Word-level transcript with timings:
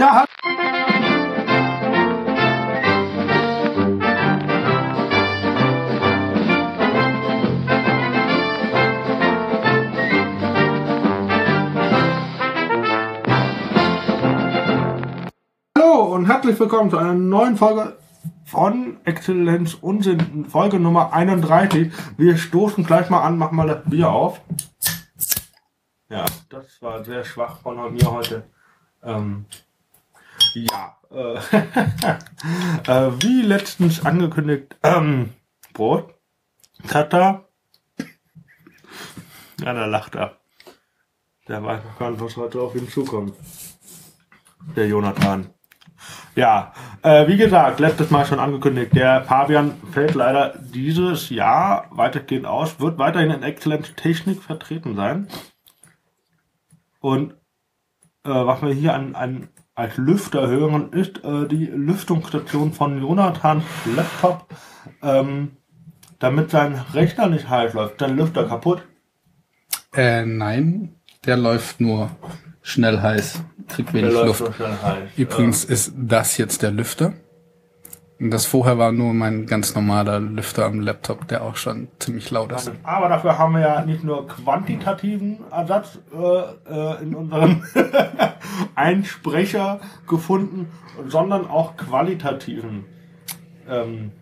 Ja, 0.00 0.24
Hallo 15.76 16.14
und 16.14 16.24
herzlich 16.24 16.58
willkommen 16.58 16.88
zu 16.88 16.96
einer 16.96 17.12
neuen 17.12 17.58
Folge 17.58 17.98
von 18.46 18.96
Exzellenz 19.04 19.74
Unsinn, 19.74 20.46
Folge 20.48 20.80
Nummer 20.80 21.12
31. 21.12 21.92
Wir 22.16 22.38
stoßen 22.38 22.86
gleich 22.86 23.10
mal 23.10 23.20
an, 23.20 23.36
machen 23.36 23.54
mal 23.54 23.66
das 23.66 23.82
Bier 23.84 24.08
auf. 24.08 24.40
Ja, 26.08 26.24
das 26.48 26.80
war 26.80 27.04
sehr 27.04 27.22
schwach 27.22 27.58
von 27.58 27.92
mir 27.92 28.10
heute. 28.10 28.44
Ähm, 29.02 29.44
ja, 30.54 30.96
äh, 31.10 31.34
äh, 32.86 33.22
wie 33.22 33.42
letztens 33.42 34.04
angekündigt, 34.04 34.76
ähm, 34.82 35.32
Brot, 35.72 36.14
Tata. 36.88 37.48
Ja, 39.60 39.74
da 39.74 39.86
lacht 39.86 40.14
er. 40.14 40.38
Der 41.48 41.62
weiß 41.62 41.84
noch 41.84 41.98
gar 41.98 42.10
nicht, 42.10 42.22
was 42.22 42.36
heute 42.36 42.60
auf 42.60 42.74
ihn 42.74 42.88
zukommt. 42.88 43.34
Der 44.76 44.86
Jonathan. 44.86 45.52
Ja, 46.36 46.72
äh, 47.02 47.26
wie 47.26 47.36
gesagt, 47.36 47.80
letztes 47.80 48.10
Mal 48.10 48.24
schon 48.24 48.38
angekündigt, 48.38 48.94
der 48.94 49.24
Fabian 49.24 49.74
fällt 49.92 50.14
leider 50.14 50.54
dieses 50.58 51.28
Jahr 51.28 51.88
weitestgehend 51.90 52.46
aus, 52.46 52.78
wird 52.78 52.98
weiterhin 52.98 53.30
in 53.30 53.42
Exzellenz 53.42 53.94
Technik 53.96 54.42
vertreten 54.42 54.94
sein. 54.96 55.28
Und 57.00 57.32
äh, 58.24 58.30
was 58.30 58.62
wir 58.62 58.72
hier 58.72 58.94
an, 58.94 59.14
an 59.14 59.48
als 59.80 59.96
Lüfter 59.96 60.46
hören, 60.46 60.92
ist 60.92 61.24
äh, 61.24 61.48
die 61.48 61.66
Lüftungsstation 61.66 62.72
von 62.72 63.00
Jonathans 63.00 63.64
Laptop, 63.96 64.46
ähm, 65.02 65.52
damit 66.18 66.50
sein 66.50 66.74
Rechner 66.92 67.28
nicht 67.28 67.48
heiß 67.48 67.72
läuft. 67.72 67.98
Sein 67.98 68.16
Lüfter 68.16 68.46
kaputt. 68.46 68.82
Äh, 69.94 70.24
nein, 70.26 70.94
der 71.24 71.36
läuft 71.36 71.80
nur 71.80 72.10
schnell 72.62 73.00
heiß, 73.00 73.42
kriegt 73.68 73.92
wenig 73.94 74.12
Luft. 74.12 74.44
Übrigens 75.16 75.64
ist 75.64 75.94
das 75.96 76.36
jetzt 76.36 76.62
der 76.62 76.70
Lüfter. 76.70 77.14
Das 78.22 78.44
vorher 78.44 78.76
war 78.76 78.92
nur 78.92 79.14
mein 79.14 79.46
ganz 79.46 79.74
normaler 79.74 80.20
Lüfter 80.20 80.66
am 80.66 80.80
Laptop, 80.80 81.26
der 81.28 81.42
auch 81.42 81.56
schon 81.56 81.88
ziemlich 81.98 82.30
laut 82.30 82.52
ist. 82.52 82.70
Aber 82.82 83.08
dafür 83.08 83.38
haben 83.38 83.54
wir 83.54 83.60
ja 83.62 83.84
nicht 83.86 84.04
nur 84.04 84.26
quantitativen 84.28 85.38
Ersatz 85.50 85.98
äh, 86.12 86.70
äh, 86.70 87.02
in 87.02 87.14
unserem 87.14 87.62
Einsprecher 88.74 89.80
gefunden, 90.06 90.68
sondern 91.08 91.46
auch 91.48 91.78
qualitativen 91.78 92.84
ähm, 93.66 94.12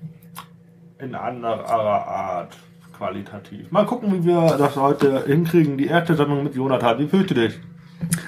in 1.01 1.17
anderer 1.17 2.07
Art 2.07 2.57
qualitativ. 2.97 3.71
Mal 3.73 3.85
gucken, 3.85 4.13
wie 4.13 4.25
wir 4.25 4.57
das 4.59 4.77
heute 4.77 5.25
hinkriegen. 5.27 5.77
Die 5.77 5.87
erste 5.87 6.15
Sendung 6.15 6.45
mit 6.45 6.55
Jonathan. 6.55 7.01
Wie 7.01 7.09
fühlst 7.09 7.31
du 7.31 7.35
dich? 7.35 7.59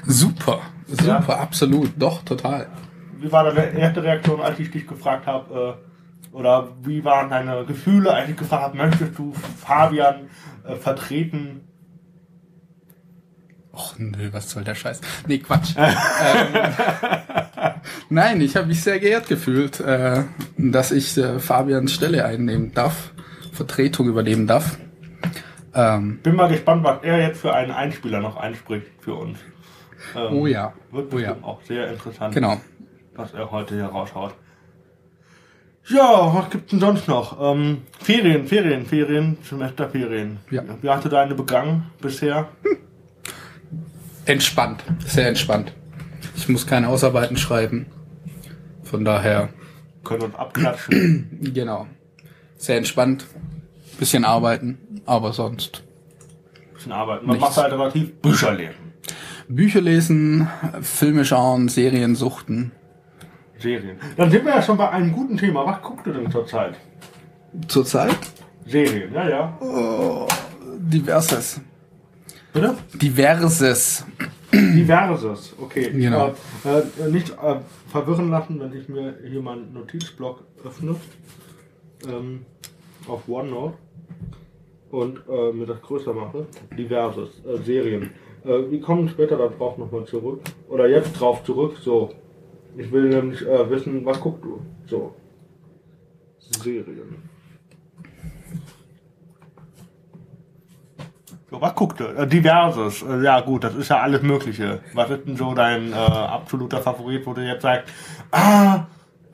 Super, 0.05 0.59
super, 0.89 1.25
Ja. 1.29 1.39
absolut, 1.39 1.93
doch, 1.97 2.23
total. 2.23 2.67
Wie 3.21 3.31
war 3.31 3.45
deine 3.45 3.79
erste 3.79 4.03
Reaktion, 4.03 4.41
als 4.41 4.59
ich 4.59 4.71
dich 4.71 4.87
gefragt 4.87 5.27
habe, 5.27 5.77
äh, 6.33 6.37
oder 6.37 6.69
wie 6.83 7.05
waren 7.05 7.29
deine 7.29 7.65
Gefühle, 7.65 8.13
als 8.13 8.31
ich 8.31 8.37
gefragt 8.37 8.63
habe, 8.63 8.77
möchtest 8.77 9.19
du 9.19 9.33
Fabian 9.33 10.29
äh, 10.65 10.77
vertreten? 10.77 11.61
Och 13.73 13.99
nö, 13.99 14.33
was 14.33 14.51
soll 14.51 14.65
der 14.65 14.75
Scheiß? 14.75 15.01
Nee, 15.27 15.39
Quatsch. 15.39 15.75
ähm, 15.77 15.87
nein, 18.09 18.41
ich 18.41 18.57
habe 18.57 18.67
mich 18.67 18.83
sehr 18.83 18.99
geehrt 18.99 19.29
gefühlt, 19.29 19.81
äh, 19.81 20.25
dass 20.57 20.91
ich 20.91 21.17
äh, 21.17 21.39
Fabians 21.39 21.93
Stelle 21.93 22.25
einnehmen 22.25 22.73
darf, 22.75 23.13
Vertretung 23.53 24.09
übernehmen 24.09 24.47
darf. 24.47 24.79
Ähm, 25.75 26.21
Bin 26.23 26.35
mal 26.35 26.49
gespannt, 26.49 26.83
was 26.85 27.03
er 27.03 27.21
jetzt 27.21 27.41
für 27.41 27.55
einen 27.55 27.71
Einspieler 27.71 28.21
noch 28.21 28.37
einspricht 28.37 28.87
für 28.99 29.15
uns. 29.15 29.39
Ähm, 30.17 30.33
oh 30.33 30.47
ja, 30.47 30.73
Wird 30.91 31.13
oh 31.15 31.19
ja. 31.19 31.29
bestimmt 31.29 31.45
auch 31.45 31.63
sehr 31.63 31.89
interessant, 31.91 32.35
Genau. 32.35 32.61
Was 33.15 33.33
er 33.35 33.51
heute 33.51 33.75
hier 33.75 33.87
raushaut. 33.87 34.35
Ja, 35.89 36.33
was 36.35 36.51
gibt's 36.51 36.71
denn 36.71 36.81
sonst 36.81 37.09
noch? 37.09 37.41
Ähm, 37.41 37.83
Ferien, 38.01 38.47
Ferien, 38.47 38.87
Ferien, 38.87 39.39
Semesterferien. 39.43 40.39
Ja. 40.51 40.63
Wie 40.81 40.89
hast 40.89 41.05
du 41.05 41.09
deine 41.09 41.35
begangen 41.35 41.91
bisher? 42.01 42.49
Entspannt, 44.27 44.85
sehr 45.05 45.29
entspannt. 45.29 45.73
Ich 46.37 46.49
muss 46.49 46.67
keine 46.67 46.89
Ausarbeiten 46.89 47.37
schreiben. 47.37 47.87
Von 48.85 49.05
daher, 49.05 49.49
Können 50.05 50.23
uns 50.23 50.35
abklatschen. 50.35 51.41
genau. 51.55 51.87
Sehr 52.57 52.77
entspannt. 52.77 53.27
Bisschen 53.99 54.25
arbeiten, 54.25 54.79
aber 55.07 55.33
sonst. 55.33 55.83
bisschen 56.75 56.93
arbeiten. 56.93 57.27
Man 57.27 57.37
Nichts. 57.37 57.57
macht 57.57 57.65
alternativ 57.65 58.15
Bücher 58.21 58.53
lesen. 58.53 58.75
Bücher 59.49 59.81
lesen, 59.81 60.49
Filme 60.83 61.25
schauen, 61.25 61.69
Serien 61.69 62.15
suchten. 62.15 62.73
Serien. 63.61 63.99
Dann 64.17 64.31
sind 64.31 64.45
wir 64.45 64.55
ja 64.55 64.63
schon 64.63 64.77
bei 64.77 64.89
einem 64.91 65.13
guten 65.13 65.37
Thema. 65.37 65.67
Was 65.67 65.83
guckst 65.83 66.07
du 66.07 66.13
denn 66.13 66.31
zurzeit? 66.31 66.75
Zurzeit 67.69 68.17
Serien, 68.67 69.13
ja, 69.13 69.29
ja. 69.29 69.59
diverses. 70.79 71.61
Bitte? 72.53 72.77
Diverses. 72.95 74.05
Diverses, 74.53 75.55
okay. 75.61 75.91
Genau. 75.93 76.35
Äh, 76.65 76.79
äh, 77.03 77.11
nicht 77.11 77.31
äh, 77.31 77.57
verwirren 77.89 78.31
lassen, 78.31 78.59
wenn 78.61 78.77
ich 78.77 78.89
mir 78.89 79.17
hier 79.25 79.41
meinen 79.41 79.73
Notizblock 79.73 80.43
öffne. 80.65 80.97
Ähm, 82.09 82.47
auf 83.07 83.29
OneNote. 83.29 83.77
Und 84.91 85.21
äh, 85.29 85.53
mir 85.53 85.67
das 85.67 85.81
größer 85.83 86.13
mache. 86.13 86.47
Diverses, 86.77 87.29
äh, 87.45 87.63
Serien. 87.63 88.11
Äh, 88.45 88.71
wir 88.71 88.81
kommen 88.81 89.09
später 89.09 89.37
darauf 89.37 89.79
nochmal 89.79 90.05
zurück. 90.07 90.41
Oder 90.69 90.89
jetzt 90.89 91.13
drauf 91.13 91.45
zurück. 91.45 91.77
So. 91.81 92.13
Ich 92.81 92.91
will 92.91 93.11
nämlich 93.11 93.47
äh, 93.47 93.69
wissen, 93.69 94.07
was 94.07 94.19
guckst 94.19 94.43
du? 94.43 94.63
So. 94.87 95.15
Serien. 96.39 97.29
So, 101.51 101.61
was 101.61 101.75
guckst 101.75 102.01
du? 102.01 102.05
Äh, 102.05 102.27
diverses. 102.27 103.03
Äh, 103.03 103.23
ja 103.23 103.41
gut, 103.43 103.65
das 103.65 103.75
ist 103.75 103.91
ja 103.91 104.01
alles 104.01 104.23
Mögliche. 104.23 104.81
Was 104.95 105.11
ist 105.11 105.27
denn 105.27 105.37
so 105.37 105.53
dein 105.53 105.93
äh, 105.93 105.95
absoluter 105.95 106.81
Favorit, 106.81 107.27
wo 107.27 107.35
du 107.35 107.43
jetzt 107.43 107.63
sagst, 107.63 107.93
ah, 108.31 108.87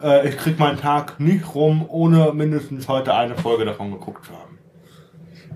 äh, 0.02 0.28
ich 0.28 0.36
krieg 0.36 0.58
meinen 0.58 0.78
Tag 0.78 1.20
nicht 1.20 1.54
rum, 1.54 1.86
ohne 1.88 2.32
mindestens 2.32 2.88
heute 2.88 3.14
eine 3.14 3.36
Folge 3.36 3.64
davon 3.64 3.92
geguckt 3.92 4.26
zu 4.26 4.32
haben. 4.32 4.58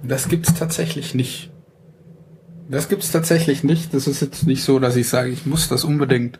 Das 0.04 0.28
gibt's 0.28 0.54
tatsächlich 0.54 1.12
nicht. 1.16 1.50
Das 2.68 2.88
gibt's 2.88 3.10
tatsächlich 3.10 3.64
nicht. 3.64 3.92
Das 3.94 4.06
ist 4.06 4.20
jetzt 4.20 4.46
nicht 4.46 4.62
so, 4.62 4.78
dass 4.78 4.94
ich 4.94 5.08
sage, 5.08 5.30
ich 5.30 5.44
muss 5.44 5.68
das 5.68 5.82
unbedingt 5.82 6.38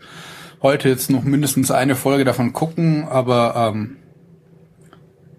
heute 0.62 0.88
jetzt 0.88 1.10
noch 1.10 1.22
mindestens 1.24 1.70
eine 1.70 1.94
Folge 1.94 2.24
davon 2.24 2.52
gucken, 2.52 3.06
aber 3.08 3.72
ähm, 3.74 3.96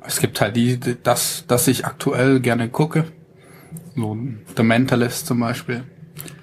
es 0.06 0.20
gibt 0.20 0.42
halt 0.42 0.56
die, 0.56 0.80
die- 0.80 0.98
das, 1.02 1.46
das 1.48 1.68
ich 1.68 1.86
aktuell 1.86 2.40
gerne 2.40 2.70
gucke. 2.70 3.06
So 3.96 4.18
The 4.56 4.64
Mentalist 4.64 5.28
zum 5.28 5.40
Beispiel. 5.40 5.84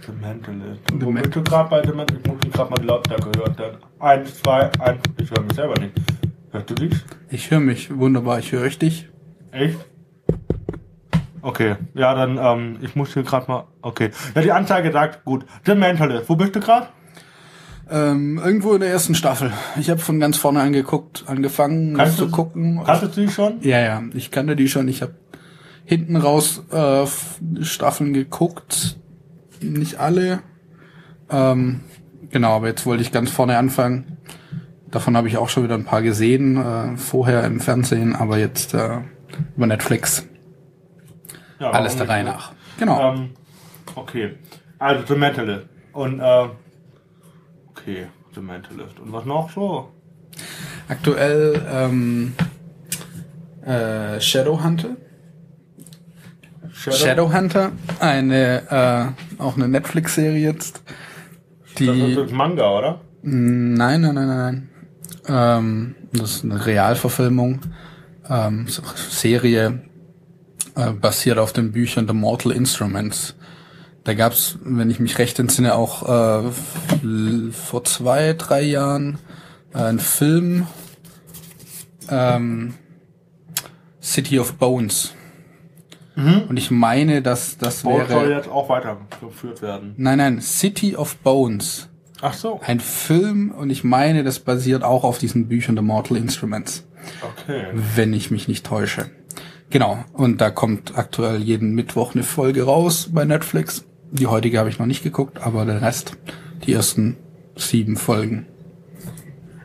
The 0.06 0.12
Mentalist. 0.12 0.80
The 0.90 1.04
Wo 1.04 1.10
Men- 1.10 1.22
bist 1.22 1.36
du 1.36 1.42
gerade 1.42 1.68
bei 1.70 1.82
The 1.82 1.92
Mentalist? 1.92 2.26
Ich 2.26 2.32
muss 2.44 2.52
gerade 2.52 2.70
mal 2.70 2.76
die 2.80 2.86
Lautstärke 2.86 3.30
hören. 3.38 3.54
Dann 3.56 3.76
eins, 4.00 4.38
zwei, 4.42 4.70
eins. 4.80 5.00
Ich 5.20 5.30
höre 5.30 5.42
mich 5.42 5.54
selber 5.54 5.74
nicht. 5.80 5.92
Hörst 6.50 6.70
du 6.70 6.74
dich? 6.74 6.94
Ich 7.30 7.50
höre 7.50 7.60
mich 7.60 7.94
wunderbar, 7.96 8.38
ich 8.38 8.52
höre 8.52 8.62
richtig. 8.62 9.08
Echt? 9.52 9.78
Okay, 11.42 11.76
ja, 11.94 12.14
dann, 12.14 12.38
ähm, 12.38 12.78
ich 12.80 12.96
muss 12.96 13.12
hier 13.14 13.22
gerade 13.22 13.46
mal, 13.50 13.64
okay. 13.82 14.10
Ja, 14.34 14.42
die 14.42 14.52
Anzeige 14.52 14.90
sagt, 14.92 15.24
gut, 15.24 15.44
The 15.64 15.74
Mentalist, 15.74 16.28
wo 16.28 16.36
bist 16.36 16.54
du 16.56 16.60
gerade? 16.60 16.88
Ähm, 17.90 18.38
irgendwo 18.44 18.74
in 18.74 18.80
der 18.80 18.90
ersten 18.90 19.14
Staffel. 19.14 19.52
Ich 19.80 19.88
habe 19.88 20.00
von 20.00 20.20
ganz 20.20 20.36
vorne 20.36 20.60
angeguckt, 20.60 21.24
angefangen 21.26 21.96
Kannst 21.96 22.18
zu 22.18 22.26
du- 22.26 22.30
gucken. 22.30 22.82
Kanntest 22.84 23.16
du 23.16 23.20
die 23.22 23.28
schon? 23.28 23.62
Ja, 23.62 23.80
ja, 23.80 24.02
ich 24.14 24.30
kannte 24.30 24.56
die 24.56 24.68
schon. 24.68 24.88
Ich 24.88 25.00
habe 25.00 25.14
hinten 25.86 26.16
raus 26.16 26.62
äh, 26.70 27.06
Staffeln 27.64 28.12
geguckt, 28.12 28.98
nicht 29.62 29.96
alle. 30.00 30.40
Ähm, 31.30 31.80
genau, 32.30 32.56
aber 32.56 32.66
jetzt 32.68 32.84
wollte 32.84 33.02
ich 33.02 33.10
ganz 33.10 33.30
vorne 33.30 33.56
anfangen. 33.56 34.18
Davon 34.90 35.16
habe 35.16 35.28
ich 35.28 35.38
auch 35.38 35.48
schon 35.48 35.64
wieder 35.64 35.74
ein 35.74 35.84
paar 35.84 36.02
gesehen, 36.02 36.56
äh, 36.58 36.96
vorher 36.98 37.44
im 37.44 37.60
Fernsehen, 37.60 38.14
aber 38.14 38.38
jetzt 38.38 38.74
äh, 38.74 38.98
über 39.56 39.66
Netflix. 39.66 40.26
Ja, 41.58 41.70
Alles 41.70 41.96
der 41.96 42.08
Reihe 42.08 42.24
nicht? 42.24 42.34
nach. 42.34 42.52
Genau. 42.78 43.14
Ähm, 43.14 43.30
okay. 43.94 44.34
Also 44.78 45.04
The 45.06 45.18
Mentalist. 45.18 45.66
Und, 45.92 46.20
äh, 46.20 46.48
okay, 47.80 48.06
The 48.34 48.40
Mentalist. 48.40 48.98
Und 49.00 49.12
was 49.12 49.24
noch 49.24 49.50
so? 49.50 49.92
Aktuell 50.88 51.62
ähm, 51.70 52.34
äh, 53.64 54.20
Shadowhunter. 54.20 54.96
Shadow? 56.72 56.96
Shadowhunter, 56.96 57.72
eine 57.98 59.14
äh, 59.38 59.42
auch 59.42 59.56
eine 59.56 59.68
Netflix-Serie 59.68 60.40
jetzt. 60.40 60.82
Das 61.74 61.80
ist 61.80 61.94
Die 61.94 62.14
das 62.14 62.30
Manga, 62.30 62.70
oder? 62.70 63.00
Nein, 63.22 64.00
nein, 64.00 64.14
nein, 64.14 64.26
nein, 64.26 64.38
nein. 64.38 64.68
Ähm, 65.28 65.94
das 66.12 66.36
ist 66.36 66.44
eine 66.44 66.64
Realverfilmung, 66.64 67.60
ähm, 68.28 68.66
Serie, 69.10 69.82
äh, 70.76 70.92
basiert 70.92 71.38
auf 71.38 71.52
den 71.52 71.72
Büchern 71.72 72.06
The 72.06 72.14
Mortal 72.14 72.52
Instruments. 72.52 73.34
Da 74.08 74.14
gab's, 74.14 74.56
wenn 74.64 74.88
ich 74.88 75.00
mich 75.00 75.18
recht 75.18 75.38
entsinne, 75.38 75.74
auch 75.74 76.02
äh, 76.48 76.50
vor 77.52 77.84
zwei, 77.84 78.32
drei 78.32 78.62
Jahren 78.62 79.18
äh, 79.74 79.78
einen 79.82 79.98
Film 79.98 80.66
ähm, 82.08 82.72
City 84.02 84.38
of 84.40 84.54
Bones. 84.54 85.12
Und 86.16 86.56
ich 86.56 86.70
meine, 86.70 87.20
dass 87.20 87.58
das 87.58 87.82
Bolt 87.82 88.08
Mhm. 88.08 88.12
soll 88.12 88.28
wäre. 88.30 88.38
jetzt 88.38 88.48
auch 88.48 88.70
weitergeführt 88.70 89.60
werden. 89.60 89.92
Nein, 89.98 90.16
nein, 90.16 90.40
City 90.40 90.96
of 90.96 91.16
Bones. 91.18 91.90
Ach 92.22 92.32
so. 92.32 92.60
Ein 92.66 92.80
Film 92.80 93.50
und 93.50 93.68
ich 93.68 93.84
meine, 93.84 94.24
das 94.24 94.38
basiert 94.40 94.84
auch 94.84 95.04
auf 95.04 95.18
diesen 95.18 95.48
Büchern 95.48 95.76
The 95.76 95.82
Mortal 95.82 96.16
Instruments, 96.16 96.82
Okay. 97.42 97.66
wenn 97.94 98.14
ich 98.14 98.30
mich 98.30 98.48
nicht 98.48 98.64
täusche. 98.64 99.10
Genau, 99.68 100.02
und 100.14 100.40
da 100.40 100.48
kommt 100.50 100.96
aktuell 100.96 101.42
jeden 101.42 101.74
Mittwoch 101.74 102.14
eine 102.14 102.24
Folge 102.24 102.62
raus 102.62 103.10
bei 103.12 103.26
Netflix. 103.26 103.84
Die 104.10 104.26
heutige 104.26 104.58
habe 104.58 104.68
ich 104.68 104.78
noch 104.78 104.86
nicht 104.86 105.02
geguckt, 105.02 105.40
aber 105.42 105.64
der 105.64 105.82
Rest, 105.82 106.16
die 106.66 106.72
ersten 106.72 107.16
sieben 107.56 107.96
Folgen. 107.96 108.46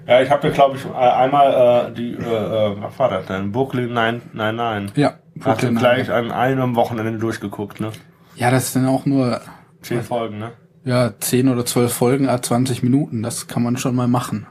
Ja, 0.08 0.22
ich 0.22 0.30
habe 0.30 0.48
ja, 0.48 0.54
glaube 0.54 0.78
ich, 0.78 0.86
äh, 0.86 0.90
einmal 0.90 1.92
äh, 1.92 1.94
die, 1.94 2.12
äh, 2.12 2.18
äh, 2.18 2.82
was 2.82 3.00
war 3.00 3.10
das 3.10 3.26
denn? 3.28 3.52
Brooklyn 3.52 3.94
999. 3.94 4.98
Ja, 4.98 5.10
Hast 5.10 5.18
du 5.36 5.40
Brooklyn 5.40 5.76
gleich 5.76 6.12
an 6.12 6.32
einem 6.32 6.76
Wochenende 6.76 7.18
durchgeguckt, 7.20 7.80
ne? 7.80 7.92
Ja, 8.36 8.52
das 8.52 8.74
sind 8.74 8.86
auch 8.86 9.06
nur 9.06 9.40
Zehn 9.82 10.02
Folgen, 10.02 10.40
ne? 10.40 10.52
ja, 10.86 11.14
zehn 11.20 11.50
oder 11.50 11.66
zwölf 11.66 11.94
Folgen, 11.94 12.28
a 12.28 12.42
20 12.42 12.84
Minuten. 12.84 13.24
Das 13.24 13.48
kann 13.48 13.64
man 13.64 13.78
schon 13.78 13.96
mal 13.96 14.08
machen. 14.08 14.48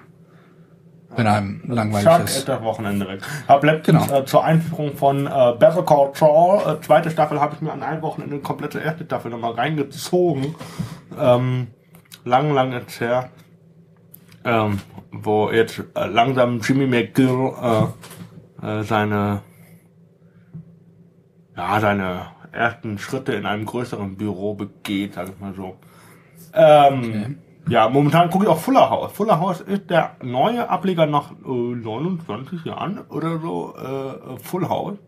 Wenn 1.16 1.26
einem 1.26 1.60
langweilig 1.66 2.04
Zack, 2.04 2.24
ist. 2.24 2.48
das 2.48 2.62
Wochenende 2.62 3.06
weg. 3.06 3.20
Hab 3.46 3.62
letztens 3.64 4.06
Genau. 4.06 4.20
äh, 4.20 4.24
zur 4.24 4.44
Einführung 4.44 4.96
von 4.96 5.26
äh, 5.26 5.30
Better 5.58 5.82
Call 5.84 6.10
Saul, 6.14 6.60
äh, 6.66 6.80
zweite 6.80 7.10
Staffel, 7.10 7.40
habe 7.40 7.54
ich 7.54 7.60
mir 7.60 7.72
an 7.72 7.82
einem 7.82 8.02
Wochenende 8.02 8.34
eine 8.36 8.42
komplette 8.42 8.78
erste 8.80 9.04
Staffel 9.04 9.30
nochmal 9.30 9.52
reingezogen. 9.52 10.54
Ähm, 11.18 11.68
lang, 12.24 12.52
lang 12.54 12.72
jetzt 12.72 13.00
her. 13.00 13.28
Ähm, 14.44 14.80
wo 15.12 15.50
jetzt 15.50 15.82
äh, 15.94 16.06
langsam 16.06 16.60
Jimmy 16.60 16.86
McGill 16.86 17.52
äh, 18.62 18.80
äh, 18.80 18.82
seine 18.84 19.42
ja, 21.56 21.80
seine 21.80 22.26
ersten 22.52 22.98
Schritte 22.98 23.34
in 23.34 23.46
einem 23.46 23.66
größeren 23.66 24.16
Büro 24.16 24.54
begeht, 24.54 25.14
sag 25.14 25.28
ich 25.28 25.38
mal 25.38 25.54
so. 25.54 25.76
Ähm, 26.54 27.38
Ja, 27.68 27.88
momentan 27.88 28.28
gucke 28.30 28.44
ich 28.44 28.50
auch 28.50 28.58
Fuller 28.58 28.90
House. 28.90 29.12
Fuller 29.12 29.40
House 29.40 29.60
ist 29.60 29.88
der 29.88 30.16
neue 30.22 30.68
Ableger 30.68 31.06
nach 31.06 31.30
äh, 31.30 31.74
29 31.74 32.64
Jahren 32.64 32.98
oder 33.08 33.38
so. 33.38 33.74
Äh, 33.76 34.38
Full 34.38 34.68
House. 34.68 34.98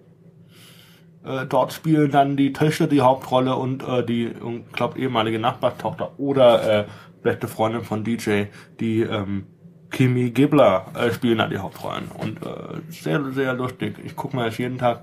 Äh, 1.25 1.47
dort 1.47 1.73
spielen 1.73 2.11
dann 2.11 2.37
die 2.37 2.53
Töchter 2.53 2.87
die 2.87 3.01
Hauptrolle 3.01 3.56
und 3.56 3.83
äh, 3.83 4.05
die, 4.05 4.27
ich 4.27 4.73
glaube, 4.73 4.99
ehemalige 4.99 5.39
Nachbarstochter 5.39 6.19
oder 6.19 6.81
äh, 6.81 6.87
beste 7.23 7.49
Freundin 7.49 7.83
von 7.83 8.05
DJ, 8.05 8.45
die 8.79 9.01
ähm, 9.01 9.47
Kimi 9.91 10.31
Gibbler 10.31 10.87
äh, 10.95 11.12
spielen 11.12 11.39
da 11.39 11.47
die 11.47 11.59
Hauptrollen. 11.59 12.09
Und 12.09 12.43
äh, 12.43 12.81
sehr, 12.91 13.23
sehr 13.33 13.55
lustig. 13.55 13.97
Ich 14.05 14.15
gucke 14.15 14.37
mir 14.37 14.45
das 14.45 14.59
jeden 14.59 14.79
Tag 14.79 15.03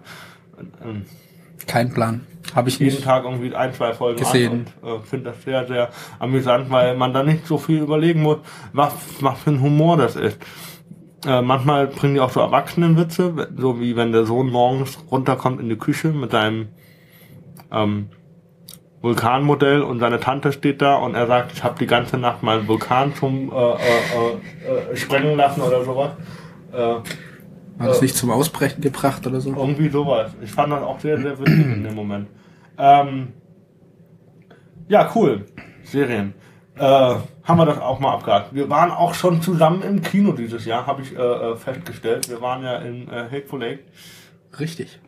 ähm, 0.83 1.05
Kein 1.67 1.93
Plan. 1.93 2.25
Habe 2.55 2.69
ich 2.69 2.79
jeden 2.79 2.95
nicht. 2.95 3.03
Tag 3.03 3.23
irgendwie 3.23 3.55
ein, 3.55 3.73
zwei 3.73 3.93
Folgen 3.93 4.19
Gesehen. 4.19 4.65
und 4.81 4.89
äh, 4.89 4.99
finde 4.99 5.31
das 5.31 5.43
sehr, 5.43 5.67
sehr 5.67 5.89
amüsant, 6.19 6.69
weil 6.69 6.95
man 6.97 7.13
da 7.13 7.23
nicht 7.23 7.47
so 7.47 7.57
viel 7.57 7.79
überlegen 7.79 8.21
muss, 8.21 8.39
was, 8.73 8.93
was 9.21 9.39
für 9.39 9.51
ein 9.51 9.61
Humor 9.61 9.97
das 9.97 10.15
ist. 10.15 10.37
Äh, 11.25 11.41
manchmal 11.41 11.87
bringen 11.87 12.15
die 12.15 12.19
auch 12.19 12.31
so 12.31 12.39
Erwachsenenwitze, 12.39 13.49
so 13.55 13.79
wie 13.79 13.95
wenn 13.95 14.11
der 14.11 14.25
Sohn 14.25 14.49
morgens 14.49 14.97
runterkommt 15.11 15.61
in 15.61 15.69
die 15.69 15.77
Küche 15.77 16.09
mit 16.09 16.31
seinem 16.31 16.69
ähm, 17.71 18.09
Vulkanmodell 19.01 19.81
und 19.81 19.99
seine 19.99 20.19
Tante 20.19 20.51
steht 20.51 20.81
da 20.81 20.95
und 20.95 21.15
er 21.15 21.27
sagt, 21.27 21.53
ich 21.53 21.63
habe 21.63 21.77
die 21.79 21.87
ganze 21.87 22.17
Nacht 22.17 22.43
meinen 22.43 22.67
Vulkan 22.67 23.15
zum 23.15 23.51
äh, 23.51 23.55
äh, 23.55 23.75
äh, 23.77 24.91
äh, 24.93 24.95
sprengen 24.95 25.37
lassen 25.37 25.61
oder 25.61 25.83
sowas. 25.83 26.11
Äh, 26.71 26.95
Hat 27.81 27.91
es 27.91 28.01
nicht 28.01 28.15
zum 28.15 28.31
Ausbrechen 28.31 28.81
gebracht 28.81 29.25
oder 29.27 29.41
so? 29.41 29.49
irgendwie 29.49 29.89
sowas. 29.89 30.31
Ich 30.41 30.51
fand 30.51 30.71
das 30.73 30.81
auch 30.81 30.99
sehr, 30.99 31.19
sehr 31.19 31.39
witzig 31.39 31.65
in 31.65 31.83
dem 31.83 31.95
Moment. 31.95 32.27
Ähm, 32.77 33.33
ja, 34.87 35.09
cool. 35.15 35.45
Serien. 35.83 36.33
Äh, 36.75 36.81
haben 36.83 37.57
wir 37.57 37.65
das 37.65 37.79
auch 37.79 37.99
mal 37.99 38.13
abgehakt. 38.13 38.53
Wir 38.53 38.69
waren 38.69 38.91
auch 38.91 39.13
schon 39.13 39.41
zusammen 39.41 39.81
im 39.83 40.01
Kino 40.01 40.31
dieses 40.31 40.65
Jahr, 40.65 40.85
habe 40.87 41.01
ich 41.01 41.15
äh, 41.15 41.19
äh, 41.21 41.55
festgestellt. 41.55 42.29
Wir 42.29 42.41
waren 42.41 42.63
ja 42.63 42.77
in 42.77 43.07
äh, 43.09 43.25
Hateful 43.31 43.63
Eight. 43.63 43.79
Richtig. 44.59 44.99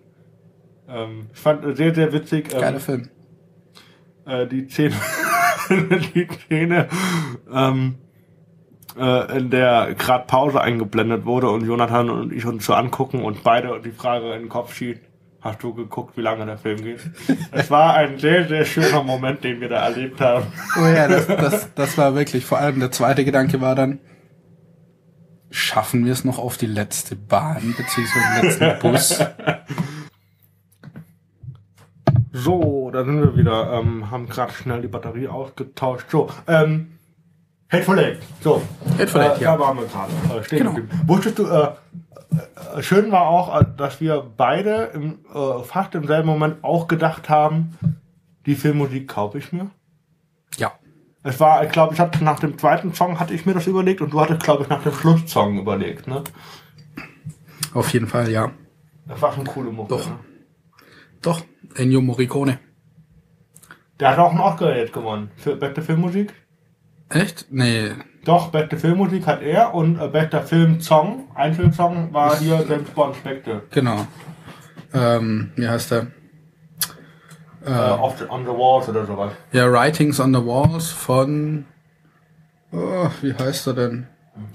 Ähm, 0.87 1.27
ich 1.33 1.39
fand 1.39 1.63
äh, 1.65 1.75
sehr, 1.75 1.95
sehr 1.95 2.11
witzig. 2.13 2.53
Ähm, 2.53 2.61
Geiler 2.61 2.79
Film. 2.79 3.09
äh, 4.25 4.45
die 4.47 4.67
Szene, 4.69 4.95
die 6.15 6.27
Szene, 6.45 6.87
ähm, 7.51 7.95
äh, 8.97 9.37
in 9.37 9.49
der 9.49 9.95
gerade 9.97 10.25
Pause 10.25 10.61
eingeblendet 10.61 11.25
wurde 11.25 11.49
und 11.49 11.65
Jonathan 11.65 12.09
und 12.09 12.33
ich 12.33 12.45
uns 12.45 12.65
so 12.65 12.73
angucken 12.73 13.23
und 13.23 13.43
beide 13.43 13.79
die 13.81 13.91
Frage 13.91 14.33
in 14.33 14.43
den 14.43 14.49
Kopf 14.49 14.73
schießen. 14.73 15.01
Hast 15.41 15.61
du 15.61 15.73
geguckt, 15.73 16.15
wie 16.15 16.21
lange 16.21 16.45
der 16.45 16.57
Film 16.57 16.81
geht? 16.81 17.01
Es 17.51 17.69
war 17.69 17.95
ein 17.95 18.17
sehr, 18.17 18.47
sehr 18.47 18.63
schöner 18.63 19.03
Moment, 19.03 19.43
den 19.43 19.59
wir 19.59 19.67
da 19.67 19.83
erlebt 19.83 20.21
haben. 20.21 20.45
Oh 20.81 20.85
ja, 20.85 21.05
das, 21.09 21.27
das, 21.27 21.73
das 21.75 21.97
war 21.97 22.15
wirklich, 22.15 22.45
vor 22.45 22.59
allem 22.59 22.79
der 22.79 22.91
zweite 22.91 23.25
Gedanke 23.25 23.59
war 23.59 23.75
dann, 23.75 23.99
schaffen 25.49 26.05
wir 26.05 26.13
es 26.13 26.23
noch 26.23 26.39
auf 26.39 26.55
die 26.55 26.65
letzte 26.65 27.17
Bahn, 27.17 27.75
beziehungsweise 27.77 28.57
den 28.59 28.69
letzten 28.69 28.79
Bus? 28.81 29.19
So, 32.31 32.89
da 32.91 33.03
sind 33.05 33.19
wir 33.19 33.37
wieder. 33.37 33.73
Ähm, 33.73 34.09
haben 34.09 34.27
gerade 34.27 34.53
schnell 34.53 34.81
die 34.81 34.87
Batterie 34.87 35.27
ausgetauscht. 35.27 36.09
So, 36.09 36.29
ähm, 36.47 36.99
Hateful 37.73 37.99
Eight. 37.99 38.19
So, 38.41 38.61
Hateful 38.99 39.21
äh, 39.21 39.25
Eight, 39.25 39.41
ja. 39.41 39.53
da 39.53 39.59
waren 39.59 39.77
wir 39.77 39.85
gerade. 39.85 40.11
Äh, 40.39 40.43
stehen 40.43 40.59
Genau. 40.59 40.87
Wusstest 41.07 41.39
du, 41.39 41.47
äh, 41.47 41.71
äh, 42.75 42.83
schön 42.83 43.11
war 43.11 43.27
auch, 43.27 43.59
äh, 43.59 43.65
dass 43.75 43.99
wir 43.99 44.23
beide 44.37 44.91
im, 44.93 45.19
äh, 45.33 45.63
fast 45.63 45.95
im 45.95 46.05
selben 46.05 46.27
Moment 46.27 46.63
auch 46.63 46.87
gedacht 46.87 47.29
haben, 47.29 47.77
die 48.45 48.55
Filmmusik 48.55 49.07
kaufe 49.07 49.39
ich 49.39 49.51
mir. 49.51 49.71
Ja. 50.57 50.73
Es 51.23 51.39
war, 51.39 51.63
ich 51.63 51.71
glaube, 51.71 51.95
ich 51.95 51.99
hatte 51.99 52.23
nach 52.23 52.39
dem 52.39 52.59
zweiten 52.59 52.93
Song 52.93 53.19
hatte 53.19 53.33
ich 53.33 53.45
mir 53.45 53.53
das 53.53 53.65
überlegt 53.65 54.01
und 54.01 54.13
du 54.13 54.21
hattest, 54.21 54.43
glaube 54.43 54.63
ich, 54.63 54.69
nach 54.69 54.83
dem 54.83 54.93
Schlusssong 54.93 55.57
überlegt, 55.57 56.07
ne? 56.07 56.23
Auf 57.73 57.91
jeden 57.91 58.07
Fall, 58.07 58.29
ja. 58.29 58.51
Das 59.07 59.21
war 59.21 59.33
schon 59.33 59.45
coole 59.45 59.71
Mucke. 59.71 59.95
Doch. 59.95 60.07
Ne? 60.07 60.19
Doch, 61.21 61.41
Ennio 61.75 62.01
Morricone. 62.01 62.59
Der 63.99 64.09
hat 64.09 64.19
auch 64.19 64.31
einen 64.31 64.41
Oscar 64.41 64.75
jetzt 64.75 64.93
gewonnen 64.93 65.31
für 65.37 65.55
beste 65.55 65.81
Filmmusik. 65.81 66.33
Echt? 67.09 67.47
Nee. 67.51 67.91
Doch, 68.25 68.49
beste 68.51 68.77
Filmmusik 68.77 69.27
hat 69.27 69.41
er 69.41 69.73
und 69.73 69.99
äh, 69.99 70.07
bester 70.07 70.41
Filmsong, 70.41 71.27
Einfilmsong 71.35 72.13
war 72.13 72.37
hier 72.37 72.65
James 72.67 72.89
Bond 72.91 73.15
Spectre. 73.17 73.63
Genau. 73.71 74.07
Ähm, 74.93 75.51
wie 75.55 75.67
heißt 75.67 75.91
der? 75.91 76.07
Äh, 77.65 77.69
off 77.71 78.17
the, 78.17 78.25
on 78.29 78.43
the 78.45 78.51
Walls 78.51 78.87
oder 78.89 79.05
sowas. 79.05 79.31
Ja, 79.51 79.71
Writings 79.71 80.19
on 80.19 80.33
the 80.33 80.39
Walls 80.45 80.89
von, 80.89 81.65
oh, 82.71 83.09
wie 83.21 83.33
heißt 83.33 83.67
er 83.67 83.73
denn? 83.73 84.07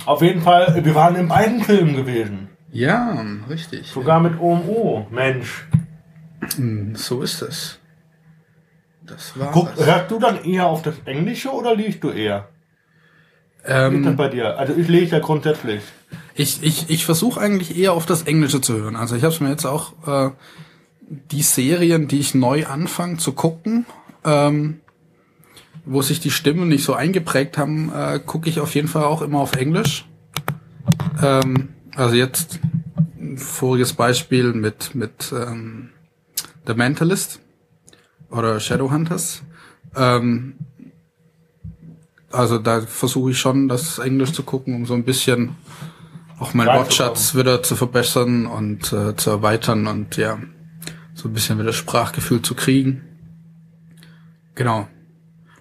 Auf 0.06 0.22
jeden 0.22 0.42
Fall, 0.42 0.84
wir 0.84 0.94
waren 0.94 1.14
in 1.16 1.28
beiden 1.28 1.60
Filmen 1.62 1.94
gewesen. 1.94 2.48
Ja, 2.70 3.22
richtig. 3.48 3.86
Sogar 3.90 4.20
mit 4.20 4.38
OMO. 4.40 5.06
Mensch. 5.10 5.66
Hm, 6.56 6.94
So 6.96 7.22
ist 7.22 7.42
es. 7.42 7.77
Das 9.08 9.38
war 9.38 9.50
Guck, 9.52 9.74
das. 9.76 9.86
hörst 9.86 10.10
du 10.10 10.18
dann 10.18 10.44
eher 10.44 10.66
auf 10.66 10.82
das 10.82 10.94
Englische 11.04 11.50
oder 11.50 11.74
liest 11.74 12.02
du 12.04 12.10
eher? 12.10 12.48
Wie 13.64 13.96
ist 13.96 14.04
das 14.04 14.12
Ähm, 14.12 14.16
bei 14.16 14.28
dir? 14.28 14.58
Also 14.58 14.74
ich 14.74 14.88
lese 14.88 15.16
ja 15.16 15.18
grundsätzlich. 15.20 15.82
ich 16.34 16.62
ich, 16.62 16.90
ich 16.90 17.04
versuche 17.04 17.40
eigentlich 17.40 17.76
eher 17.76 17.92
auf 17.92 18.06
das 18.06 18.22
Englische 18.22 18.60
zu 18.60 18.74
hören. 18.74 18.96
Also 18.96 19.16
ich 19.16 19.24
habe 19.24 19.34
mir 19.42 19.50
jetzt 19.50 19.64
auch 19.66 19.92
äh, 20.06 20.30
die 21.30 21.42
Serien, 21.42 22.08
die 22.08 22.18
ich 22.20 22.34
neu 22.34 22.66
anfange 22.66 23.16
zu 23.18 23.32
gucken, 23.32 23.86
ähm, 24.24 24.80
wo 25.84 26.02
sich 26.02 26.20
die 26.20 26.30
Stimmen 26.30 26.68
nicht 26.68 26.84
so 26.84 26.94
eingeprägt 26.94 27.56
haben, 27.58 27.92
äh, 27.94 28.20
gucke 28.24 28.48
ich 28.48 28.60
auf 28.60 28.74
jeden 28.74 28.88
Fall 28.88 29.04
auch 29.04 29.22
immer 29.22 29.40
auf 29.40 29.54
Englisch. 29.56 30.06
Ähm, 31.22 31.70
also 31.96 32.14
jetzt 32.14 32.60
ein 33.18 33.38
voriges 33.38 33.92
Beispiel 33.94 34.52
mit 34.52 34.94
mit 34.94 35.32
ähm, 35.32 35.90
The 36.66 36.74
Mentalist 36.74 37.40
oder 38.30 38.60
Shadowhunters. 38.60 39.42
Ähm, 39.96 40.54
also 42.30 42.58
da 42.58 42.82
versuche 42.82 43.30
ich 43.30 43.38
schon, 43.38 43.68
das 43.68 43.98
Englisch 43.98 44.32
zu 44.32 44.42
gucken, 44.42 44.74
um 44.74 44.86
so 44.86 44.94
ein 44.94 45.04
bisschen 45.04 45.56
auch 46.38 46.54
meinen 46.54 46.68
Reinzukommen. 46.68 46.84
Wortschatz 46.84 47.34
wieder 47.34 47.62
zu 47.62 47.74
verbessern 47.74 48.46
und 48.46 48.92
äh, 48.92 49.16
zu 49.16 49.30
erweitern 49.30 49.86
und 49.86 50.16
ja, 50.16 50.38
so 51.14 51.28
ein 51.28 51.32
bisschen 51.32 51.58
wieder 51.58 51.72
Sprachgefühl 51.72 52.42
zu 52.42 52.54
kriegen. 52.54 53.02
Genau. 54.54 54.88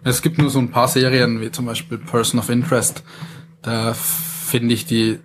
Es 0.03 0.21
gibt 0.21 0.38
nur 0.38 0.50
so 0.50 0.59
ein 0.59 0.71
paar 0.71 0.88
Serien, 0.88 1.41
wie 1.41 1.51
zum 1.51 1.65
Beispiel 1.65 1.97
Person 1.97 2.39
of 2.39 2.50
Interest, 2.50 3.03
Da 3.62 3.93
finde 3.93 4.74
ich 4.74 4.86
die 4.86 5.19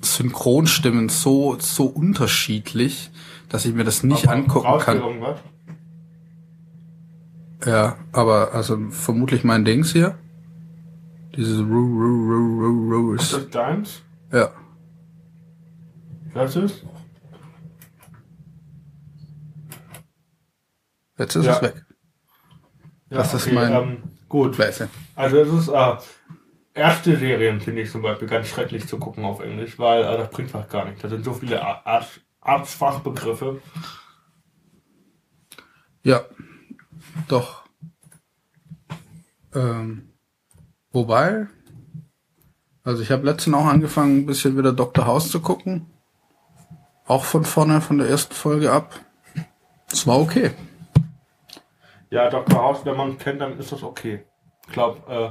Synchronstimmen 0.00 1.08
so, 1.08 1.56
so 1.58 1.86
unterschiedlich, 1.86 3.10
dass 3.48 3.64
ich 3.64 3.74
mir 3.74 3.84
das 3.84 4.02
nicht 4.02 4.28
Aber 4.28 4.36
angucken 4.36 4.78
kann. 4.78 4.98
Irgendwas? 4.98 5.40
Ja, 7.64 7.96
aber 8.12 8.52
also 8.54 8.78
vermutlich 8.90 9.44
mein 9.44 9.64
Dings 9.64 9.92
hier. 9.92 10.18
Dieses 11.36 11.60
Ru, 11.60 11.64
Ru, 11.66 12.28
Ru, 12.28 12.60
Ru, 12.60 12.90
Ru 13.08 13.14
Ist 13.14 13.22
ist, 13.24 13.32
das 13.34 13.50
deins? 13.50 14.02
ja. 14.32 14.50
Das 16.34 16.56
ist? 16.56 16.84
Jetzt 21.18 21.36
ist 21.36 21.44
Ja. 21.46 21.52
es 21.56 21.62
weg. 21.62 21.84
Ja, 23.10 23.18
Das 23.18 23.34
ist 23.34 23.52
mein- 23.52 23.72
Ähm, 23.72 24.02
gut. 24.28 24.58
Weiße. 24.58 24.88
Also 25.14 25.36
es 25.38 25.52
ist 25.52 25.68
äh, 25.68 25.96
erste 26.74 27.16
Serien 27.18 27.60
finde 27.60 27.82
ich 27.82 27.90
zum 27.90 28.00
Beispiel 28.02 28.28
ganz 28.28 28.48
schrecklich 28.48 28.88
zu 28.88 28.98
gucken 28.98 29.24
auf 29.24 29.40
Englisch, 29.40 29.78
weil 29.78 30.02
äh, 30.02 30.16
das 30.16 30.30
bringt 30.30 30.50
fast 30.50 30.70
gar 30.70 30.86
nicht. 30.86 31.02
Da 31.04 31.08
sind 31.08 31.24
so 31.24 31.34
viele 31.34 31.62
Ar- 31.62 31.86
Arzt, 31.86 32.20
Arztfachbegriffe. 32.40 33.60
Ja, 36.02 36.22
doch. 37.28 37.64
Ähm, 39.54 40.12
wobei, 40.90 41.46
also 42.84 43.02
ich 43.02 43.10
habe 43.10 43.24
letztens 43.24 43.56
auch 43.56 43.66
angefangen, 43.66 44.18
ein 44.18 44.26
bisschen 44.26 44.56
wieder 44.56 44.72
Dr. 44.72 45.06
House 45.06 45.30
zu 45.30 45.40
gucken. 45.40 45.86
Auch 47.06 47.24
von 47.24 47.44
vorne, 47.44 47.80
von 47.80 47.98
der 47.98 48.08
ersten 48.08 48.34
Folge 48.34 48.72
ab. 48.72 48.98
Es 49.90 50.06
war 50.06 50.18
okay. 50.20 50.52
Ja, 52.10 52.30
Dr. 52.30 52.62
House, 52.62 52.84
wenn 52.84 52.96
man 52.96 53.18
kennt, 53.18 53.40
dann 53.40 53.58
ist 53.58 53.72
das 53.72 53.82
okay. 53.82 54.24
Ich 54.66 54.72
glaube, 54.72 55.00
äh, 55.08 55.30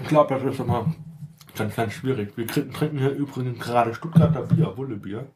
ich 0.00 0.08
glaube, 0.08 0.34
das 0.34 0.42
ist 0.44 0.60
immer 0.60 0.94
ganz, 1.56 1.76
ganz 1.76 1.92
schwierig. 1.92 2.36
Wir 2.36 2.46
trinken 2.46 2.98
hier 2.98 3.10
übrigens 3.10 3.58
gerade 3.58 3.94
Stuttgarter 3.94 4.42
Bier, 4.42 4.76
Wullebier. 4.76 5.30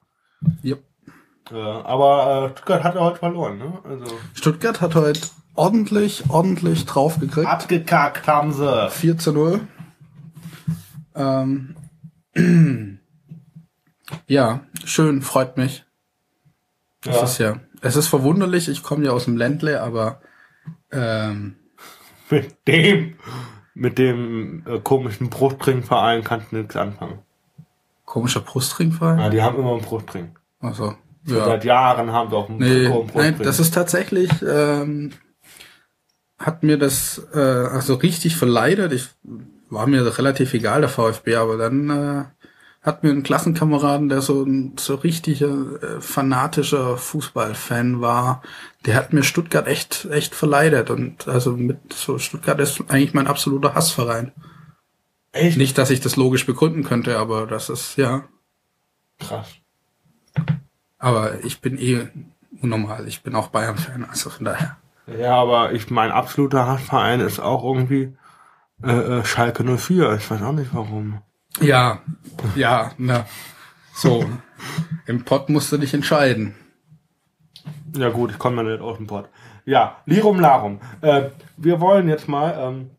Ja. 1.51 1.85
Aber 1.85 2.47
äh, 2.47 2.51
Stuttgart 2.51 2.85
hat 2.85 2.95
heute 2.97 3.19
verloren, 3.19 3.59
ne? 3.59 3.79
Also 3.85 4.07
Stuttgart 4.35 4.81
hat 4.81 4.95
heute 4.95 5.21
ordentlich, 5.55 6.25
ordentlich 6.29 6.85
draufgekriegt. 6.87 7.47
abgekackt 7.49 8.27
haben 8.27 8.53
sie. 8.53 8.91
4 8.91 9.19
zu 9.19 9.33
0. 9.33 9.61
Ähm, 11.15 11.77
ja, 14.27 14.61
schön, 14.85 15.23
freut 15.23 15.57
mich. 15.57 15.85
Das 17.03 17.17
Ja. 17.17 17.23
ist 17.25 17.39
ja, 17.39 17.57
es 17.81 17.97
ist 17.97 18.09
verwunderlich, 18.09 18.69
ich 18.69 18.83
komme 18.83 19.05
ja 19.07 19.13
aus 19.13 19.25
dem 19.25 19.37
Ländle, 19.37 19.83
aber 19.83 20.21
ähm, 20.91 21.57
Mit 22.31 22.57
dem, 22.67 23.15
mit 23.75 23.99
dem 23.99 24.65
äh, 24.67 24.81
komischen 24.81 25.31
Brustringverein 25.31 26.25
kannst 26.25 26.51
du 26.51 26.57
nichts 26.57 26.75
anfangen. 26.75 27.21
komischer 28.05 28.41
Brustringverein. 28.41 29.19
Ja, 29.21 29.31
die 29.31 29.43
haben 29.43 29.57
immer 29.59 29.73
einen 29.75 29.83
Brustring. 29.83 30.35
Also, 30.61 30.87
Schon 30.91 30.97
ja. 31.27 31.45
Seit 31.45 31.65
Jahren 31.65 32.13
haben 32.13 32.31
sie 32.31 32.37
auch 32.37 32.49
einen 32.49 32.59
Nee, 32.59 33.07
nein, 33.15 33.37
das 33.43 33.61
ist 33.61 33.75
tatsächlich, 33.75 34.31
ähm, 34.43 35.13
hat 36.39 36.63
mir 36.63 36.79
das 36.79 37.27
äh, 37.35 37.39
also 37.39 37.95
richtig 37.95 38.37
verleidet. 38.37 38.93
Ich 38.93 39.09
war 39.69 39.87
mir 39.87 40.19
relativ 40.19 40.55
egal, 40.55 40.81
der 40.81 40.91
VfB, 40.91 41.37
aber 41.37 41.57
dann 41.57 41.91
äh, 41.91 42.25
hat 42.87 43.03
mir 43.03 43.11
ein 43.11 43.25
Klassenkameraden, 43.25 44.09
der 44.09 44.21
so 44.21 44.45
ein 44.45 44.75
so 44.79 44.95
richtiger 44.95 45.83
äh, 45.83 46.01
fanatischer 46.01 46.97
Fußballfan 46.97 48.01
war, 48.01 48.43
der 48.85 48.95
hat 48.95 49.13
mir 49.13 49.25
Stuttgart 49.25 49.67
echt 49.67 50.07
echt 50.11 50.35
verleidet 50.35 50.91
und 50.91 51.27
also 51.27 51.53
mit 51.57 51.93
so 51.93 52.19
Stuttgart 52.19 52.61
ist 52.61 52.83
eigentlich 52.89 53.15
mein 53.15 53.27
absoluter 53.27 53.75
Hassverein. 53.75 54.33
Echt 55.33 55.59
Nicht, 55.59 55.77
dass 55.77 55.91
ich 55.91 56.01
das 56.01 56.17
logisch 56.17 56.47
begründen 56.47 56.85
könnte, 56.85 57.19
aber 57.19 57.47
das 57.47 57.69
ist 57.69 57.97
ja, 57.97 58.25
krass. 59.19 59.49
Aber 60.99 61.45
ich 61.45 61.61
bin 61.61 61.79
eh 61.79 62.09
unnormal. 62.63 63.07
Ich 63.09 63.23
bin 63.23 63.35
auch 63.35 63.49
Bayern-Fan, 63.49 64.05
also 64.05 64.31
von 64.31 64.45
daher. 64.45 64.77
Ja, 65.07 65.37
aber 65.37 65.73
ich 65.73 65.91
mein 65.91 66.11
absoluter 66.11 66.67
Hassverein 66.67 67.21
ist 67.21 67.39
auch 67.39 67.63
irgendwie 67.65 68.17
äh, 68.83 69.19
äh, 69.19 69.25
Schalke 69.25 69.63
04. 69.65 70.15
Ich 70.15 70.31
weiß 70.31 70.43
auch 70.43 70.53
nicht 70.53 70.75
warum. 70.75 71.23
Ja, 71.61 72.01
ja, 72.55 72.93
na. 72.99 73.27
So. 73.95 74.29
Im 75.07 75.25
Pott 75.25 75.49
musst 75.49 75.71
du 75.73 75.79
dich 75.79 75.95
entscheiden. 75.95 76.55
Ja 77.97 78.11
gut, 78.11 78.31
ich 78.31 78.39
komme 78.39 78.63
ja 78.63 78.71
nicht 78.71 78.81
aus 78.81 78.99
dem 78.99 79.07
Pott. 79.07 79.29
Ja, 79.65 79.99
Lirum 80.07 80.39
Larum. 80.41 80.81
Äh, 81.01 81.31
wir 81.57 81.81
wollen 81.81 82.09
jetzt 82.09 82.29
mal, 82.29 82.55
ähm, 82.59 82.91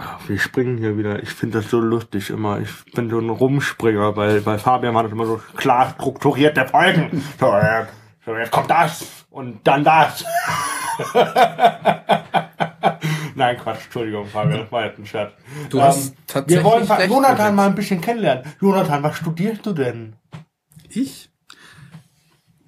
ach, 0.00 0.28
wir 0.28 0.38
springen 0.38 0.78
hier 0.78 0.96
wieder. 0.96 1.22
Ich 1.22 1.30
finde 1.30 1.58
das 1.60 1.70
so 1.70 1.78
lustig 1.80 2.30
immer. 2.30 2.60
Ich 2.60 2.70
bin 2.94 3.10
so 3.10 3.18
ein 3.18 3.28
Rumspringer, 3.28 4.16
weil 4.16 4.40
bei 4.40 4.58
Fabian 4.58 4.94
war 4.94 5.02
das 5.04 5.12
immer 5.12 5.26
so 5.26 5.40
klar 5.56 5.90
strukturierte 5.90 6.66
Folgen. 6.66 7.22
So, 7.38 7.52
äh, 7.52 7.84
so 8.24 8.34
jetzt 8.36 8.50
kommt 8.50 8.70
das 8.70 9.26
und 9.30 9.60
dann 9.66 9.84
das. 9.84 10.24
Nein, 13.34 13.56
Quatsch, 13.56 13.84
Entschuldigung, 13.84 14.26
Fabian, 14.26 14.60
das 14.60 14.72
war 14.72 14.84
jetzt 14.86 14.98
ein 14.98 15.06
Scherz. 15.06 15.32
Du 15.70 15.80
hast 15.80 16.14
tatsächlich 16.26 16.64
Wir 16.64 16.70
wollen 16.70 16.84
recht 16.86 17.08
Jonathan 17.10 17.36
gehabt. 17.36 17.54
mal 17.54 17.66
ein 17.66 17.74
bisschen 17.74 18.00
kennenlernen. 18.00 18.44
Jonathan, 18.60 19.02
was 19.02 19.16
studierst 19.16 19.64
du 19.64 19.72
denn? 19.72 20.16
Ich? 20.88 21.30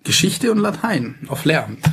Geschichte 0.04 0.50
und 0.50 0.58
Latein 0.58 1.18
auf 1.28 1.44
Lehramt. 1.44 1.84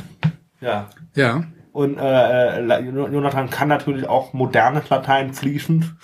Ja. 0.60 0.88
Ja. 1.14 1.44
Und 1.72 1.98
äh, 1.98 2.60
äh, 2.60 2.80
Jonathan 2.84 3.50
kann 3.50 3.68
natürlich 3.68 4.08
auch 4.08 4.32
modernes 4.32 4.88
Latein 4.88 5.34
fließend. 5.34 5.94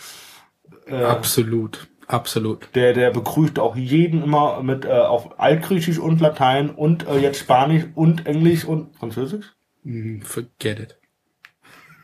Äh, 0.86 1.02
Absolut. 1.02 1.88
Absolut. 2.08 2.68
der, 2.74 2.92
der 2.92 3.10
begrüßt 3.10 3.58
auch 3.58 3.74
jeden 3.74 4.22
immer 4.22 4.62
mit 4.62 4.84
äh, 4.84 4.90
auf 4.90 5.40
Altgriechisch 5.40 5.98
und 5.98 6.20
Latein 6.20 6.70
und 6.70 7.06
äh, 7.08 7.18
jetzt 7.18 7.40
Spanisch 7.40 7.84
und 7.96 8.26
Englisch 8.26 8.64
und 8.64 8.96
Französisch. 8.96 9.56
Hm, 9.82 10.22
Forget 10.22 10.78
it. 10.78 10.98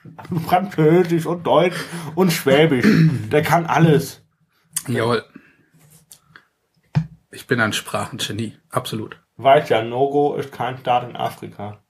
Französisch 0.47 1.26
und 1.26 1.47
Deutsch 1.47 1.76
und 2.16 2.33
Schwäbisch. 2.33 2.87
Der 3.31 3.42
kann 3.42 3.66
alles. 3.66 4.25
Jawohl. 4.88 5.25
Ich 7.31 7.47
bin 7.47 7.61
ein 7.61 7.73
Sprachengenie. 7.73 8.57
Absolut. 8.71 9.21
Weiß 9.37 9.69
ja, 9.69 9.83
Nogo 9.83 10.35
ist 10.35 10.52
kein 10.52 10.78
Staat 10.78 11.09
in 11.09 11.16
Afrika. 11.16 11.83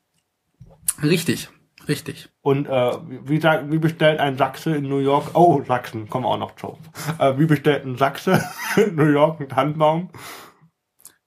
Richtig. 1.03 1.49
Richtig. 1.89 2.29
Und 2.43 2.69
äh, 2.69 2.93
wie, 3.25 3.41
sagt- 3.41 3.71
wie 3.73 3.79
bestellt 3.79 4.21
ein 4.21 4.37
Sachse 4.37 4.75
in 4.77 4.89
New 4.89 4.99
York? 5.01 5.31
Oh, 5.35 5.63
Sachsen, 5.67 6.09
kommen 6.09 6.25
wir 6.25 6.31
auch 6.31 6.39
noch 6.39 6.55
zu. 6.57 6.79
Äh, 7.19 7.39
wie 7.39 7.47
bestellt 7.47 7.85
ein 7.85 7.97
Sachse 7.97 8.41
in 8.77 8.95
New 8.95 9.11
York 9.11 9.41
einen 9.41 9.49
Tannenbaum? 9.49 10.11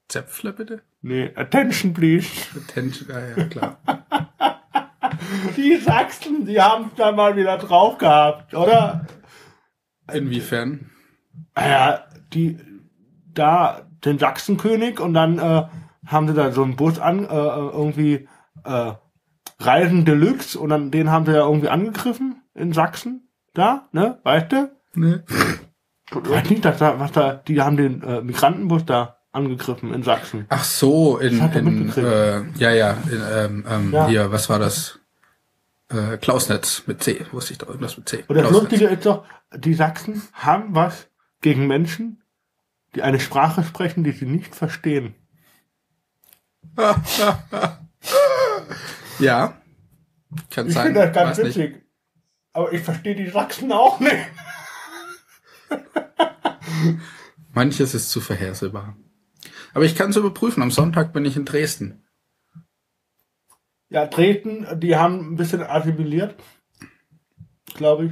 Zäpfle 0.08 0.54
bitte? 0.54 0.82
Nee, 1.02 1.32
attention 1.36 1.94
please. 1.94 2.28
Attention. 2.56 3.10
Ah, 3.12 3.38
ja, 3.38 3.44
klar. 3.46 3.78
Die 5.58 5.76
Sachsen, 5.78 6.46
die 6.46 6.62
haben 6.62 6.86
es 6.92 6.96
da 6.98 7.12
mal 7.12 7.36
wieder 7.36 7.58
drauf 7.58 7.98
gehabt, 7.98 8.54
oder? 8.54 9.06
Inwiefern? 10.12 10.90
Naja, 11.56 12.06
die, 12.34 12.58
da, 13.34 13.88
den 14.04 14.20
Sachsenkönig 14.20 15.00
und 15.00 15.14
dann 15.14 15.40
äh, 15.40 15.64
haben 16.06 16.28
sie 16.28 16.34
da 16.34 16.52
so 16.52 16.64
einen 16.64 16.76
Bus 16.76 17.00
an, 17.00 17.24
äh, 17.24 17.28
irgendwie 17.28 18.28
äh, 18.66 18.94
Reisen 19.60 20.06
Deluxe 20.06 20.60
und 20.60 20.70
dann 20.70 20.92
den 20.92 21.10
haben 21.10 21.26
sie 21.26 21.34
ja 21.34 21.48
irgendwie 21.48 21.70
angegriffen 21.70 22.42
in 22.54 22.74
Sachsen. 22.74 23.30
Da, 23.54 23.88
ne, 23.94 24.20
weißt 24.24 24.52
du? 24.52 24.72
Ne? 24.96 25.24
Ich 26.12 26.30
weiß 26.30 26.50
nicht, 26.50 26.66
dass 26.66 26.78
da, 26.80 27.00
was 27.00 27.12
da, 27.14 27.34
die 27.34 27.62
haben 27.62 27.78
den 27.78 28.02
äh, 28.04 28.22
Migrantenbus 28.22 28.86
da 28.86 29.18
angegriffen 29.32 29.94
in 29.94 30.04
Sachsen. 30.04 30.46
Ach 30.50 30.64
so, 30.64 31.18
in, 31.18 31.40
in 31.40 31.90
äh, 31.98 32.44
ja, 32.58 32.72
ja, 32.72 32.98
in, 33.10 33.22
ähm, 33.32 33.66
ähm, 33.70 33.92
Ja. 33.94 34.08
hier, 34.08 34.32
was 34.32 34.50
war 34.50 34.60
das? 34.60 35.00
Äh, 35.90 36.18
Klausnetz 36.18 36.84
mit 36.88 37.04
C, 37.04 37.26
wusste 37.32 37.54
ich 37.54 37.60
doch, 37.60 37.68
irgendwas 37.68 37.96
mit 37.98 38.10
C. 38.10 38.24
Und 38.28 38.36
das 38.36 38.48
Klausnetz. 38.48 38.72
Lustige 38.72 38.86
ist 38.86 39.06
doch, 39.06 39.26
die 39.56 39.74
Sachsen 39.74 40.22
haben 40.34 40.74
was 40.74 41.08
gegen 41.42 41.68
Menschen, 41.68 42.24
die 42.96 43.04
eine 43.04 43.20
Sprache 43.20 43.64
sprechen, 43.64 44.04
die 44.04 44.12
sie 44.12 44.26
nicht 44.26 44.56
verstehen. 44.56 45.16
Ja. 49.20 49.62
Kann 50.50 50.68
Ich 50.68 50.74
sein. 50.74 50.88
finde 50.88 51.02
das 51.06 51.14
ganz 51.14 51.38
weiß 51.38 51.46
nicht. 51.46 51.58
witzig. 51.58 51.82
Aber 52.54 52.72
ich 52.74 52.82
verstehe 52.82 53.16
die 53.16 53.30
Sachsen 53.30 53.72
auch 53.72 54.00
nicht. 54.00 54.16
Manches 57.54 57.94
ist 57.94 58.10
zu 58.10 58.22
vorhersehbar. 58.22 58.96
Aber 59.74 59.86
ich 59.86 59.96
kann 59.96 60.10
es 60.10 60.16
überprüfen. 60.16 60.64
Am 60.64 60.72
Sonntag 60.72 61.14
bin 61.14 61.26
ich 61.26 61.36
in 61.36 61.46
Dresden. 61.46 62.04
Ja, 63.90 64.06
Dresden, 64.08 64.66
die 64.80 64.96
haben 64.96 65.34
ein 65.34 65.36
bisschen 65.36 65.64
assimiliert. 65.64 66.36
Glaube 67.76 68.06
ich. 68.06 68.12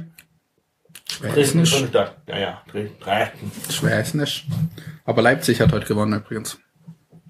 Stadt. 1.68 2.22
Ja, 2.28 2.38
ja, 2.38 2.62
Dresden. 2.70 3.52
Schwärznisch. 3.70 4.46
Aber 5.04 5.22
Leipzig 5.22 5.60
hat 5.60 5.72
heute 5.72 5.86
gewonnen 5.86 6.20
übrigens. 6.20 6.58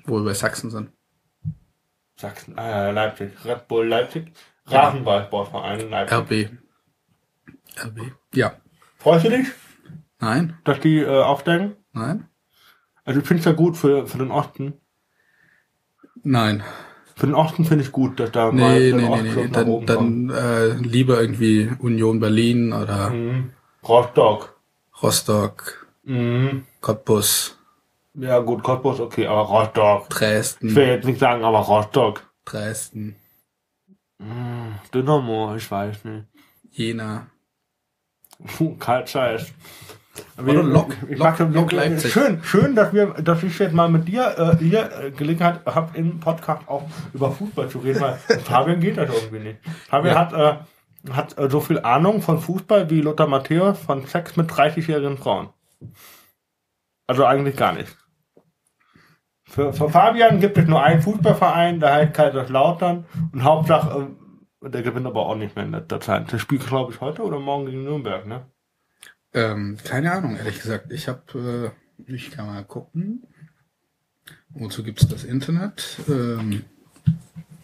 Wo 0.04 0.16
wir 0.18 0.24
bei 0.24 0.34
Sachsen 0.34 0.70
sind. 0.70 0.90
Sachsen, 2.16 2.54
ja, 2.56 2.90
Leipzig. 2.90 3.32
Red 3.44 3.66
Bull 3.68 3.86
Leipzig. 3.88 4.32
Rasenballsportverein 4.66 5.80
in 5.80 5.90
Leipzig. 5.90 6.48
RB. 6.48 7.86
RB. 7.86 8.12
Ja. 8.34 8.54
Freust 8.98 9.26
du 9.26 9.30
dich, 9.30 9.48
Nein? 10.20 10.56
dass 10.64 10.80
die 10.80 10.98
äh, 11.00 11.22
aufsteigen? 11.22 11.76
Nein? 11.92 12.28
Also 13.04 13.20
ich 13.20 13.26
finde 13.26 13.40
es 13.40 13.44
ja 13.44 13.52
gut 13.52 13.76
für, 13.76 14.06
für 14.06 14.16
den 14.18 14.30
Osten. 14.30 14.80
Nein. 16.22 16.62
Für 17.16 17.26
den 17.26 17.34
Osten 17.34 17.64
finde 17.64 17.84
ich 17.84 17.92
gut, 17.92 18.18
dass 18.18 18.32
da 18.32 18.50
Nee, 18.50 18.90
der 18.90 18.96
nee, 18.96 19.02
nee, 19.22 19.28
Ostclub 19.28 19.80
nee. 19.80 19.86
Dann, 19.86 19.86
dann 19.86 20.30
äh, 20.30 20.68
lieber 20.76 21.20
irgendwie 21.20 21.70
Union 21.78 22.18
Berlin 22.20 22.72
oder 22.72 23.10
Mhm. 23.10 23.52
Rostock. 23.86 24.58
Rostock, 25.02 25.86
Mhm. 26.04 26.64
Cottbus, 26.80 27.58
Ja 28.16 28.38
gut, 28.38 28.62
Cottbus 28.62 29.00
okay, 29.00 29.26
aber 29.26 29.40
Rostock. 29.42 30.06
Ich 30.08 30.10
will 30.10 30.18
Dresden, 30.28 30.76
jetzt 30.76 31.04
nicht 31.04 31.18
sagen, 31.20 31.44
aber 31.44 31.58
Rostock. 31.58 32.30
Dresden, 32.44 33.16
Mhm. 34.18 34.74
Dynamo, 34.94 35.54
ich 35.56 35.68
weiß 35.68 36.04
nicht. 36.04 36.26
Jena. 36.70 37.26
Puh, 38.56 38.76
kalt 38.76 39.10
Scheiß. 39.10 39.52
Oder 40.38 40.62
Lok. 40.62 40.96
Ich 41.10 41.18
Lok- 41.18 41.40
mag 41.40 41.52
Lok 41.52 41.72
Leipzig. 41.72 42.12
Schön, 42.12 42.42
schön, 42.44 42.76
dass 42.76 42.92
wir, 42.92 43.06
dass 43.14 43.42
ich 43.42 43.58
jetzt 43.58 43.72
mal 43.74 43.88
mit 43.88 44.06
dir 44.06 44.36
äh, 44.38 44.56
hier 44.64 44.90
äh, 44.92 45.10
Gelegenheit 45.10 45.66
habe, 45.66 45.96
im 45.98 46.20
Podcast 46.20 46.68
auch 46.68 46.84
über 47.12 47.32
Fußball 47.32 47.68
zu 47.68 47.78
reden, 47.78 48.00
weil 48.00 48.14
Fabian 48.44 48.78
geht 48.80 48.96
das 48.96 49.10
irgendwie 49.12 49.40
nicht. 49.40 49.58
Fabian 49.88 50.14
Ja. 50.14 50.20
hat, 50.20 50.32
äh, 51.08 51.12
hat 51.12 51.36
äh, 51.38 51.50
so 51.50 51.60
viel 51.60 51.80
Ahnung 51.80 52.22
von 52.22 52.38
Fußball 52.40 52.88
wie 52.90 53.00
Lothar 53.00 53.26
Matthäus 53.26 53.78
von 53.80 54.06
Sex 54.06 54.36
mit 54.36 54.48
30-jährigen 54.50 55.18
Frauen. 55.18 55.48
Also 57.08 57.24
eigentlich 57.24 57.56
gar 57.56 57.72
nicht. 57.72 57.96
Für, 59.54 59.72
für 59.72 59.88
Fabian 59.88 60.40
gibt 60.40 60.58
es 60.58 60.66
nur 60.66 60.82
einen 60.82 61.00
Fußballverein, 61.00 61.78
der 61.78 61.92
heißt 61.92 62.14
Kaiserslautern 62.14 63.04
und 63.32 63.44
Hauptsache, 63.44 64.08
äh, 64.64 64.68
der 64.70 64.82
gewinnt 64.82 65.06
aber 65.06 65.26
auch 65.26 65.36
nicht 65.36 65.54
mehr 65.54 65.64
in 65.64 65.70
letzter 65.70 66.00
Zeit. 66.00 66.32
Der 66.32 66.38
spielt, 66.40 66.66
glaube 66.66 66.92
ich, 66.92 67.00
heute 67.00 67.22
oder 67.22 67.38
morgen 67.38 67.66
gegen 67.66 67.84
Nürnberg, 67.84 68.26
ne? 68.26 68.46
Ähm, 69.32 69.78
keine 69.84 70.10
Ahnung, 70.10 70.34
ehrlich 70.36 70.60
gesagt. 70.60 70.90
Ich 70.90 71.06
habe, 71.06 71.72
äh, 72.08 72.12
ich 72.12 72.32
kann 72.32 72.46
mal 72.46 72.64
gucken. 72.64 73.22
Wozu 74.50 74.82
gibt's 74.82 75.06
das 75.06 75.22
Internet? 75.22 76.00
Ähm, 76.08 76.64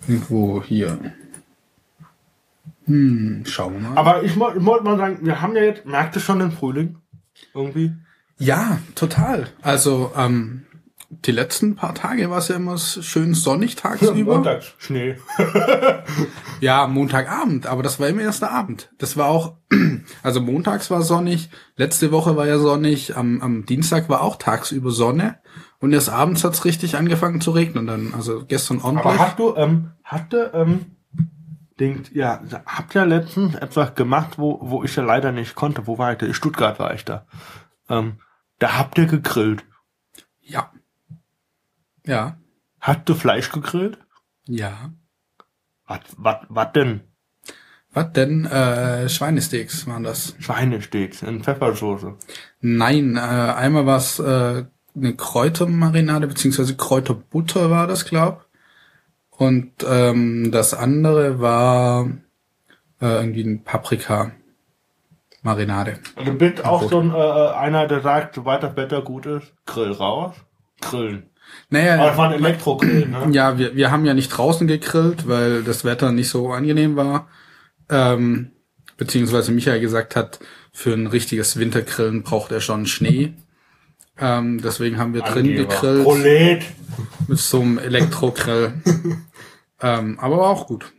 irgendwo 0.07 0.63
hier. 0.63 0.97
Hm, 2.87 3.43
schauen 3.47 3.75
wir 3.75 3.81
mal. 3.81 3.97
Aber 3.99 4.23
ich 4.23 4.37
mo- 4.37 4.53
wollte 4.55 4.85
mal 4.85 4.97
sagen, 4.97 5.19
wir 5.23 5.41
haben 5.43 5.57
ja 5.57 5.63
jetzt, 5.63 5.87
merkt 5.87 6.15
ihr 6.17 6.21
schon 6.23 6.39
den 6.39 6.53
Frühling? 6.53 6.99
Irgendwie? 7.53 7.93
ja, 8.39 8.79
total. 8.95 9.49
Also, 9.63 10.13
ähm, 10.17 10.67
die 11.11 11.33
letzten 11.33 11.75
paar 11.75 11.95
Tage 11.95 12.31
war 12.31 12.39
es 12.39 12.49
ja 12.49 12.57
immer 12.57 12.79
schön 12.79 13.35
sonnig 13.35 13.75
tagsüber. 13.75 14.35
Montags. 14.37 14.75
Schnee. 14.79 15.17
Ja, 16.61 16.87
Montagabend, 16.87 17.67
aber 17.67 17.83
das 17.83 17.99
war 17.99 18.09
immer 18.09 18.21
erst 18.21 18.43
der 18.43 18.53
Abend. 18.53 18.91
Das 18.99 19.17
war 19.17 19.29
auch, 19.29 19.57
also 20.23 20.43
montags 20.43 20.91
war 20.91 21.01
sonnig, 21.01 21.49
letzte 21.77 22.13
Woche 22.13 22.37
war 22.37 22.47
ja 22.47 22.59
sonnig, 22.59 23.17
am, 23.17 23.41
am 23.41 23.65
Dienstag 23.65 24.11
war 24.11 24.21
auch 24.21 24.37
tagsüber 24.37 24.91
Sonne 24.91 25.39
und 25.79 25.95
erst 25.95 26.11
abends 26.11 26.45
hat's 26.45 26.67
richtig 26.67 26.97
angefangen 26.97 27.41
zu 27.41 27.53
regnen 27.53 27.87
dann, 27.87 28.13
also 28.15 28.45
gestern 28.45 28.81
Aber 28.81 28.89
ordentlich. 28.89 29.19
hast 29.19 29.39
du, 29.39 29.57
ähm, 29.57 29.93
hatte, 30.05 30.51
ähm, 30.53 30.85
denkt, 31.81 32.13
ja, 32.15 32.43
habt 32.67 32.95
ihr 32.95 33.07
letztens 33.07 33.55
etwas 33.55 33.95
gemacht, 33.95 34.39
wo, 34.39 34.59
wo 34.61 34.85
ich 34.85 34.95
ja 34.95 35.03
leider 35.03 35.33
nicht 35.33 35.55
konnte. 35.55 35.87
Wo 35.87 35.97
war 35.97 36.13
ich 36.13 36.19
da? 36.19 36.27
In 36.27 36.35
Stuttgart 36.35 36.79
war 36.79 36.93
ich 36.93 37.07
da. 37.07 37.27
Ähm, 37.89 38.21
da 38.59 38.77
habt 38.79 38.99
ihr 38.99 39.07
gegrillt. 39.07 39.65
Ja. 40.43 40.71
Ja. 42.07 42.37
Habt 42.81 43.09
ihr 43.09 43.17
Fleisch 43.17 43.53
gegrillt? 43.53 43.99
Ja. 44.47 44.91
Was, 45.87 46.01
was, 46.17 46.37
was 46.49 46.73
denn? 46.73 47.03
Was 47.93 48.13
denn? 48.13 48.47
Äh, 48.47 49.09
Schweinesteaks 49.09 49.87
waren 49.87 50.03
das. 50.05 50.35
Schweinesteaks 50.39 51.23
in 51.23 51.43
Pfeffersoße. 51.43 52.15
Nein, 52.61 53.17
äh, 53.17 53.21
einmal 53.21 53.87
war's 53.87 54.21
äh, 54.21 54.65
eine 54.95 55.17
Kräutermarinade, 55.17 56.27
beziehungsweise 56.27 56.77
Kräuterbutter 56.77 57.71
war 57.71 57.87
das, 57.87 58.05
glaub. 58.05 58.45
Und 59.31 59.73
ähm, 59.89 60.51
das 60.53 60.75
andere 60.75 61.41
war 61.41 62.11
äh, 63.01 63.07
irgendwie 63.07 63.43
ein 63.43 63.65
Paprika-Marinade. 63.65 66.01
Also 66.15 66.33
du 66.33 66.39
bist 66.39 66.63
auch 66.65 66.91
so 66.91 67.01
ein, 67.01 67.11
äh, 67.11 67.49
einer, 67.55 67.87
der 67.87 68.03
sagt, 68.03 68.35
sobald 68.35 68.63
das 68.63 68.77
Wetter 68.77 69.01
gut 69.03 69.25
ist, 69.27 69.55
Grill 69.65 69.93
raus. 69.93 70.35
Grillen. 70.81 71.30
Naja, 71.71 71.95
Aber 71.95 72.07
das 72.07 72.17
war 72.17 72.29
ein 72.31 72.45
Elektrogrill, 72.45 73.07
ne? 73.07 73.29
ja, 73.33 73.59
wir, 73.59 73.77
wir 73.77 73.91
haben 73.91 74.05
ja 74.05 74.15
nicht 74.15 74.29
draußen 74.29 74.67
gegrillt, 74.67 75.29
weil 75.29 75.63
das 75.63 75.85
Wetter 75.85 76.13
nicht 76.13 76.29
so 76.29 76.51
angenehm 76.51 76.97
war. 76.97 77.29
Ähm, 77.89 78.51
beziehungsweise 78.97 79.53
Michael 79.53 79.81
gesagt 79.81 80.17
hat, 80.17 80.41
für 80.73 80.93
ein 80.93 81.07
richtiges 81.07 81.59
Wintergrillen 81.59 82.23
braucht 82.23 82.53
er 82.53 82.61
schon 82.61 82.87
Schnee. 82.87 83.35
Ähm, 84.19 84.61
deswegen 84.63 84.99
haben 84.99 85.15
wir 85.15 85.23
drin 85.23 85.47
Angeber. 85.47 85.69
gegrillt 85.69 86.05
Prolet. 86.05 86.63
mit 87.27 87.39
so 87.39 87.61
einem 87.61 87.79
Elektrogrill. 87.79 88.75
ähm, 89.81 90.19
aber 90.21 90.39
war 90.39 90.51
auch 90.51 90.67
gut. 90.67 90.93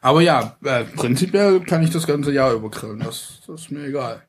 Aber 0.00 0.20
ja, 0.20 0.56
äh, 0.64 0.84
prinzipiell 0.84 1.60
kann 1.60 1.82
ich 1.84 1.90
das 1.90 2.06
ganze 2.06 2.32
Jahr 2.32 2.52
über 2.52 2.70
grillen. 2.70 2.98
Das, 2.98 3.40
das 3.46 3.62
ist 3.62 3.70
mir 3.70 3.86
egal. 3.86 4.22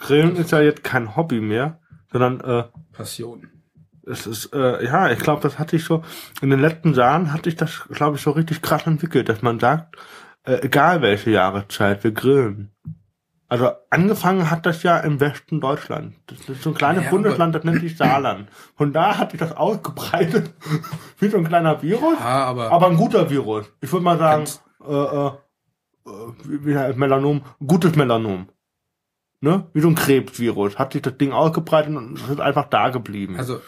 Grillen 0.00 0.36
ist 0.36 0.50
ja 0.50 0.60
jetzt 0.60 0.82
kein 0.82 1.14
Hobby 1.16 1.40
mehr, 1.40 1.80
sondern 2.14 2.40
äh, 2.42 2.64
Passion. 2.92 3.48
es 4.06 4.24
ist, 4.28 4.54
äh, 4.54 4.84
ja, 4.84 5.10
ich 5.10 5.18
glaube, 5.18 5.42
das 5.42 5.58
hatte 5.58 5.74
ich 5.74 5.84
so, 5.84 6.04
in 6.40 6.50
den 6.50 6.60
letzten 6.60 6.94
Jahren 6.94 7.32
hatte 7.32 7.48
ich 7.48 7.56
das, 7.56 7.88
glaube 7.90 8.16
ich, 8.16 8.22
so 8.22 8.30
richtig 8.30 8.62
krass 8.62 8.86
entwickelt, 8.86 9.28
dass 9.28 9.42
man 9.42 9.58
sagt, 9.58 9.96
äh, 10.44 10.60
egal 10.62 11.02
welche 11.02 11.32
Jahreszeit, 11.32 12.04
wir 12.04 12.12
grillen. 12.12 12.70
Also 13.48 13.70
angefangen 13.90 14.48
hat 14.48 14.64
das 14.64 14.84
ja 14.84 14.98
im 14.98 15.18
Westen 15.18 15.60
Deutschland. 15.60 16.14
Das 16.26 16.48
ist 16.48 16.62
so 16.62 16.70
ein 16.70 16.76
kleines 16.76 17.04
Ja, 17.04 17.10
Bundesland, 17.10 17.52
das 17.52 17.64
nennt 17.64 17.80
sich 17.80 17.96
Saarland. 17.96 18.48
Von 18.76 18.92
da 18.92 19.18
hat 19.18 19.32
sich 19.32 19.40
das 19.40 19.56
ausgebreitet 19.56 20.54
wie 21.18 21.28
so 21.28 21.38
ein 21.38 21.44
kleiner 21.44 21.82
Virus, 21.82 22.18
Ja, 22.20 22.44
aber, 22.44 22.70
aber 22.70 22.86
ein 22.90 22.96
guter 22.96 23.28
Virus. 23.28 23.66
Ich 23.80 23.92
würde 23.92 24.04
mal 24.04 24.18
sagen, 24.18 24.44
äh, 24.86 24.92
äh, 24.92 25.26
äh, 25.26 26.32
wie 26.44 26.78
heißt 26.78 26.96
Melanom, 26.96 27.42
gutes 27.66 27.96
Melanom. 27.96 28.48
Ne? 29.44 29.66
Wie 29.74 29.82
so 29.82 29.88
ein 29.88 29.94
Krebsvirus. 29.94 30.78
Hat 30.78 30.94
sich 30.94 31.02
das 31.02 31.18
Ding 31.18 31.32
ausgebreitet 31.32 31.94
und 31.94 32.18
es 32.18 32.30
ist 32.30 32.40
einfach 32.40 32.64
da 32.70 32.88
geblieben. 32.88 33.36
Also, 33.36 33.60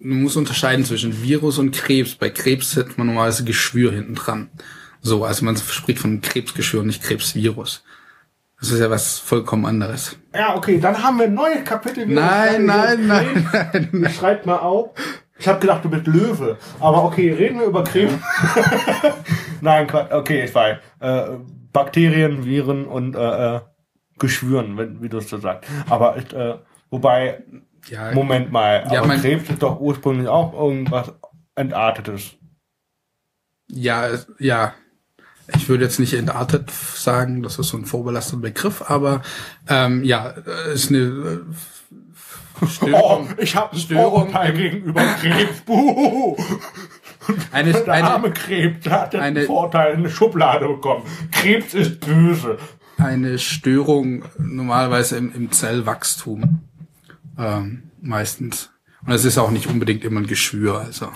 man 0.00 0.20
muss 0.20 0.34
unterscheiden 0.34 0.84
zwischen 0.84 1.22
Virus 1.22 1.58
und 1.58 1.70
Krebs. 1.70 2.16
Bei 2.16 2.28
Krebs 2.28 2.76
hat 2.76 2.98
man 2.98 3.06
normalerweise 3.06 3.44
Geschwür 3.44 3.92
hinten 3.92 4.16
dran. 4.16 4.50
So, 5.00 5.24
also 5.24 5.44
man 5.44 5.56
spricht 5.56 6.00
von 6.00 6.20
Krebsgeschwür 6.20 6.80
und 6.80 6.88
nicht 6.88 7.04
Krebsvirus. 7.04 7.84
Das 8.58 8.72
ist 8.72 8.80
ja 8.80 8.90
was 8.90 9.20
vollkommen 9.20 9.64
anderes. 9.64 10.18
Ja, 10.34 10.56
okay, 10.56 10.80
dann 10.80 11.00
haben 11.00 11.18
wir 11.18 11.26
ein 11.26 11.34
neues 11.34 11.64
Kapitel. 11.64 12.06
Nein, 12.08 12.66
nein, 12.66 13.06
nein, 13.06 13.48
Krebs. 13.48 14.10
Ich 14.10 14.16
schreib 14.16 14.44
mal 14.44 14.58
auf. 14.58 14.90
Ich 15.38 15.46
habe 15.46 15.60
gedacht, 15.60 15.84
du 15.84 15.88
bist 15.88 16.08
Löwe. 16.08 16.58
Aber 16.80 17.04
okay, 17.04 17.32
reden 17.32 17.60
wir 17.60 17.66
über 17.66 17.84
Krebs. 17.84 18.12
nein. 19.60 19.86
Okay, 20.10 20.46
ich 20.46 20.52
weiß. 20.52 20.78
Äh, 20.98 21.26
Bakterien, 21.72 22.44
Viren 22.44 22.86
und 22.86 23.14
äh, 23.14 23.56
äh, 23.56 23.60
Geschwüren, 24.20 24.76
wenn, 24.76 25.02
wie 25.02 25.08
du 25.08 25.18
es 25.18 25.28
so 25.28 25.38
sagst. 25.38 25.68
Aber 25.88 26.16
äh, 26.16 26.58
wobei, 26.90 27.42
Ja, 27.88 28.12
Moment 28.12 28.52
mal, 28.52 28.84
Ja, 28.92 28.98
aber 29.00 29.08
mein- 29.08 29.20
Krebs 29.20 29.50
ist 29.50 29.62
doch 29.62 29.80
ursprünglich 29.80 30.28
auch 30.28 30.52
irgendwas 30.52 31.12
Entartetes. 31.56 32.36
ja, 33.68 34.08
ja. 34.38 34.74
Ich 35.56 35.68
würde 35.68 35.82
jetzt 35.82 35.98
nicht 35.98 36.14
entartet 36.14 36.70
sagen, 36.70 37.42
das 37.42 37.58
ist 37.58 37.70
so 37.70 37.76
ein 37.76 37.84
vorbelasteter 37.84 38.36
Begriff, 38.40 38.88
aber 38.88 39.22
ähm, 39.68 40.04
ja, 40.04 40.28
ist 40.72 40.90
eine 40.90 40.98
äh, 40.98 41.38
Oh, 42.62 42.66
Störung, 42.66 43.28
ich 43.38 43.56
habe 43.56 43.74
Störung 43.76 44.28
Vorurteil 44.30 44.52
gegenüber 44.52 45.02
Krebs. 45.20 45.60
Buh. 45.66 46.36
eine, 47.52 47.72
Der 47.72 47.92
eine, 47.92 48.10
arme 48.10 48.30
Krebs, 48.32 48.84
der 48.84 48.92
hat 49.00 49.14
eine- 49.16 49.24
einen 49.24 49.46
Vorteil 49.46 49.94
in 49.94 50.00
eine 50.00 50.10
Schublade 50.10 50.68
bekommen. 50.68 51.04
Krebs 51.32 51.74
ist 51.74 51.98
böse. 52.00 52.58
Eine 53.00 53.38
Störung 53.38 54.24
normalerweise 54.38 55.16
im, 55.16 55.34
im 55.34 55.52
Zellwachstum 55.52 56.60
ähm, 57.38 57.90
meistens. 58.00 58.70
Und 59.04 59.12
es 59.12 59.24
ist 59.24 59.38
auch 59.38 59.50
nicht 59.50 59.66
unbedingt 59.66 60.04
immer 60.04 60.20
ein 60.20 60.26
Geschwür, 60.26 60.80
also. 60.80 61.10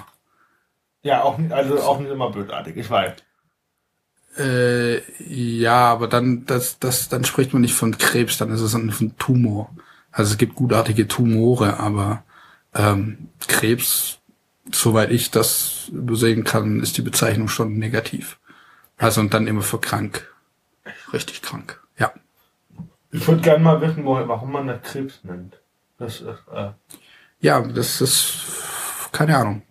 Ja, 1.02 1.22
auch 1.22 1.38
nicht, 1.38 1.52
also 1.52 1.80
auch 1.80 2.00
nicht 2.00 2.10
immer 2.10 2.30
bösartig, 2.30 2.76
ich 2.76 2.88
weiß. 2.88 3.12
Äh, 4.38 5.00
ja, 5.22 5.92
aber 5.92 6.08
dann, 6.08 6.46
das, 6.46 6.78
das, 6.78 7.08
dann 7.08 7.24
spricht 7.24 7.52
man 7.52 7.62
nicht 7.62 7.74
von 7.74 7.98
Krebs, 7.98 8.38
dann 8.38 8.50
ist 8.50 8.62
es 8.62 8.74
ein 8.74 8.90
von 8.90 9.16
Tumor. 9.18 9.70
Also 10.10 10.32
es 10.32 10.38
gibt 10.38 10.54
gutartige 10.54 11.06
Tumore, 11.06 11.78
aber 11.78 12.24
ähm, 12.74 13.28
Krebs, 13.46 14.18
soweit 14.72 15.10
ich 15.10 15.30
das 15.30 15.88
übersehen 15.92 16.44
kann, 16.44 16.80
ist 16.80 16.96
die 16.96 17.02
Bezeichnung 17.02 17.48
schon 17.48 17.78
negativ. 17.78 18.38
Also 18.96 19.20
und 19.20 19.34
dann 19.34 19.46
immer 19.46 19.62
für 19.62 19.80
krank. 19.80 20.33
Richtig 21.14 21.40
krank. 21.42 21.80
Ja. 21.98 22.12
Ich 23.10 23.26
würde 23.26 23.40
gerne 23.40 23.62
mal 23.62 23.80
wissen, 23.80 24.04
warum 24.04 24.52
man 24.52 24.66
das 24.66 24.82
Krebs 24.82 25.20
nennt. 25.22 25.60
Das 25.98 26.20
ist, 26.20 26.26
äh, 26.52 26.70
Ja, 27.40 27.60
das 27.60 28.00
ist 28.00 29.10
keine 29.12 29.36
Ahnung. 29.38 29.62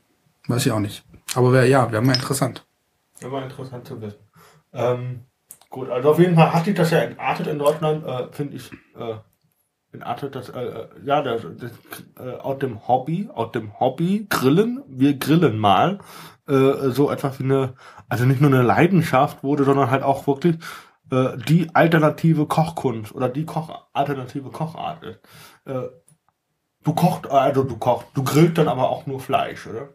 Weiß 0.48 0.66
ich 0.66 0.72
auch 0.72 0.80
nicht. 0.80 1.04
Aber 1.36 1.52
wär, 1.52 1.66
ja, 1.68 1.92
wäre 1.92 2.02
mal 2.02 2.16
interessant. 2.16 2.66
immer 3.20 3.44
interessant 3.44 3.88
zu 3.88 4.02
wissen. 4.02 4.20
Ähm, 4.74 5.26
Gut, 5.70 5.90
also 5.90 6.12
auf 6.12 6.20
jeden 6.20 6.36
Fall 6.36 6.54
hat 6.54 6.66
sich 6.66 6.76
das 6.76 6.92
ja 6.92 7.00
entartet 7.00 7.48
in 7.48 7.58
Deutschland, 7.58 8.06
äh, 8.06 8.28
finde 8.32 8.58
ich, 8.58 8.72
äh, 8.96 9.16
entartet 9.92 10.36
das, 10.36 10.50
äh, 10.50 10.62
äh, 10.64 10.88
ja, 11.04 11.24
das, 11.24 11.42
das, 11.58 11.72
äh, 12.24 12.38
aus 12.38 12.60
dem 12.60 12.88
Hobby, 12.88 13.28
aus 13.34 13.52
dem 13.54 13.80
Hobby 13.80 14.28
Grillen, 14.30 14.84
wir 14.88 15.18
grillen 15.18 15.58
mal, 15.58 15.98
äh, 16.48 16.90
so 16.92 17.10
etwas 17.10 17.40
wie 17.40 17.46
eine, 17.46 17.74
also 18.08 18.26
nicht 18.26 18.40
nur 18.40 18.52
eine 18.52 18.62
Leidenschaft 18.62 19.44
wurde, 19.44 19.64
sondern 19.64 19.90
halt 19.90 20.04
auch 20.04 20.28
wirklich 20.28 20.58
äh, 21.14 21.38
die 21.48 21.70
alternative 21.74 22.46
Kochkunst 22.48 23.14
oder 23.14 23.30
die 23.30 23.46
Koch 23.46 23.88
alternative 23.94 24.50
Kochart 24.50 25.04
ist. 25.04 25.20
Äh, 25.66 25.88
du 26.84 26.94
kochst, 26.94 27.30
also 27.30 27.64
du 27.64 27.78
kochst, 27.78 28.08
du 28.14 28.24
grillst 28.24 28.58
dann 28.58 28.68
aber 28.68 28.90
auch 28.90 29.06
nur 29.06 29.20
Fleisch, 29.20 29.68
oder? 29.68 29.90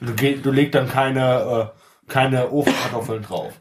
Du, 0.00 0.12
du 0.12 0.50
legst 0.50 0.74
dann 0.74 0.88
keine, 0.88 1.72
äh, 1.72 2.10
keine 2.10 2.50
Ofenkartoffeln 2.50 3.22
drauf. 3.22 3.52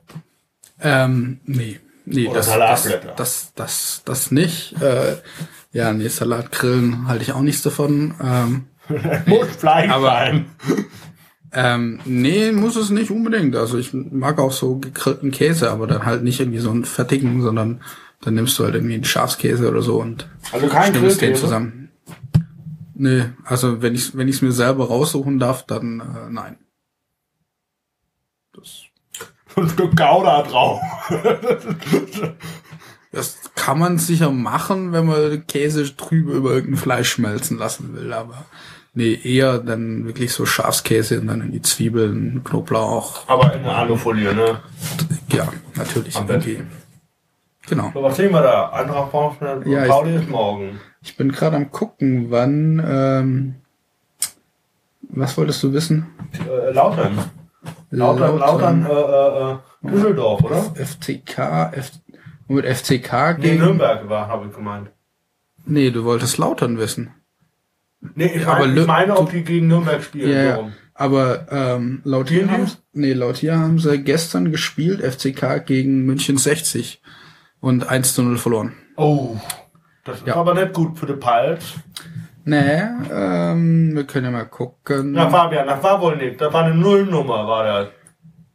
Ähm, 0.82 1.40
nee. 1.46 1.80
Nee, 2.08 2.30
das, 2.32 2.48
das, 2.48 2.88
das, 3.16 3.54
das, 3.56 4.02
das 4.06 4.32
nicht. 4.32 4.80
Äh, 4.82 5.18
ja, 5.72 5.92
nee, 5.92 6.08
Salatgrillen 6.08 7.08
halte 7.08 7.24
ich 7.24 7.34
auch 7.34 7.42
nichts 7.42 7.64
davon. 7.64 8.14
Ähm, 8.22 8.68
Muss 9.26 9.48
Fleisch 9.56 9.90
aber- 9.90 10.08
sein. 10.10 10.46
Ähm, 11.58 12.02
nee, 12.04 12.52
muss 12.52 12.76
es 12.76 12.90
nicht 12.90 13.12
unbedingt. 13.12 13.56
Also 13.56 13.78
ich 13.78 13.94
mag 13.94 14.40
auch 14.40 14.52
so 14.52 14.78
gegrillten 14.78 15.32
Käse, 15.32 15.72
aber 15.72 15.88
dann 15.88 16.06
halt 16.06 16.22
nicht 16.22 16.42
irgendwie 16.42 16.60
so 16.60 16.70
einen 16.70 16.84
fertigen, 16.84 17.42
sondern 17.42 17.82
dann 18.22 18.34
nimmst 18.34 18.60
du 18.60 18.66
halt 18.66 18.76
irgendwie 18.76 18.96
einen 18.96 19.06
Schafskäse 19.06 19.70
oder 19.70 19.82
so 19.82 20.02
und 20.02 20.28
Also 20.52 20.70
schnibbelst 20.70 21.22
den 21.22 21.36
zusammen. 21.36 21.92
Nee, 22.94 23.26
also 23.46 23.82
wenn 23.82 23.96
ich 23.96 24.18
wenn 24.18 24.28
ich 24.28 24.42
mir 24.42 24.52
selber 24.52 24.88
raussuchen 24.88 25.40
darf, 25.40 25.66
dann 25.66 26.02
äh, 26.02 26.30
nein. 26.30 26.58
Das, 28.54 28.84
Ein 29.56 29.70
Stück 29.70 29.96
Gouda 29.96 30.44
drauf. 30.44 30.82
das 33.14 33.40
kann 33.56 33.80
man 33.80 33.98
sicher 33.98 34.32
machen, 34.32 34.92
wenn 34.92 35.06
man 35.06 35.48
Käse 35.48 35.86
drüber 35.86 36.34
über 36.34 36.52
irgendein 36.52 36.82
Fleisch 36.82 37.12
schmelzen 37.12 37.58
lassen 37.58 37.96
will, 37.96 38.12
aber 38.12 38.46
nee, 38.96 39.14
eher 39.24 39.60
dann 39.60 40.06
wirklich 40.06 40.34
so 40.34 40.46
Schafskäse 40.46 41.20
und 41.20 41.28
dann 41.28 41.42
irgendwie 41.42 41.62
Zwiebeln, 41.62 42.42
Knoblauch. 42.44 43.28
Aber 43.28 43.54
in 43.54 43.64
der 43.64 43.76
Alufolie, 43.76 44.34
ne? 44.34 44.60
Ja, 45.32 45.48
natürlich. 45.76 46.16
Am 46.18 46.28
irgendwie. 46.30 46.62
Genau. 47.68 47.92
So, 47.94 48.04
was 48.04 48.16
sehen 48.18 48.32
wir 48.32 48.42
da? 48.42 48.70
Eintracht 48.70 49.12
Braunschweig, 49.12 49.66
Ja, 49.66 49.86
Pauli 49.86 50.16
ist 50.16 50.30
morgen. 50.30 50.80
Ich 51.02 51.18
bin 51.18 51.32
gerade 51.32 51.56
am 51.56 51.72
gucken, 51.72 52.32
wann. 52.32 52.84
Ähm, 52.86 53.56
was 55.10 55.38
wolltest 55.38 55.64
du 55.64 55.74
wissen? 55.74 56.08
Äh, 56.34 56.72
Lautern. 56.72 57.18
Lautern, 57.90 58.38
Lautern, 58.40 58.86
äh, 58.86 58.92
äh, 58.92 59.52
äh, 59.54 59.58
Düsseldorf, 59.92 60.44
oder? 60.44 60.64
FCK, 60.76 61.38
F 61.74 61.92
mit 62.48 62.66
FCK 62.66 63.38
Nee, 63.38 63.44
gegen. 63.52 63.64
Nürnberg 63.64 64.08
war, 64.10 64.28
habe 64.28 64.48
ich 64.48 64.56
gemeint. 64.56 64.90
Nee, 65.66 65.90
du 65.92 66.04
wolltest 66.04 66.38
Lautern 66.38 66.78
wissen. 66.78 67.12
Nee, 68.16 68.32
ich, 68.36 68.42
Ja, 68.44 68.50
aber 68.54 68.68
mein, 68.68 68.78
ich 68.78 68.88
meine, 68.88 69.18
ob 69.18 69.32
die 69.32 69.44
gegen 69.44 69.68
Nürnberg 69.68 70.04
spielen. 70.04 70.32
Ja, 70.32 70.56
rum. 70.56 70.74
Aber 70.94 71.48
ähm, 71.52 72.02
laut 72.06 72.30
hier 72.30 72.50
haben 72.50 72.72
nee, 72.94 73.12
laut 73.14 73.38
hier 73.38 73.60
haben 73.60 73.80
sie 73.80 73.98
gestern 74.02 74.52
gespielt, 74.52 75.02
FCK 75.02 75.66
gegen 75.66 76.06
München 76.06 76.38
60 76.38 77.02
und 77.60 77.90
1 77.90 78.14
zu 78.14 78.24
0 78.24 78.38
verloren. 78.38 78.74
Oh, 78.96 79.36
das 80.06 80.20
ist 80.20 80.28
Ja. 80.28 80.36
aber 80.36 80.54
nicht 80.54 80.74
gut 80.74 80.98
für 80.98 81.06
die 81.06 81.14
Pals. 81.14 81.74
Nee, 82.46 82.82
ähm, 83.12 83.96
wir 83.96 84.04
können 84.06 84.26
ja 84.26 84.32
mal 84.32 84.46
gucken. 84.46 85.12
Na, 85.14 85.30
Fabian, 85.30 85.68
das 85.68 85.84
war 85.84 86.00
wohl 86.00 86.16
nicht. 86.16 86.40
Das 86.40 86.54
war 86.54 86.64
eine 86.64 86.76
Nullnummer, 86.76 87.48
war 87.48 87.64
das. 87.66 87.88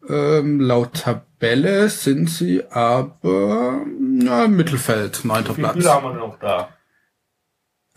Ähm, 0.09 0.61
laut 0.61 0.95
Tabelle 0.95 1.89
sind 1.89 2.31
sie 2.31 2.63
aber 2.71 3.83
na, 4.01 4.49
Mittelfeld, 4.49 5.25
neunter 5.25 5.51
Wie 5.51 5.63
viele 5.63 5.73
Platz. 5.73 5.87
Haben 5.89 6.15
wir 6.15 6.15
noch 6.15 6.39
da? 6.39 6.69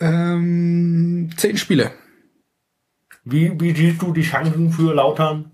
Ähm, 0.04 1.30
zehn 1.38 1.58
Spiele. 1.58 1.92
Wie, 3.24 3.58
wie 3.60 3.74
siehst 3.74 4.02
du 4.02 4.12
die 4.12 4.24
Chancen 4.24 4.70
für 4.70 4.94
Lautern? 4.94 5.52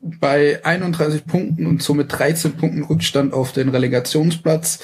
Bei 0.00 0.64
31 0.64 1.26
Punkten 1.26 1.66
und 1.66 1.82
somit 1.82 2.16
13 2.16 2.56
Punkten 2.56 2.84
Rückstand 2.84 3.32
auf 3.32 3.52
den 3.52 3.70
Relegationsplatz. 3.70 4.78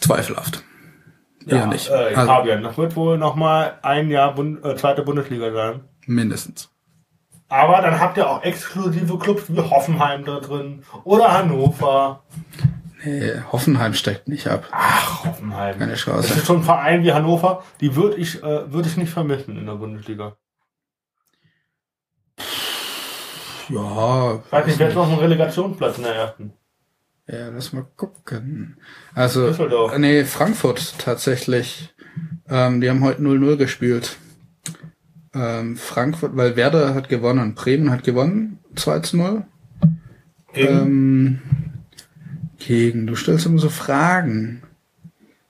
Zweifelhaft. 0.00 0.62
Eher 1.46 1.66
nicht. 1.66 1.88
Äh, 1.88 2.14
Also, 2.14 2.26
Fabian, 2.26 2.62
das 2.62 2.76
wird 2.76 2.94
wohl 2.94 3.18
noch 3.18 3.36
mal 3.36 3.78
ein 3.82 4.10
Jahr 4.10 4.34
Bund, 4.34 4.64
äh, 4.64 4.76
zweite 4.76 5.02
Bundesliga 5.02 5.52
sein. 5.52 5.80
mindestens. 6.06 6.68
Aber 7.48 7.80
dann 7.82 8.00
habt 8.00 8.16
ihr 8.16 8.28
auch 8.28 8.42
exklusive 8.42 9.18
Clubs 9.18 9.44
wie 9.48 9.60
Hoffenheim 9.60 10.24
da 10.24 10.40
drin 10.40 10.82
oder 11.04 11.32
Hannover. 11.32 12.22
Nee, 13.04 13.32
Hoffenheim 13.50 13.94
steckt 13.94 14.28
nicht 14.28 14.46
ab. 14.48 14.68
Ach, 14.70 15.24
Hoffenheim. 15.24 15.78
Keine 15.78 15.92
Das 15.92 16.00
Chance. 16.00 16.34
ist 16.34 16.46
schon 16.46 16.58
ein 16.58 16.62
Verein 16.62 17.02
wie 17.02 17.12
Hannover, 17.12 17.64
die 17.80 17.96
würde 17.96 18.16
ich, 18.16 18.42
äh, 18.42 18.72
würde 18.72 18.88
ich 18.88 18.96
nicht 18.96 19.10
vermissen 19.12 19.56
in 19.58 19.66
der 19.66 19.74
Bundesliga. 19.74 20.36
Ja, 23.68 24.34
Ich 24.46 24.52
weiß 24.52 24.66
nicht, 24.66 24.78
wer 24.78 24.88
ist 24.88 24.94
noch 24.94 25.10
ein 25.10 25.18
Relegationsplatz 25.18 25.98
in 25.98 26.04
der 26.04 26.14
ersten? 26.14 26.52
ja, 27.28 27.48
lass 27.48 27.72
mal 27.72 27.86
gucken. 27.96 28.76
Also, 29.14 29.46
Düsseldorf. 29.46 29.96
nee, 29.98 30.24
Frankfurt 30.24 30.98
tatsächlich. 30.98 31.94
Ähm, 32.48 32.80
die 32.80 32.90
haben 32.90 33.02
heute 33.04 33.22
0-0 33.22 33.56
gespielt. 33.56 34.16
Ähm, 35.34 35.76
Frankfurt, 35.76 36.36
weil 36.36 36.56
Werder 36.56 36.94
hat 36.94 37.08
gewonnen. 37.08 37.54
Bremen 37.54 37.90
hat 37.90 38.04
gewonnen. 38.04 38.58
2 38.76 38.98
zu 39.00 39.16
0. 39.16 39.46
Gegen 40.52 40.68
Ähm, 40.68 41.40
gegen, 42.66 43.06
du 43.06 43.16
stellst 43.16 43.46
immer 43.46 43.58
so 43.58 43.68
Fragen. 43.68 44.62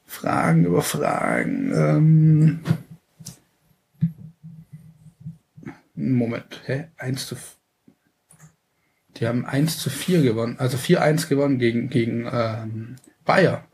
Fragen 0.05 0.65
über 0.67 0.83
Fragen. 0.83 1.73
Ähm, 1.75 2.61
Moment, 5.95 6.61
hä? 6.67 6.87
1 6.99 7.27
zu. 7.27 7.37
Die 9.17 9.27
haben 9.27 9.45
1 9.45 9.79
zu 9.79 9.91
4 9.91 10.23
gewonnen, 10.23 10.57
also 10.59 10.77
4-1 10.77 11.29
gewonnen 11.29 11.59
gegen, 11.59 11.89
gegen 11.91 12.29
ähm, 12.33 12.97
Bayer. 13.25 13.65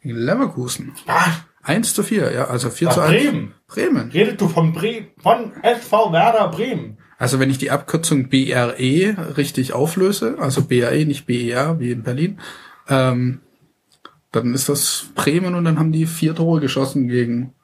Gegen 0.00 0.16
Leverkusen. 0.16 0.92
Was? 1.06 1.42
1 1.62 1.94
zu 1.94 2.02
4, 2.02 2.32
ja, 2.32 2.44
also 2.46 2.70
4 2.70 2.88
Ach, 2.88 2.94
zu 2.94 3.00
1. 3.00 3.10
Bremen. 3.10 3.54
Bremen. 3.66 4.10
Redet 4.10 4.40
du 4.40 4.48
von 4.48 4.72
Bremen, 4.72 5.08
von 5.22 5.52
SV 5.62 6.12
Werder 6.12 6.48
Bremen? 6.48 6.98
Also 7.16 7.38
wenn 7.38 7.50
ich 7.50 7.58
die 7.58 7.70
Abkürzung 7.70 8.28
BRE 8.28 9.36
richtig 9.36 9.72
auflöse, 9.72 10.36
also 10.38 10.64
BRE, 10.64 11.04
nicht 11.06 11.26
BER, 11.26 11.78
wie 11.80 11.92
in 11.92 12.02
Berlin, 12.02 12.38
ähm, 12.88 13.40
dann 14.32 14.54
ist 14.54 14.68
das 14.68 15.06
Bremen 15.14 15.54
und 15.54 15.64
dann 15.64 15.78
haben 15.78 15.92
die 15.92 16.06
vier 16.06 16.34
Tore 16.34 16.60
geschossen 16.60 17.08
gegen 17.08 17.54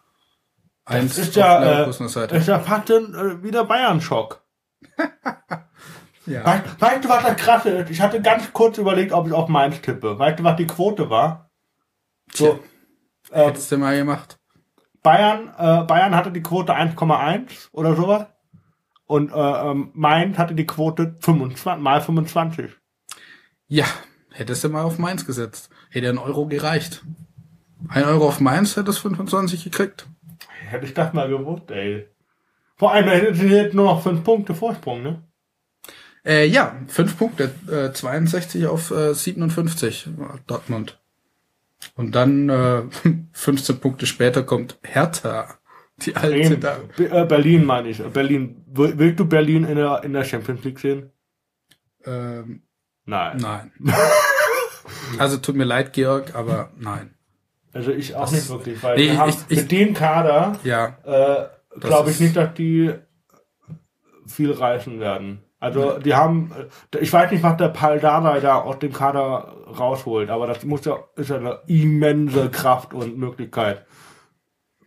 eins 0.84 1.16
Das 1.16 1.28
ist 1.28 1.36
ja, 1.36 1.84
äh, 1.84 1.92
Seite. 2.08 2.36
ist 2.36 2.48
ja 2.48 2.58
fast 2.60 2.90
äh, 2.90 3.42
wieder 3.42 3.64
Bayern-Schock. 3.64 4.42
Ja. 6.26 6.44
Weißt, 6.44 6.80
weißt 6.80 7.04
du, 7.04 7.08
was 7.08 7.22
das 7.24 7.36
krasse 7.36 7.70
ist? 7.70 7.90
Ich 7.90 8.00
hatte 8.00 8.20
ganz 8.22 8.52
kurz 8.52 8.78
überlegt, 8.78 9.12
ob 9.12 9.26
ich 9.26 9.32
auf 9.32 9.48
Mainz 9.48 9.80
tippe. 9.80 10.18
Weißt 10.18 10.38
du, 10.38 10.44
was 10.44 10.56
die 10.56 10.66
Quote 10.66 11.10
war? 11.10 11.50
So, 12.32 12.60
äh, 13.30 13.46
Hättest 13.46 13.72
du 13.72 13.78
mal 13.78 13.96
gemacht. 13.96 14.38
Bayern, 15.02 15.48
äh, 15.58 15.84
Bayern 15.84 16.14
hatte 16.14 16.30
die 16.30 16.42
Quote 16.42 16.74
1,1 16.74 17.68
oder 17.72 17.96
sowas. 17.96 18.26
Und 19.06 19.32
äh, 19.32 19.34
ähm, 19.34 19.90
Mainz 19.94 20.38
hatte 20.38 20.54
die 20.54 20.66
Quote 20.66 21.16
25, 21.20 21.82
mal 21.82 22.00
25. 22.00 22.70
Ja, 23.66 23.86
hättest 24.40 24.64
du 24.64 24.68
mal 24.70 24.82
auf 24.82 24.98
Mainz 24.98 25.26
gesetzt. 25.26 25.70
Hätte 25.90 26.08
ein 26.08 26.18
Euro 26.18 26.46
gereicht. 26.46 27.02
Ein 27.88 28.04
Euro 28.04 28.26
auf 28.28 28.40
Mainz 28.40 28.76
hättest 28.76 28.98
25 29.00 29.64
gekriegt. 29.64 30.06
Hätte 30.66 30.86
ich 30.86 30.94
das 30.94 31.12
mal 31.12 31.28
gewusst, 31.28 31.70
ey. 31.70 32.06
Vor 32.76 32.92
allem 32.92 33.08
hätte 33.08 33.34
sie 33.34 33.48
jetzt 33.48 33.74
nur 33.74 33.84
noch 33.84 34.02
5 34.02 34.24
Punkte 34.24 34.54
Vorsprung, 34.54 35.02
ne? 35.02 35.22
Äh, 36.24 36.46
ja, 36.46 36.76
fünf 36.86 37.16
Punkte, 37.16 37.50
äh, 37.70 37.92
62 37.92 38.66
auf 38.66 38.90
äh, 38.90 39.14
57 39.14 40.06
äh, 40.06 40.10
Dortmund. 40.46 41.00
Und 41.96 42.14
dann 42.14 42.48
äh, 42.50 42.82
15 43.32 43.80
Punkte 43.80 44.04
später 44.06 44.42
kommt 44.42 44.78
Hertha, 44.82 45.54
die 46.02 46.16
alte 46.16 46.58
da. 46.58 46.76
Äh, 46.98 47.24
Berlin 47.24 47.64
meine 47.64 47.88
ich. 47.88 47.98
Berlin. 48.02 48.62
Will- 48.66 48.98
Willst 48.98 49.18
du 49.18 49.24
Berlin 49.24 49.64
in 49.64 49.76
der, 49.76 50.02
in 50.04 50.12
der 50.12 50.24
Champions 50.24 50.62
League 50.62 50.78
sehen? 50.78 51.10
Ähm, 52.04 52.62
Nein. 53.10 53.38
nein. 53.38 53.72
also 55.18 55.36
tut 55.38 55.56
mir 55.56 55.64
leid, 55.64 55.92
Georg, 55.92 56.34
aber 56.34 56.70
nein. 56.78 57.14
Also 57.72 57.90
ich 57.92 58.14
auch 58.14 58.22
Das- 58.22 58.32
nicht 58.32 58.48
wirklich, 58.48 58.82
weil 58.82 58.96
Nee, 58.96 59.10
wir 59.10 59.18
haben 59.18 59.28
ich- 59.30 59.36
ich- 59.48 59.58
mit 59.58 59.70
dem 59.72 59.94
Kader 59.94 60.56
Ja, 60.64 60.96
äh, 61.04 61.78
glaube 61.80 62.10
ich 62.10 62.20
nicht, 62.20 62.36
dass 62.36 62.54
die 62.54 62.94
viel 64.26 64.52
reißen 64.52 65.00
werden. 65.00 65.42
Also 65.58 65.98
die 65.98 66.14
haben, 66.14 66.52
ich 66.98 67.12
weiß 67.12 67.30
nicht, 67.32 67.42
was 67.42 67.56
der 67.58 67.68
Paldada 67.68 68.40
da 68.40 68.60
aus 68.60 68.78
dem 68.78 68.92
Kader 68.92 69.54
rausholt, 69.78 70.30
aber 70.30 70.46
das 70.46 70.64
muss 70.64 70.84
ja, 70.86 70.96
ist 71.16 71.28
ja 71.30 71.36
eine 71.36 71.58
immense 71.66 72.48
Kraft 72.48 72.94
und 72.94 73.18
Möglichkeit. 73.18 73.84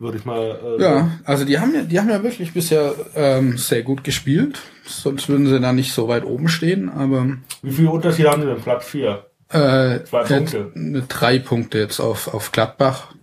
Würde 0.04 0.18
ich 0.18 0.26
mal. 0.26 0.60
Äh, 0.78 0.82
ja, 0.84 1.12
also 1.24 1.46
die 1.46 1.58
haben 1.60 1.74
ja, 1.74 1.82
die 1.84 1.98
haben 1.98 2.10
ja 2.10 2.22
wirklich 2.22 2.54
bisher 2.54 2.94
ähm, 3.16 3.58
sehr 3.58 3.84
gut 3.84 4.04
gespielt. 4.04 4.60
Sonst 4.86 5.30
würden 5.30 5.48
sie 5.48 5.62
da 5.62 5.72
nicht 5.72 5.94
so 5.94 6.10
weit 6.10 6.26
oben 6.26 6.50
stehen, 6.50 6.90
aber 6.90 7.38
Wie 7.62 7.72
viel 7.72 7.88
Unterschied 7.88 8.28
haben 8.28 8.42
sie 8.42 8.48
denn? 8.50 8.60
Platz 8.62 8.86
4. 8.88 9.26
Äh, 9.50 10.04
Zwei 10.04 10.24
Punkte. 10.26 10.72
ne, 10.74 11.04
drei 11.08 11.40
Punkte 11.40 11.78
jetzt 11.78 12.02
auf, 12.02 12.34
auf 12.34 12.52
Gladbach, 12.52 13.14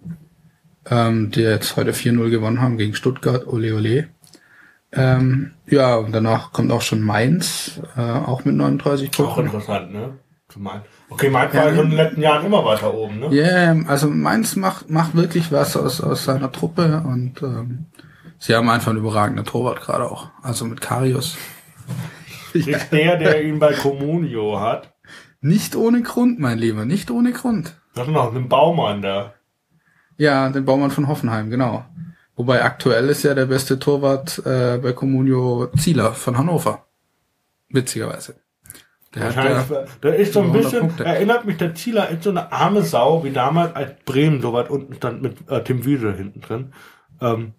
ähm, 0.88 1.31
die 1.31 1.43
jetzt 1.43 1.77
heute 1.77 1.93
4-0 1.93 2.31
gewonnen 2.31 2.62
haben 2.62 2.79
gegen 2.79 2.95
Stuttgart, 2.95 3.47
ole 3.47 3.75
ole. 3.75 4.09
Ähm, 4.93 5.53
ja, 5.66 5.97
und 5.97 6.12
danach 6.12 6.53
kommt 6.53 6.73
auch 6.73 6.83
schon 6.83 7.03
Mainz, 7.03 7.79
äh, 7.97 8.01
auch 8.01 8.47
mit 8.47 8.55
39 8.55 9.11
Auch 9.11 9.16
Punkten. 9.35 9.45
interessant, 9.47 9.93
ne? 9.93 10.14
Zu 10.49 10.61
Mainz. 10.61 10.85
Okay, 11.11 11.29
Mainz 11.29 11.53
war 11.55 11.68
in 11.68 11.77
den 11.77 11.90
letzten 11.90 12.23
Jahren 12.23 12.46
immer 12.46 12.64
weiter 12.64 12.94
oben, 12.94 13.18
ne? 13.18 13.35
Ja, 13.35 13.73
yeah, 13.73 13.88
also 13.88 14.09
Mainz 14.09 14.57
macht, 14.57 14.88
macht 14.90 15.16
wirklich 15.16 15.51
was 15.51 15.77
aus, 15.77 16.01
aus 16.01 16.25
seiner 16.25 16.53
Truppe 16.53 17.03
und 17.05 17.42
ähm, 17.42 17.87
sie 18.38 18.55
haben 18.55 18.70
einfach 18.70 18.90
einen 18.90 19.01
überragenden 19.01 19.44
Torwart 19.44 19.81
gerade 19.81 20.11
auch. 20.11 20.29
Also 20.42 20.64
mit 20.64 20.81
Karius. 20.81 21.37
Ist 22.55 22.92
der, 22.92 23.16
der 23.16 23.44
ihn 23.44 23.59
bei 23.59 23.73
Comunio 23.73 24.61
hat. 24.61 24.94
Nicht 25.40 25.75
ohne 25.75 26.03
Grund, 26.03 26.38
mein 26.38 26.59
Lieber, 26.59 26.85
nicht 26.85 27.11
ohne 27.11 27.33
Grund. 27.33 27.75
Das 27.94 28.07
ist 28.07 28.12
noch 28.12 28.35
ein 28.35 28.49
Baumann 28.49 29.03
da. 29.03 29.35
Ja, 30.16 30.49
den 30.51 30.64
Baumann 30.64 30.90
von 30.90 31.09
Hoffenheim, 31.09 31.51
genau. 31.51 31.85
Wobei 32.37 32.62
aktuell 32.62 33.09
ist 33.09 33.23
ja 33.23 33.35
der 33.35 33.46
beste 33.46 33.79
Torwart 33.79 34.38
äh, 34.46 34.79
bei 34.79 34.92
Comunio 34.92 35.68
Zieler 35.77 36.12
von 36.12 36.38
Hannover. 36.38 36.87
Witzigerweise. 37.68 38.37
Der 39.14 39.25
hat 39.25 39.37
ja, 39.37 39.57
Wahrscheinlich, 39.57 39.90
der 40.03 40.16
ist 40.16 40.33
so 40.35 40.40
ein 40.40 40.46
100 40.46 40.62
bisschen, 40.62 40.81
Punkte. 40.87 41.05
erinnert 41.05 41.44
mich, 41.44 41.57
der 41.57 41.75
Zieler 41.75 42.11
ist 42.11 42.23
so 42.23 42.31
eine 42.31 42.53
arme 42.53 42.83
Sau, 42.83 43.25
wie 43.25 43.33
damals, 43.33 43.75
als 43.75 43.92
Bremen 44.05 44.40
so 44.40 44.53
weit 44.53 44.70
unten 44.70 44.94
stand 44.94 45.20
mit 45.20 45.51
äh, 45.51 45.64
Tim 45.64 45.85
Wiese 45.85 46.12
hinten 46.12 46.40
drin. 46.40 46.73
Ähm, 47.20 47.55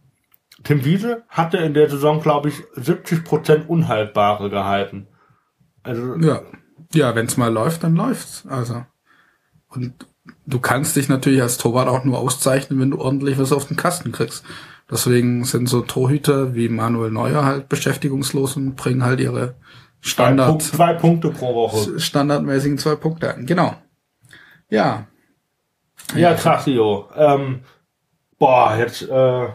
Tim 0.63 0.85
Wiese 0.85 1.23
hatte 1.27 1.57
in 1.57 1.73
der 1.73 1.89
Saison, 1.89 2.21
glaube 2.21 2.49
ich, 2.49 2.55
70% 2.77 3.67
Unhaltbare 3.67 4.49
gehalten. 4.49 5.07
Also, 5.83 6.15
ja, 6.17 6.41
ja 6.93 7.15
wenn 7.15 7.25
es 7.25 7.35
mal 7.35 7.51
läuft, 7.51 7.83
dann 7.83 7.95
läuft's. 7.95 8.45
Also. 8.47 8.85
Und 9.67 9.93
du 10.45 10.59
kannst 10.59 10.95
dich 10.95 11.09
natürlich 11.09 11.41
als 11.41 11.57
Torwart 11.57 11.89
auch 11.89 12.05
nur 12.05 12.19
auszeichnen, 12.19 12.79
wenn 12.79 12.91
du 12.91 12.99
ordentlich 12.99 13.37
was 13.37 13.51
auf 13.51 13.67
den 13.67 13.77
Kasten 13.77 14.11
kriegst. 14.11 14.45
Deswegen 14.89 15.45
sind 15.45 15.67
so 15.67 15.81
Torhüter 15.81 16.53
wie 16.53 16.69
Manuel 16.69 17.11
Neuer 17.11 17.45
halt 17.45 17.69
beschäftigungslos 17.69 18.57
und 18.57 18.75
bringen 18.75 19.03
halt 19.03 19.19
ihre 19.19 19.55
Standard, 20.01 20.61
zwei 20.61 20.93
Punkte 20.93 21.29
pro 21.29 21.53
Woche. 21.53 21.99
standardmäßigen 21.99 22.77
zwei 22.77 22.95
Punkte. 22.95 23.35
Genau. 23.39 23.75
Ja. 24.69 25.07
Ja, 26.15 26.33
krass, 26.33 26.65
Jo. 26.65 27.07
Ähm, 27.15 27.61
boah, 28.39 28.75
jetzt, 28.77 29.03
äh, 29.03 29.47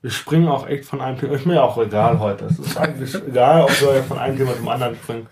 wir 0.00 0.10
springen 0.10 0.48
auch 0.48 0.66
echt 0.66 0.86
von 0.86 1.00
einem 1.00 1.18
Thema. 1.18 1.34
Ist 1.34 1.46
mir 1.46 1.62
auch 1.62 1.76
egal 1.78 2.18
heute. 2.18 2.46
Es 2.46 2.58
ist 2.58 2.76
eigentlich 2.76 3.14
egal, 3.28 3.62
ob 3.62 3.80
wir 3.80 4.02
von 4.02 4.18
einem 4.18 4.36
Thema 4.38 4.56
zum 4.56 4.68
anderen 4.68 4.96
springen. 4.96 5.26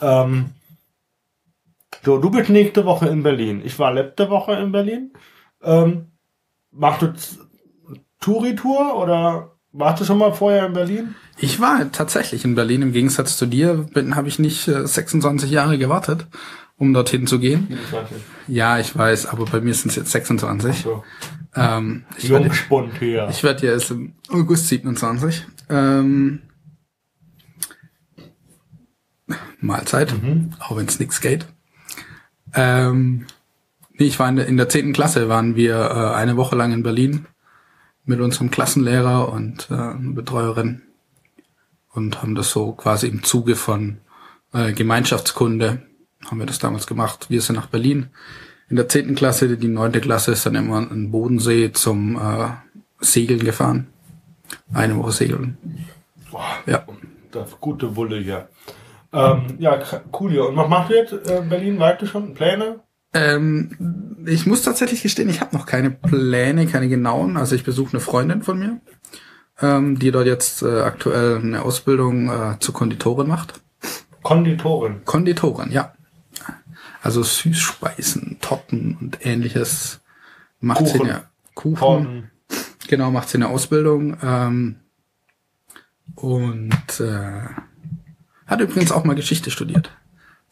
Ähm, 0.00 0.50
so, 2.02 2.16
du 2.18 2.30
bist 2.30 2.48
nächste 2.48 2.86
Woche 2.86 3.08
in 3.08 3.22
Berlin. 3.22 3.60
Ich 3.64 3.78
war 3.78 3.92
letzte 3.92 4.30
Woche 4.30 4.54
in 4.54 4.72
Berlin. 4.72 5.12
Ähm, 5.62 6.12
machst 6.70 7.02
du 7.02 7.12
Touri-Tour 8.20 8.96
oder 8.96 9.56
warst 9.72 10.00
du 10.00 10.04
schon 10.04 10.18
mal 10.18 10.32
vorher 10.32 10.66
in 10.66 10.72
Berlin? 10.72 11.14
Ich 11.38 11.60
war 11.60 11.90
tatsächlich 11.92 12.44
in 12.44 12.54
Berlin. 12.54 12.82
Im 12.82 12.92
Gegensatz 12.92 13.36
zu 13.36 13.46
dir 13.46 13.86
habe 13.94 14.28
ich 14.28 14.38
nicht 14.38 14.68
äh, 14.68 14.86
26 14.86 15.50
Jahre 15.50 15.78
gewartet, 15.78 16.26
um 16.76 16.92
dorthin 16.92 17.26
zu 17.26 17.38
gehen. 17.38 17.66
27. 17.68 18.16
Ja, 18.48 18.78
ich 18.78 18.96
weiß, 18.96 19.26
aber 19.26 19.44
bei 19.46 19.60
mir 19.60 19.74
sind 19.74 19.90
es 19.90 19.96
jetzt 19.96 20.10
26. 20.10 20.82
So. 20.82 21.04
Ähm, 21.54 22.04
ich 22.16 22.30
werde 22.30 22.46
Jungspund 22.46 22.98
hier. 22.98 23.28
ich 23.30 23.42
werd 23.42 23.62
ja 23.62 23.70
erst 23.70 23.90
im 23.90 24.14
August 24.28 24.68
27. 24.68 25.46
Ähm, 25.68 26.42
Mahlzeit, 29.60 30.14
auch 30.58 30.76
wenn 30.76 30.86
es 30.86 30.98
nichts 30.98 31.20
geht. 31.20 31.46
Ähm, 32.54 33.26
nee, 33.92 34.06
ich 34.06 34.18
war 34.18 34.28
in 34.28 34.36
der, 34.36 34.46
in 34.46 34.56
der 34.56 34.68
10. 34.68 34.92
Klasse, 34.92 35.28
waren 35.28 35.54
wir 35.54 35.74
äh, 35.76 36.14
eine 36.14 36.36
Woche 36.36 36.56
lang 36.56 36.72
in 36.72 36.82
Berlin 36.82 37.26
mit 38.10 38.20
unserem 38.20 38.50
Klassenlehrer 38.50 39.32
und 39.32 39.68
äh, 39.70 39.94
Betreuerin 39.96 40.82
und 41.94 42.20
haben 42.20 42.34
das 42.34 42.50
so 42.50 42.72
quasi 42.72 43.06
im 43.06 43.22
Zuge 43.22 43.54
von 43.54 43.98
äh, 44.52 44.72
Gemeinschaftskunde 44.72 45.82
haben 46.26 46.38
wir 46.38 46.46
das 46.46 46.58
damals 46.58 46.86
gemacht. 46.86 47.30
Wir 47.30 47.40
sind 47.40 47.54
nach 47.56 47.68
Berlin 47.68 48.10
in 48.68 48.76
der 48.76 48.88
10. 48.88 49.14
Klasse, 49.14 49.56
die 49.56 49.68
9. 49.68 49.92
Klasse 49.92 50.32
ist 50.32 50.44
dann 50.44 50.56
immer 50.56 50.76
an 50.76 50.88
den 50.88 51.10
Bodensee 51.12 51.72
zum 51.72 52.16
äh, 52.16 52.50
Segeln 52.98 53.44
gefahren. 53.44 53.86
Eine 54.74 54.96
Woche 54.96 55.12
segeln. 55.12 55.56
Boah, 56.30 56.44
Ja. 56.66 56.84
Das 57.30 57.60
gute 57.60 57.94
Wulle 57.94 58.18
hier. 58.18 58.48
Ähm, 59.12 59.54
ja, 59.58 59.78
cool 60.18 60.32
hier. 60.32 60.48
Und 60.48 60.56
was 60.56 60.68
macht 60.68 60.90
ihr 60.90 60.96
jetzt 60.96 61.12
äh, 61.12 61.42
Berlin 61.48 61.78
weiter 61.78 62.06
schon? 62.06 62.34
Pläne? 62.34 62.80
Ähm, 63.14 64.09
ich 64.26 64.46
muss 64.46 64.62
tatsächlich 64.62 65.02
gestehen, 65.02 65.28
ich 65.28 65.40
habe 65.40 65.56
noch 65.56 65.66
keine 65.66 65.90
Pläne, 65.90 66.66
keine 66.66 66.88
genauen. 66.88 67.36
Also 67.36 67.54
ich 67.54 67.64
besuche 67.64 67.92
eine 67.92 68.00
Freundin 68.00 68.42
von 68.42 68.58
mir, 68.58 68.80
ähm, 69.60 69.98
die 69.98 70.10
dort 70.10 70.26
jetzt 70.26 70.62
äh, 70.62 70.80
aktuell 70.80 71.38
eine 71.38 71.62
Ausbildung 71.62 72.28
äh, 72.28 72.58
zur 72.60 72.74
Konditorin 72.74 73.28
macht. 73.28 73.60
Konditorin. 74.22 75.04
Konditorin, 75.04 75.70
ja. 75.70 75.94
Also 77.02 77.22
Süßspeisen, 77.22 78.38
Torten 78.40 78.96
und 79.00 79.24
ähnliches 79.24 80.00
macht 80.60 80.86
sie 80.86 80.98
Kuchen. 80.98 81.08
ja. 81.08 81.22
Kuchen. 81.54 81.76
Torten. 81.76 82.30
Genau, 82.88 83.10
macht 83.10 83.28
sie 83.28 83.38
eine 83.38 83.48
Ausbildung. 83.48 84.16
Ähm, 84.22 84.76
und 86.16 87.00
äh, 87.00 87.48
hat 88.46 88.60
übrigens 88.60 88.92
auch 88.92 89.04
mal 89.04 89.14
Geschichte 89.14 89.50
studiert. 89.50 89.92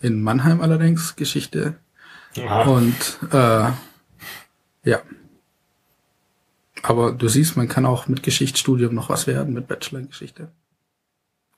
In 0.01 0.23
Mannheim 0.23 0.61
allerdings 0.61 1.17
Geschichte. 1.17 1.77
Aha. 2.47 2.63
Und 2.71 3.19
äh, 3.33 3.71
ja. 4.91 5.01
Aber 6.83 7.13
du 7.13 7.29
siehst, 7.29 7.57
man 7.57 7.69
kann 7.69 7.85
auch 7.87 8.07
mit 8.09 8.23
Geschichtsstudium 8.23 8.95
noch 8.95 9.09
was 9.09 9.27
werden, 9.27 9.53
mit 9.55 9.67
Bachelor 9.69 10.01
in 10.01 10.09
Geschichte. 10.09 10.49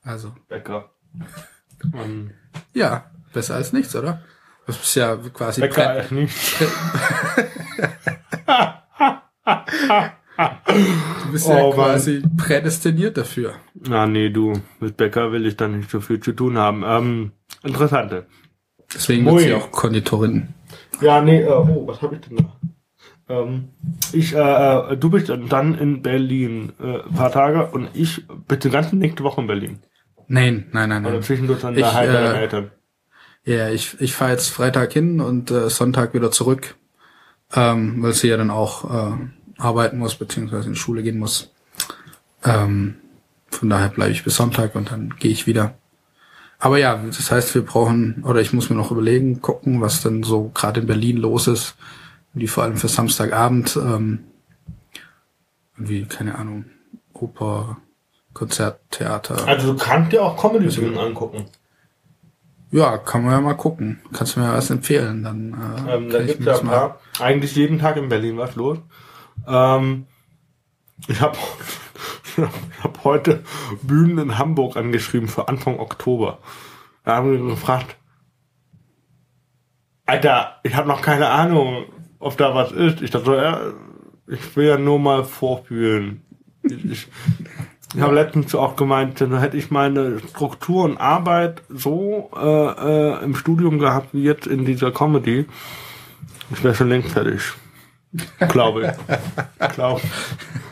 Also, 0.03 0.33
Bäcker. 0.47 0.89
Ähm, 1.93 2.31
ja, 2.73 3.11
besser 3.33 3.55
als 3.55 3.71
nichts, 3.73 3.95
oder? 3.95 4.21
Das 4.67 4.81
ist 4.81 4.95
ja 4.95 5.15
quasi 5.15 5.61
Bäcker 5.61 5.91
prä- 5.95 6.03
ist 6.03 6.11
nicht. 6.11 6.37
du 11.25 11.31
bist 11.31 11.47
ja 11.47 11.55
Oh, 11.55 11.67
Mann. 11.69 11.75
quasi 11.75 12.23
prädestiniert 12.37 13.17
dafür. 13.17 13.55
Na 13.73 14.05
nee, 14.07 14.29
du. 14.29 14.53
Mit 14.79 14.97
Bäcker 14.97 15.31
will 15.31 15.45
ich 15.45 15.57
dann 15.57 15.77
nicht 15.77 15.89
so 15.91 16.01
viel 16.01 16.19
zu 16.19 16.31
tun 16.33 16.57
haben. 16.57 16.83
Ähm, 16.85 17.31
interessante. 17.63 18.25
Deswegen 18.93 19.25
wird 19.25 19.39
sie 19.39 19.53
auch 19.53 19.71
Konditorin. 19.71 20.49
Ja, 21.01 21.21
nee, 21.21 21.41
äh, 21.41 21.49
oh, 21.49 21.87
was 21.87 22.01
habe 22.01 22.15
ich 22.15 22.21
denn 22.21 22.37
da? 22.37 22.53
Ähm, 23.29 23.69
ich, 24.11 24.33
äh, 24.33 24.93
äh, 24.93 24.97
du 24.97 25.09
bist 25.09 25.29
dann 25.29 25.77
in 25.77 26.01
Berlin 26.01 26.73
äh, 26.79 27.01
ein 27.01 27.13
paar 27.13 27.31
Tage 27.31 27.67
und 27.71 27.89
ich 27.93 28.25
bin 28.27 28.59
die 28.59 28.69
ganze 28.69 28.95
nächste 28.95 29.23
Woche 29.23 29.41
in 29.41 29.47
Berlin. 29.47 29.79
Nein, 30.27 30.67
nein, 30.71 30.89
nein, 30.89 31.05
Oder 31.05 31.15
nein. 31.15 31.23
zwischendurch 31.23 31.61
dann 31.61 31.75
Ich, 31.75 31.81
daheim 31.81 32.07
bei 32.07 32.13
deinen 32.13 32.35
äh, 32.35 32.41
Eltern. 32.41 32.71
Ja, 33.43 33.69
ich, 33.69 33.99
ich 33.99 34.13
fahre 34.13 34.31
jetzt 34.31 34.49
Freitag 34.49 34.93
hin 34.93 35.19
und 35.19 35.49
äh, 35.49 35.69
Sonntag 35.69 36.13
wieder 36.13 36.31
zurück, 36.31 36.75
ähm, 37.53 38.03
weil 38.03 38.13
sie 38.13 38.27
ja 38.27 38.37
dann 38.37 38.51
auch 38.51 38.85
äh, 38.85 39.17
arbeiten 39.57 39.97
muss, 39.97 40.15
beziehungsweise 40.15 40.67
in 40.67 40.73
die 40.73 40.79
Schule 40.79 41.01
gehen 41.01 41.17
muss. 41.17 41.51
Ähm, 42.43 42.95
von 43.49 43.69
daher 43.69 43.89
bleibe 43.89 44.11
ich 44.11 44.23
bis 44.23 44.35
Sonntag 44.35 44.75
und 44.75 44.91
dann 44.91 45.15
gehe 45.19 45.31
ich 45.31 45.47
wieder. 45.47 45.75
Aber 46.61 46.77
ja, 46.77 46.95
das 46.95 47.31
heißt, 47.31 47.55
wir 47.55 47.65
brauchen, 47.65 48.23
oder 48.23 48.39
ich 48.39 48.53
muss 48.53 48.69
mir 48.69 48.75
noch 48.75 48.91
überlegen, 48.91 49.41
gucken, 49.41 49.81
was 49.81 50.03
denn 50.03 50.21
so 50.21 50.51
gerade 50.53 50.81
in 50.81 50.87
Berlin 50.87 51.17
los 51.17 51.47
ist. 51.47 51.75
Die 52.33 52.47
vor 52.47 52.63
allem 52.63 52.77
für 52.77 52.87
Samstagabend, 52.87 53.75
ähm, 53.75 54.25
irgendwie, 55.75 56.05
keine 56.05 56.35
Ahnung, 56.37 56.65
Oper, 57.13 57.77
Konzert, 58.33 58.79
Theater. 58.91 59.47
Also 59.47 59.73
du 59.73 59.79
kannst 59.79 60.11
dir 60.11 60.23
auch 60.23 60.37
Comedy-Filme 60.37 60.99
angucken. 60.99 61.45
Ja, 62.69 62.99
kann 62.99 63.23
man 63.23 63.33
ja 63.33 63.41
mal 63.41 63.55
gucken. 63.55 63.99
Kannst 64.13 64.35
du 64.35 64.39
mir 64.39 64.53
was 64.53 64.69
empfehlen, 64.69 65.23
dann 65.23 65.85
äh, 65.87 65.95
Ähm, 65.95 66.09
da 66.11 66.21
gibt's 66.21 66.45
ja 66.45 66.59
ein 66.59 66.67
paar. 66.67 66.99
Eigentlich 67.19 67.55
jeden 67.55 67.79
Tag 67.79 67.97
in 67.97 68.07
Berlin 68.07 68.37
was 68.37 68.55
los. 68.55 68.77
Ähm, 69.47 70.05
ich 71.07 71.19
habe 71.19 71.37
ich 72.37 72.83
hab 72.83 72.90
heute 73.03 73.43
Bühnen 73.81 74.17
in 74.17 74.37
Hamburg 74.37 74.77
angeschrieben 74.77 75.27
für 75.27 75.47
Anfang 75.47 75.79
Oktober. 75.79 76.39
Da 77.03 77.15
haben 77.15 77.31
wir 77.31 77.39
gefragt, 77.55 77.95
Alter, 80.05 80.59
ich 80.63 80.75
habe 80.75 80.87
noch 80.87 81.01
keine 81.01 81.29
Ahnung, 81.29 81.85
ob 82.19 82.37
da 82.37 82.53
was 82.53 82.71
ist. 82.71 83.01
Ich 83.01 83.11
dachte 83.11 83.35
ja, 83.35 83.61
ich 84.27 84.55
will 84.55 84.67
ja 84.67 84.77
nur 84.77 84.99
mal 84.99 85.23
vorfühlen. 85.23 86.21
Ich, 86.63 86.85
ich, 86.85 87.07
ich 87.95 88.01
habe 88.01 88.15
letztens 88.15 88.53
auch 88.55 88.75
gemeint, 88.75 89.19
dann 89.21 89.39
hätte 89.39 89.57
ich 89.57 89.71
meine 89.71 90.19
Struktur 90.19 90.83
und 90.83 90.97
Arbeit 90.97 91.61
so 91.69 92.29
äh, 92.35 93.19
äh, 93.19 93.23
im 93.23 93.35
Studium 93.35 93.79
gehabt 93.79 94.13
wie 94.13 94.23
jetzt 94.23 94.47
in 94.47 94.65
dieser 94.65 94.91
Comedy. 94.91 95.45
Ich 96.51 96.63
wäre 96.63 96.75
schon 96.75 96.89
längst 96.89 97.11
fertig. 97.11 97.41
Glaube 98.49 98.93
ich. 99.59 99.73
Glaube. 99.73 100.01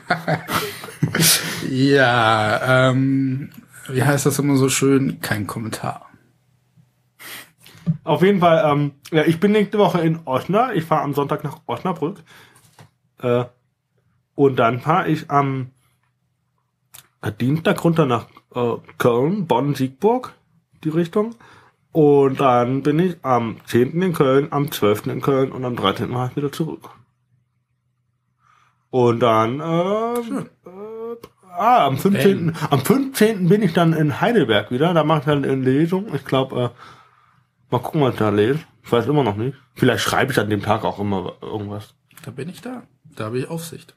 Ja, 1.70 2.90
ähm, 2.90 3.52
wie 3.90 4.04
heißt 4.04 4.26
das 4.26 4.40
immer 4.40 4.56
so 4.56 4.70
schön? 4.70 5.22
Kein 5.22 5.46
Kommentar. 5.46 6.10
Auf 8.04 8.24
jeden 8.24 8.40
Fall, 8.40 8.64
ähm, 8.66 8.94
ja, 9.12 9.24
ich 9.26 9.40
bin 9.40 9.52
nächste 9.52 9.78
Woche 9.78 10.02
in 10.02 10.20
Osnabrück. 10.26 10.78
Ich 10.78 10.86
fahre 10.86 11.04
am 11.04 11.14
Sonntag 11.14 11.44
nach 11.44 11.60
Osnabrück. 11.68 12.24
Äh, 13.22 13.46
und 14.34 14.56
dann 14.56 14.80
fahre 14.80 15.10
ich 15.10 15.30
am 15.30 15.70
Dienstag 17.40 17.84
runter 17.84 18.08
nach 18.08 18.26
äh, 18.56 18.78
Köln, 18.98 19.46
Bonn, 19.46 19.76
Siegburg, 19.76 20.34
die 20.84 20.90
Richtung. 20.90 21.36
Und 21.92 22.40
dann 22.40 22.82
bin 22.82 22.98
ich 22.98 23.18
am 23.22 23.58
10. 23.68 24.02
in 24.02 24.14
Köln, 24.14 24.48
am 24.50 24.72
12. 24.72 25.06
in 25.06 25.22
Köln 25.22 25.52
und 25.52 25.64
am 25.66 25.76
13. 25.76 26.10
fahre 26.10 26.30
ich 26.32 26.36
wieder 26.36 26.52
zurück. 26.52 26.90
Und 28.92 29.20
dann, 29.20 29.60
äh, 29.60 30.20
äh, 30.20 30.46
ah, 31.60 31.86
am 31.86 31.98
15. 31.98 32.56
am 32.70 32.80
15. 32.80 33.48
bin 33.50 33.62
ich 33.62 33.74
dann 33.74 33.94
in 33.94 34.22
Heidelberg 34.22 34.72
wieder. 34.72 34.94
Da 34.94 35.04
mache 35.04 35.20
ich 35.20 35.26
dann 35.26 35.44
eine 35.44 35.56
Lesung. 35.56 36.14
Ich 36.14 36.26
glaube, 36.26 36.74
äh, 36.74 37.72
mal 37.72 37.80
gucken, 37.80 38.02
was 38.02 38.14
ich 38.14 38.20
da 38.20 38.30
lese. 38.30 38.60
Ich 38.84 38.92
weiß 38.92 39.08
immer 39.08 39.24
noch 39.24 39.36
nicht. 39.36 39.58
Vielleicht 39.76 40.04
schreibe 40.04 40.32
ich 40.32 40.40
an 40.40 40.50
dem 40.50 40.62
Tag 40.62 40.84
auch 40.84 41.00
immer 41.00 41.34
irgendwas. 41.42 41.94
Da 42.24 42.32
bin 42.32 42.50
ich 42.50 42.62
da. 42.62 42.84
Da 43.16 43.26
habe 43.26 43.40
ich 43.40 43.50
Aufsicht. 43.50 43.96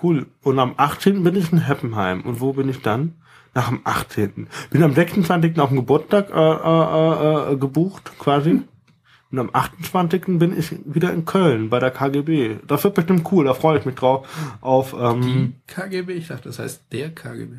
Cool. 0.00 0.26
Und 0.42 0.58
am 0.58 0.74
18. 0.76 1.22
bin 1.24 1.34
ich 1.34 1.52
in 1.52 1.66
Heppenheim. 1.66 2.22
Und 2.22 2.40
wo 2.40 2.52
bin 2.52 2.68
ich 2.68 2.82
dann? 2.82 3.14
Nach 3.54 3.68
dem 3.68 3.80
18. 3.84 4.48
Bin 4.70 4.82
am 4.82 4.94
26. 4.94 5.58
auf 5.58 5.70
dem 5.70 5.78
Geburtstag 5.78 6.30
äh, 6.30 6.34
äh, 6.34 7.52
äh, 7.52 7.56
gebucht, 7.56 8.12
quasi. 8.18 8.62
Und 9.30 9.38
am 9.38 9.50
28. 9.52 10.38
bin 10.38 10.56
ich 10.58 10.74
wieder 10.86 11.12
in 11.12 11.24
Köln 11.26 11.68
bei 11.68 11.78
der 11.80 11.90
KGB. 11.90 12.56
Das 12.66 12.82
wird 12.84 12.94
bestimmt 12.94 13.30
cool, 13.30 13.44
da 13.44 13.54
freue 13.54 13.78
ich 13.78 13.84
mich 13.84 13.94
drauf. 13.94 14.26
Auf 14.62 14.94
ähm, 14.98 15.20
Die 15.22 15.52
KGB, 15.72 16.12
ich 16.14 16.28
dachte, 16.28 16.44
das 16.48 16.58
heißt 16.58 16.84
der 16.92 17.10
KGB. 17.10 17.56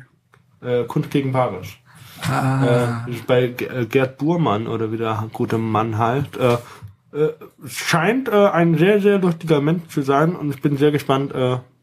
äh, 0.62 0.84
Kunst 0.84 1.10
gegen 1.10 1.32
Barisch. 1.32 1.80
Ah, 2.22 3.04
Äh, 3.06 3.12
bei 3.26 3.44
äh, 3.44 3.86
Gerd 3.86 4.18
Burmann 4.18 4.66
oder 4.66 4.90
wie 4.92 4.96
der 4.98 5.28
gute 5.32 5.58
Mann 5.58 5.96
heißt. 5.96 6.36
Äh, 6.36 6.58
scheint 7.66 8.28
äh, 8.28 8.48
ein 8.48 8.76
sehr, 8.78 9.00
sehr 9.00 9.18
lustiger 9.18 9.60
Mensch 9.60 9.88
zu 9.88 10.02
sein 10.02 10.36
und 10.36 10.50
ich 10.54 10.60
bin 10.62 10.76
sehr 10.76 10.90
gespannt, 10.92 11.32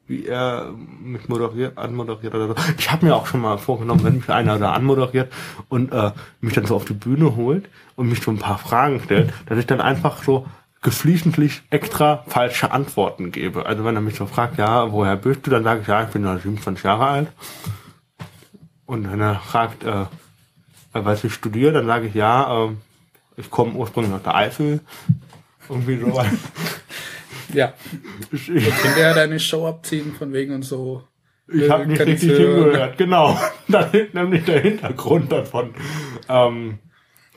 wie 0.08 0.26
er 0.26 0.74
mich 1.02 1.28
moderiert, 1.28 1.78
anmoderiert 1.78 2.34
oder 2.34 2.48
so. 2.48 2.56
Ich 2.78 2.91
habe 2.91 3.06
mir 3.06 3.15
auch 3.15 3.28
schon 3.28 3.41
mal 3.41 3.58
vorgenommen, 3.58 4.04
wenn 4.04 4.17
mich 4.17 4.30
einer 4.30 4.58
da 4.58 4.72
anmoderiert 4.74 5.32
und 5.70 5.91
äh, 5.91 6.12
mich 6.41 6.54
dann 6.54 6.65
so 6.65 6.76
auf 6.76 6.86
die 6.86 6.93
Bühne 6.93 7.36
holt 7.36 7.70
und 7.96 8.10
mich 8.10 8.22
so 8.22 8.32
ein 8.32 8.39
paar 8.39 8.58
Fragen 8.58 9.02
stellt, 9.04 9.34
dass 9.48 9.58
ich 9.60 9.65
dann 9.65 9.82
einfach 9.82 10.24
so 10.24 10.48
geflissentlich 10.82 11.63
extra 11.70 12.24
falsche 12.28 12.72
Antworten 12.72 13.32
gebe. 13.32 13.65
Also 13.65 13.84
wenn 13.84 13.96
er 13.96 14.02
mich 14.02 14.15
so 14.15 14.26
fragt, 14.26 14.58
ja, 14.58 14.91
woher 14.91 15.17
bist 15.17 15.46
du, 15.46 15.52
dann 15.52 15.63
sage 15.63 15.82
ich, 15.82 15.88
ja, 15.88 16.04
ich 16.04 16.10
bin 16.10 16.22
nur 16.22 16.38
27 16.38 16.84
Jahre 16.84 17.06
alt. 17.06 17.28
Und 18.86 19.12
wenn 19.12 19.20
er 19.20 19.36
fragt, 19.39 19.84
äh, 19.84 20.06
was 20.93 21.24
ich 21.24 21.34
studiere, 21.34 21.74
dann 21.74 21.88
sage 21.88 22.08
ich, 22.08 22.13
ja, 22.13 22.65
ähm, 22.65 22.78
ich 23.36 23.52
komme 23.52 23.74
ursprünglich 23.74 24.13
aus 24.13 24.24
der 24.24 24.36
Eifel. 24.36 24.80
Irgendwie 25.70 26.00
so. 26.00 26.24
Ja. 27.53 27.73
ich 28.31 28.49
ich, 28.49 28.75
Könnte 28.77 28.99
er 28.99 29.13
deine 29.13 29.39
Show 29.39 29.67
abziehen 29.67 30.13
von 30.13 30.33
wegen 30.33 30.53
und 30.53 30.63
so. 30.63 31.03
ich 31.47 31.69
habe 31.69 31.86
nicht 31.88 32.01
richtig 32.01 32.31
hingehört. 32.38 32.97
Genau. 32.97 33.39
Das 33.67 33.93
ist 33.93 34.13
nämlich 34.13 34.45
der 34.45 34.62
Hintergrund 34.62 35.31
davon. 35.31 35.73
Ähm, 36.29 36.79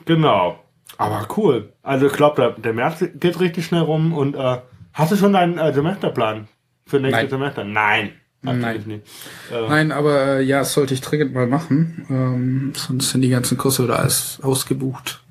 genau. 0.05 0.63
Aber 0.97 1.27
cool. 1.35 1.73
Also 1.83 2.07
ich 2.07 2.13
glaube, 2.13 2.41
der, 2.41 2.51
der 2.51 2.73
März 2.73 3.03
geht 3.15 3.39
richtig 3.39 3.65
schnell 3.65 3.81
rum. 3.81 4.13
Und 4.13 4.35
äh, 4.35 4.57
hast 4.93 5.11
du 5.11 5.15
schon 5.17 5.33
deinen 5.33 5.57
äh, 5.57 5.73
Semesterplan 5.73 6.47
für 6.85 6.99
nächstes 6.99 7.23
Nein. 7.23 7.29
Semester? 7.29 7.63
Nein. 7.63 8.11
Nein. 8.43 8.83
nicht. 8.85 9.05
Äh, 9.51 9.67
Nein, 9.67 9.91
aber 9.91 10.25
äh, 10.25 10.41
ja, 10.43 10.59
das 10.59 10.73
sollte 10.73 10.93
ich 10.93 11.01
dringend 11.01 11.33
mal 11.33 11.47
machen. 11.47 12.05
Ähm, 12.09 12.73
sonst 12.75 13.11
sind 13.11 13.21
die 13.21 13.29
ganzen 13.29 13.57
Kurse 13.57 13.83
wieder 13.83 13.99
alles 13.99 14.39
ausgebucht. 14.41 15.21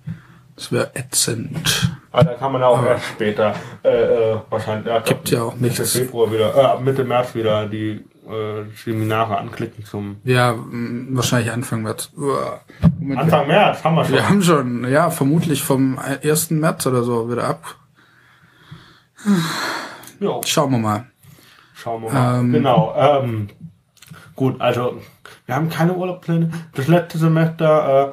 Das 0.56 0.70
wäre 0.70 0.92
ätzend. 0.94 1.90
Aber 2.12 2.24
da 2.24 2.34
kann 2.34 2.52
man 2.52 2.62
auch 2.62 2.84
erst 2.84 3.04
später, 3.06 3.54
äh, 3.84 3.88
äh, 3.88 4.36
wahrscheinlich, 4.50 4.86
ja, 4.86 4.98
Gibt 5.00 5.30
ja 5.30 5.42
auch 5.44 5.54
Mitte 5.54 5.80
nichts. 5.82 5.92
Februar 5.92 6.32
wieder, 6.32 6.76
äh, 6.78 6.80
Mitte 6.82 7.04
März 7.04 7.34
wieder 7.34 7.66
die 7.66 8.04
äh, 8.28 8.64
Seminare 8.84 9.38
anklicken 9.38 9.84
zum 9.84 10.16
Ja, 10.24 10.54
wahrscheinlich 10.58 11.52
Anfang 11.52 11.82
März. 11.82 12.10
Moment, 12.16 13.20
Anfang 13.20 13.46
März, 13.46 13.84
haben 13.84 13.94
wir 13.94 14.04
schon. 14.04 14.14
Wir 14.14 14.28
haben 14.28 14.42
schon, 14.42 14.88
ja, 14.90 15.10
vermutlich 15.10 15.62
vom 15.62 15.98
1. 15.98 16.50
März 16.50 16.86
oder 16.86 17.02
so 17.04 17.30
wieder 17.30 17.44
ab. 17.44 17.76
Jo, 20.18 20.40
Schauen 20.44 20.72
wir 20.72 20.78
mal. 20.78 21.06
schauen 21.74 22.02
wir 22.02 22.10
mal. 22.12 22.40
Ähm, 22.40 22.52
genau. 22.52 22.94
Ähm, 22.96 23.48
gut, 24.34 24.60
also 24.60 25.00
wir 25.46 25.54
haben 25.54 25.68
keine 25.70 25.94
Urlaubspläne. 25.94 26.50
Das 26.74 26.88
letzte 26.88 27.18
Semester, 27.18 28.12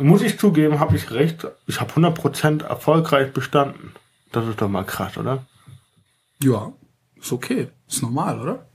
muss 0.00 0.22
ich 0.22 0.38
zugeben, 0.38 0.80
habe 0.80 0.96
ich 0.96 1.10
recht. 1.10 1.46
Ich 1.66 1.80
habe 1.80 1.92
100% 1.92 2.64
erfolgreich 2.64 3.32
bestanden. 3.32 3.92
Das 4.32 4.46
ist 4.46 4.60
doch 4.60 4.68
mal 4.68 4.84
krass, 4.84 5.16
oder? 5.18 5.44
Ja, 6.42 6.72
ist 7.20 7.32
okay. 7.32 7.68
Ist 7.88 8.02
normal, 8.02 8.40
oder? 8.40 8.66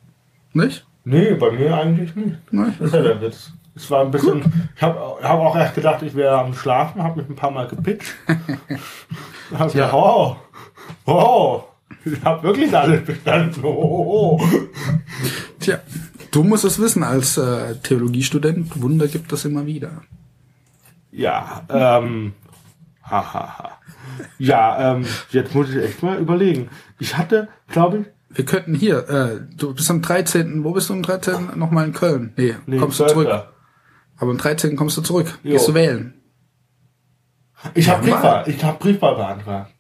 Nicht? 0.53 0.85
Nee, 1.03 1.33
bei 1.35 1.51
mir 1.51 1.77
eigentlich 1.77 2.15
nicht. 2.15 2.37
Nein. 2.51 2.75
Das 2.79 2.87
ist 2.87 2.93
ja 2.93 3.01
der 3.01 3.21
Witz. 3.21 3.51
Es 3.75 3.91
war 3.91 4.01
ein 4.01 4.11
bisschen. 4.11 4.69
Ich 4.75 4.81
habe 4.81 5.17
hab 5.21 5.39
auch 5.39 5.55
erst 5.55 5.75
gedacht, 5.75 6.01
ich 6.01 6.15
wäre 6.15 6.37
am 6.37 6.53
Schlafen, 6.53 7.03
habe 7.03 7.21
mich 7.21 7.29
ein 7.29 7.35
paar 7.35 7.51
Mal 7.51 7.67
gepitcht. 7.67 8.15
hab 9.53 9.73
Ja. 9.75 9.87
gedacht, 9.87 9.93
oh, 9.93 10.35
oh, 11.05 11.63
ich 12.05 12.23
habe 12.23 12.43
wirklich 12.43 12.75
alles 12.75 13.03
bestanden. 13.05 13.63
Oh, 13.63 13.67
oh, 13.67 14.39
oh. 14.39 14.45
Tja, 15.59 15.79
du 16.31 16.43
musst 16.43 16.63
es 16.63 16.79
wissen 16.79 17.03
als 17.03 17.37
äh, 17.37 17.75
Theologiestudent. 17.83 18.81
Wunder 18.81 19.07
gibt 19.07 19.31
es 19.33 19.43
immer 19.45 19.65
wieder. 19.65 20.03
Ja, 21.15 21.63
ähm, 21.69 22.33
hahaha. 23.03 23.33
Ha, 23.33 23.57
ha. 23.57 23.71
Ja, 24.37 24.93
ähm, 24.95 25.05
jetzt 25.29 25.55
muss 25.55 25.69
ich 25.69 25.77
echt 25.83 26.03
mal 26.03 26.17
überlegen. 26.19 26.69
Ich 26.99 27.17
hatte, 27.17 27.47
glaube 27.67 27.97
ich, 27.99 28.37
Wir 28.37 28.45
könnten 28.45 28.75
hier, 28.75 29.07
äh, 29.09 29.41
du 29.55 29.73
bist 29.73 29.89
am 29.89 30.01
13., 30.01 30.63
wo 30.63 30.71
bist 30.73 30.89
du 30.89 30.93
am 30.93 31.03
13.? 31.03 31.57
Nochmal 31.57 31.85
in 31.85 31.93
Köln. 31.93 32.33
Nee, 32.35 32.55
nee, 32.65 32.77
kommst 32.77 32.99
du 32.99 33.05
12. 33.05 33.13
zurück. 33.13 33.47
Aber 34.17 34.31
am 34.31 34.37
13. 34.37 34.75
kommst 34.75 34.97
du 34.97 35.01
zurück. 35.01 35.37
Jo. 35.43 35.53
Gehst 35.53 35.67
du 35.67 35.73
wählen. 35.73 36.13
Ich 37.73 37.89
habe 37.89 38.07
Ja, 38.07 38.15
Briefwahl, 38.15 38.43
ich 38.47 38.63
habe 38.63 38.77
Briefwahl 38.77 39.15
beantragt. 39.15 39.71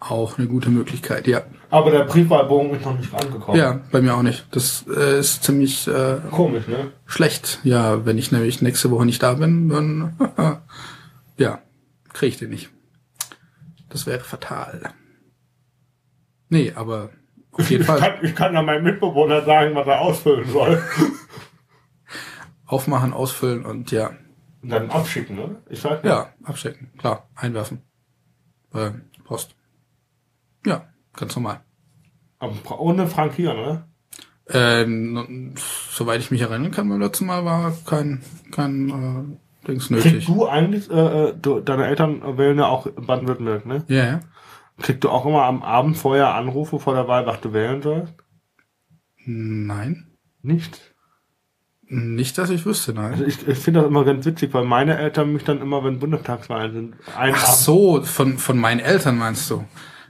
Auch 0.00 0.36
eine 0.38 0.48
gute 0.48 0.70
Möglichkeit, 0.70 1.26
ja. 1.28 1.42
Aber 1.72 1.90
der 1.90 2.04
Briefwahlbogen 2.04 2.72
ist 2.74 2.84
noch 2.84 2.98
nicht 2.98 3.14
angekommen. 3.14 3.58
Ja, 3.58 3.80
bei 3.90 4.02
mir 4.02 4.14
auch 4.14 4.22
nicht. 4.22 4.46
Das 4.50 4.84
äh, 4.94 5.18
ist 5.18 5.42
ziemlich 5.42 5.88
äh, 5.88 6.18
Komisch, 6.30 6.68
ne? 6.68 6.92
schlecht. 7.06 7.60
Ja, 7.64 8.04
wenn 8.04 8.18
ich 8.18 8.30
nämlich 8.30 8.60
nächste 8.60 8.90
Woche 8.90 9.06
nicht 9.06 9.22
da 9.22 9.32
bin, 9.32 9.70
dann 9.70 10.14
ja, 11.38 11.60
kriege 12.12 12.28
ich 12.28 12.36
den 12.36 12.50
nicht. 12.50 12.68
Das 13.88 14.06
wäre 14.06 14.20
fatal. 14.20 14.92
Nee, 16.50 16.72
aber 16.74 17.08
auf 17.52 17.70
jeden 17.70 17.80
Ich 17.80 17.86
Fall 17.86 17.98
kann, 18.00 18.12
ich 18.22 18.34
kann 18.34 18.52
ja 18.52 18.60
meinem 18.60 18.84
Mitbewohner 18.84 19.42
sagen, 19.42 19.74
was 19.74 19.86
er 19.86 20.02
ausfüllen 20.02 20.50
soll. 20.50 20.82
aufmachen, 22.66 23.14
ausfüllen 23.14 23.64
und 23.64 23.90
ja, 23.92 24.10
Und 24.62 24.68
dann 24.68 24.90
abschicken, 24.90 25.38
oder? 25.38 25.56
Ich 25.70 25.82
weiß 25.82 26.02
nicht. 26.02 26.04
ja, 26.04 26.34
abstecken, 26.44 26.90
klar, 26.98 27.30
einwerfen. 27.34 27.80
Bei 28.70 28.92
Post. 29.24 29.54
Ja, 30.66 30.91
ganz 31.14 31.34
normal. 31.36 31.60
Aber 32.38 32.80
ohne 32.80 33.06
frankieren, 33.06 33.58
oder? 33.58 33.88
Ähm, 34.48 35.54
soweit 35.56 36.20
ich 36.20 36.30
mich 36.30 36.40
erinnern 36.40 36.72
kann, 36.72 36.88
beim 36.88 37.00
letzten 37.00 37.26
Mal 37.26 37.44
war 37.44 37.72
kein, 37.86 38.22
kein 38.50 38.88
äh, 38.88 39.66
Dings 39.66 39.88
Kriegst 39.88 40.04
nötig. 40.06 40.26
du 40.26 40.46
eigentlich, 40.46 40.90
äh, 40.90 41.28
äh, 41.28 41.34
du, 41.40 41.60
deine 41.60 41.86
Eltern 41.86 42.36
wählen 42.36 42.58
ja 42.58 42.66
auch 42.66 42.86
in 42.86 43.06
Baden-Württemberg, 43.06 43.66
ne? 43.66 43.84
Ja, 43.88 44.04
ja. 44.04 44.20
Kriegst 44.80 45.04
du 45.04 45.10
auch 45.10 45.24
immer 45.26 45.44
am 45.44 45.62
Abend 45.62 45.96
vorher 45.96 46.34
Anrufe 46.34 46.80
vor 46.80 46.94
der 46.94 47.06
Wahl, 47.06 47.26
was 47.26 47.40
du 47.40 47.52
wählen 47.52 47.82
sollst? 47.82 48.14
Nein. 49.24 50.08
Nicht? 50.42 50.80
Nicht, 51.94 52.38
dass 52.38 52.50
ich 52.50 52.66
wüsste, 52.66 52.94
nein. 52.94 53.12
Also 53.12 53.24
ich, 53.24 53.46
ich 53.46 53.58
finde 53.58 53.80
das 53.80 53.88
immer 53.88 54.04
ganz 54.04 54.24
witzig, 54.24 54.52
weil 54.54 54.64
meine 54.64 54.96
Eltern 54.96 55.32
mich 55.32 55.44
dann 55.44 55.60
immer, 55.60 55.84
wenn 55.84 55.98
Bundestagswahlen 55.98 56.72
sind, 56.72 56.96
ein 57.16 57.34
Ach 57.36 57.46
so, 57.46 58.02
von, 58.02 58.38
von 58.38 58.58
meinen 58.58 58.80
Eltern 58.80 59.18
meinst 59.18 59.48
du? 59.50 59.64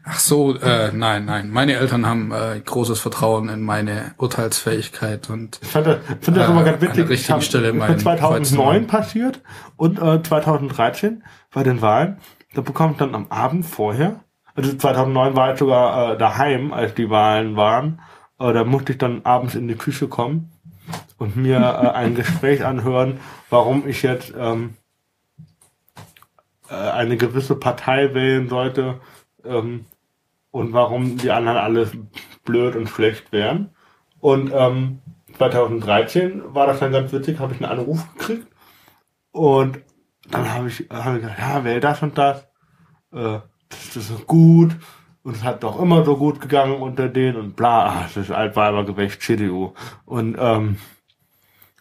Ach 0.04 0.18
so, 0.18 0.56
äh, 0.56 0.90
nein, 0.92 1.26
nein. 1.26 1.50
Meine 1.50 1.74
Eltern 1.74 2.06
haben 2.06 2.32
äh, 2.32 2.60
großes 2.64 2.98
Vertrauen 2.98 3.48
in 3.48 3.62
meine 3.62 4.14
Urteilsfähigkeit 4.18 5.30
und 5.30 5.60
Ich 5.62 5.68
fand 5.68 5.86
das, 5.86 5.98
finde 6.20 6.40
das 6.40 6.48
Äh, 6.48 6.52
immer 6.52 6.64
ganz 6.64 6.74
an 6.74 6.80
der 6.80 6.90
witzig. 6.90 7.08
richtigen 7.08 7.38
Ich 7.38 7.44
Stelle 7.46 7.68
hab, 7.68 7.74
meinen 7.76 7.96
ist 7.96 8.04
mir 8.04 8.16
2009 8.16 8.56
Kreuzen. 8.72 8.86
passiert 8.88 9.40
und 9.76 9.98
äh, 10.02 10.22
2013 10.22 11.22
bei 11.52 11.62
den 11.62 11.80
Wahlen. 11.82 12.16
Da 12.54 12.62
bekomme 12.62 12.92
ich 12.92 12.98
dann 12.98 13.14
am 13.14 13.28
Abend 13.30 13.64
vorher, 13.64 14.20
also 14.54 14.74
2009 14.76 15.36
war 15.36 15.52
ich 15.52 15.58
sogar 15.60 16.14
äh, 16.14 16.18
daheim, 16.18 16.72
als 16.72 16.94
die 16.94 17.08
Wahlen 17.08 17.54
waren. 17.56 18.00
Äh, 18.40 18.52
da 18.52 18.64
musste 18.64 18.92
ich 18.92 18.98
dann 18.98 19.24
abends 19.24 19.54
in 19.54 19.68
die 19.68 19.76
Küche 19.76 20.08
kommen 20.08 20.50
und 21.16 21.36
mir 21.36 21.58
äh, 21.58 21.88
ein 21.90 22.14
Gespräch 22.16 22.64
anhören, 22.64 23.20
warum 23.50 23.86
ich 23.88 24.02
jetzt 24.02 24.34
ähm, 24.36 24.74
äh, 26.68 26.74
eine 26.74 27.16
gewisse 27.16 27.54
Partei 27.54 28.12
wählen 28.14 28.48
sollte 28.48 29.00
ähm, 29.44 29.86
und 30.52 30.72
warum 30.72 31.16
die 31.16 31.32
anderen 31.32 31.58
alle 31.58 31.90
blöd 32.44 32.76
und 32.76 32.88
schlecht 32.88 33.32
wären. 33.32 33.74
Und 34.20 34.52
ähm, 34.54 35.00
2013 35.36 36.54
war 36.54 36.68
das 36.68 36.78
dann 36.78 36.92
ganz 36.92 37.12
witzig, 37.12 37.40
habe 37.40 37.54
ich 37.54 37.60
einen 37.60 37.80
Anruf 37.80 38.06
gekriegt 38.14 38.46
und 39.32 39.80
dann 40.30 40.52
habe 40.52 40.68
ich, 40.68 40.86
hab 40.88 41.16
ich 41.16 41.22
gesagt, 41.22 41.40
ja, 41.40 41.64
wähl 41.64 41.80
das 41.80 42.02
und 42.02 42.16
das. 42.16 42.46
äh, 43.12 43.40
das 43.68 43.96
ist 43.96 44.08
so 44.08 44.18
gut 44.26 44.76
und 45.22 45.36
es 45.36 45.42
hat 45.42 45.62
doch 45.62 45.80
immer 45.80 46.04
so 46.04 46.16
gut 46.16 46.40
gegangen 46.40 46.80
unter 46.80 47.08
denen 47.08 47.38
und 47.38 47.56
bla, 47.56 47.86
ah, 47.86 48.02
das 48.02 48.16
ist 48.16 48.30
Altweibergewächt 48.30 49.22
CDU. 49.22 49.72
Und, 50.04 50.36
ähm, 50.38 50.76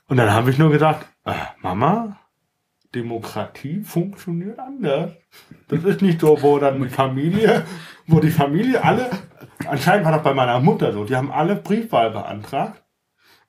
und 0.08 0.18
dann 0.18 0.32
habe 0.32 0.50
ich 0.50 0.58
nur 0.58 0.72
gedacht, 0.72 1.06
äh, 1.26 1.34
Mama, 1.62 2.18
Demokratie 2.94 3.82
funktioniert 3.82 4.60
anders. 4.60 5.12
Das 5.70 5.84
ist 5.84 6.02
nicht 6.02 6.20
so, 6.20 6.42
wo 6.42 6.60
dann 6.60 6.90
Familie, 6.90 7.66
wo 8.12 8.20
die 8.20 8.32
Familie 8.32 8.84
alle, 8.84 9.10
anscheinend 9.68 10.06
war 10.06 10.12
das 10.12 10.24
bei 10.24 10.34
meiner 10.34 10.60
Mutter 10.60 10.94
so, 10.94 11.06
die 11.06 11.16
haben 11.16 11.32
alle 11.32 11.56
Briefwahl 11.56 12.12
beantragt. 12.12 12.82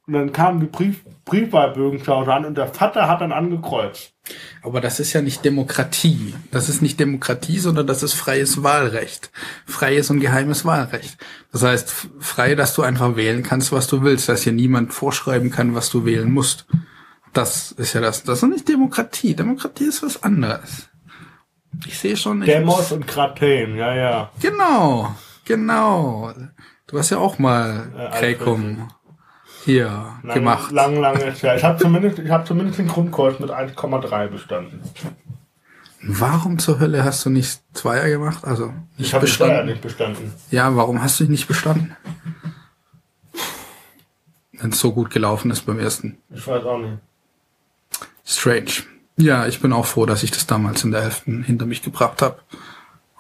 Und 0.07 0.15
dann 0.15 0.33
kamen 0.33 0.59
die 0.59 0.67
Brief, 0.67 1.05
Briefwahlbögen 1.25 2.05
an 2.29 2.45
und 2.45 2.59
der 2.59 2.67
Vater 2.67 3.09
hat 3.09 3.21
dann 3.21 3.31
angekreuzt. 3.31 4.13
Aber 4.61 4.81
das 4.81 4.99
ist 4.99 5.13
ja 5.13 5.23
nicht 5.23 5.45
Demokratie. 5.45 6.35
Das 6.51 6.69
ist 6.69 6.83
nicht 6.83 6.99
Demokratie, 6.99 7.59
sondern 7.61 7.87
das 7.87 8.03
ist 8.03 8.15
freies 8.15 8.65
Wahlrecht. 8.65 9.31
Freies 9.65 10.11
und 10.11 10.19
geheimes 10.19 10.65
Wahlrecht. 10.65 11.19
Das 11.53 11.63
heißt, 11.63 12.09
frei, 12.19 12.57
dass 12.57 12.75
du 12.75 12.83
einfach 12.83 13.15
wählen 13.15 13.45
kannst, 13.45 13.71
was 13.71 13.87
du 13.87 14.03
willst, 14.03 14.29
dass 14.29 14.43
hier 14.43 14.53
niemand 14.53 14.93
vorschreiben 14.93 15.51
kann, 15.51 15.77
was 15.77 15.89
du 15.89 16.05
wählen 16.05 16.31
musst. 16.33 16.67
Das 17.33 17.71
ist 17.73 17.93
ja 17.93 18.01
das. 18.01 18.25
Das 18.25 18.43
ist 18.43 18.49
nicht 18.49 18.69
Demokratie. 18.69 19.35
Demokratie 19.35 19.85
ist 19.85 20.03
was 20.03 20.23
anderes. 20.25 20.89
Ich 21.87 21.99
sehe 21.99 22.17
schon. 22.17 22.43
Ich 22.43 22.47
Demos 22.49 22.93
und 22.93 23.07
Kraten, 23.07 23.77
ja, 23.77 23.95
ja. 23.95 24.31
Genau, 24.41 25.15
genau. 25.45 26.33
Du 26.87 26.99
hast 26.99 27.11
ja 27.11 27.19
auch 27.19 27.39
mal 27.39 27.91
Äh, 27.97 28.19
Kräkum 28.19 28.89
hier 29.65 29.87
Lang, 30.23 30.35
gemacht. 30.35 30.73
Lang, 30.73 30.97
lange 31.01 31.25
ist 31.25 31.43
ja. 31.43 31.55
Ich 31.57 31.65
habe 31.65 31.79
zumindest, 31.79 32.19
ich 32.19 32.31
habe 32.31 32.45
zumindest 32.45 32.79
den 32.79 32.89
Grundkurs 32.89 33.39
mit 33.41 33.51
1,3 33.51 34.29
bestanden. 34.29 34.81
Warum 36.05 36.59
zur 36.59 36.81
Hölle 36.81 37.05
hast 37.05 37.25
du 37.25 37.31
nicht 37.31 37.63
Zweier 37.75 38.09
gemacht? 38.09 38.45
Also 38.45 38.67
nicht 38.97 39.09
Ich 39.09 39.15
habe 39.15 39.25
bestanden? 39.27 39.67
nicht 39.67 39.81
bestanden. 39.81 40.33
Ja, 40.51 40.75
warum 40.77 41.01
hast 41.01 41.21
du 41.21 41.25
nicht 41.25 41.47
bestanden? 41.47 41.97
Wenn 44.53 44.71
es 44.71 44.81
so 44.81 44.93
gut 44.93 45.11
gelaufen 45.11 45.51
ist 45.51 45.65
beim 45.65 45.79
ersten. 45.79 46.19
Ich 46.35 46.47
weiß 46.47 46.65
auch 46.65 46.79
nicht. 46.79 46.99
Strange. 48.25 48.71
Ja, 49.17 49.47
ich 49.47 49.61
bin 49.61 49.73
auch 49.73 49.87
froh, 49.87 50.07
dass 50.07 50.23
ich 50.23 50.31
das 50.31 50.47
damals 50.47 50.85
in 50.85 50.91
der 50.91 51.03
Hälfte 51.03 51.31
hinter 51.31 51.67
mich 51.67 51.83
gebracht 51.83 52.23
habe. 52.23 52.39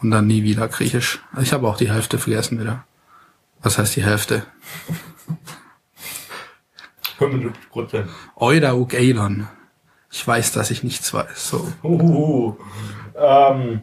Und 0.00 0.10
dann 0.10 0.26
nie 0.26 0.42
wieder 0.42 0.66
Griechisch. 0.68 1.20
Ich 1.40 1.52
habe 1.52 1.68
auch 1.68 1.76
die 1.76 1.90
Hälfte 1.90 2.18
vergessen 2.18 2.58
wieder. 2.58 2.84
Was 3.62 3.78
heißt 3.78 3.94
die 3.94 4.02
Hälfte? 4.02 4.44
75 7.18 7.70
Prozent. 7.70 8.08
Euda 8.34 8.74
uk 8.74 8.94
Eilon. 8.94 9.46
Ich 10.10 10.26
weiß, 10.26 10.52
dass 10.52 10.70
ich 10.70 10.82
nichts 10.82 11.14
weiß. 11.14 11.48
So. 11.50 11.72
Uhuhu. 11.82 12.56
Ähm, 13.16 13.82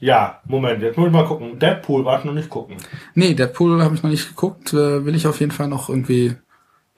ja, 0.00 0.40
Moment, 0.46 0.82
jetzt 0.82 0.96
muss 0.98 1.06
ich 1.06 1.12
mal 1.12 1.26
gucken. 1.26 1.58
Deadpool 1.58 2.04
war 2.04 2.18
ich 2.18 2.24
noch 2.24 2.32
nicht 2.32 2.50
gucken. 2.50 2.76
Nee, 3.14 3.34
Deadpool 3.34 3.82
habe 3.82 3.94
ich 3.94 4.02
noch 4.02 4.10
nicht 4.10 4.28
geguckt. 4.28 4.72
Äh, 4.72 5.04
will 5.04 5.14
ich 5.14 5.26
auf 5.26 5.40
jeden 5.40 5.52
Fall 5.52 5.68
noch 5.68 5.88
irgendwie. 5.88 6.36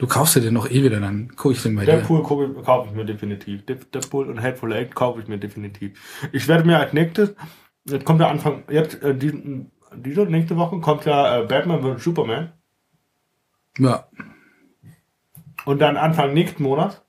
Du 0.03 0.09
kaufst 0.09 0.35
dir 0.35 0.41
den 0.41 0.55
noch 0.55 0.69
eh 0.69 0.83
wieder, 0.83 0.99
dann 0.99 1.29
gucke 1.37 1.55
ich 1.55 1.63
den 1.63 1.77
bei 1.77 1.85
dir. 1.85 1.93
Deadpool 1.99 2.25
gucke 2.25 2.47
ich- 2.47 2.65
kaufe 2.65 2.89
ich 2.89 2.95
mir 2.97 3.05
definitiv. 3.05 3.65
De- 3.67 3.77
Deadpool 3.95 4.29
und 4.29 4.43
Hateful 4.43 4.73
Eight 4.73 4.97
kaufe 4.97 5.21
ich 5.21 5.29
mir 5.29 5.39
definitiv. 5.39 6.29
Ich 6.33 6.49
werde 6.49 6.65
mir 6.65 6.81
als 6.81 6.93
nächstes, 6.93 7.37
jetzt 7.85 8.05
kommt 8.05 8.19
der 8.19 8.29
Anfang, 8.29 8.65
jetzt, 8.69 9.01
äh, 9.01 9.15
diesen, 9.15 9.71
diese 9.95 10.23
nächste 10.23 10.57
Woche 10.57 10.81
kommt 10.81 11.05
ja 11.05 11.39
äh, 11.43 11.47
Batman 11.47 11.83
vs. 11.83 12.03
Superman. 12.03 12.51
Ja. 13.79 14.09
Und 15.67 15.79
dann 15.81 15.97
Anfang 15.97 16.35
nächsten 16.35 16.65
Monat 16.65 17.01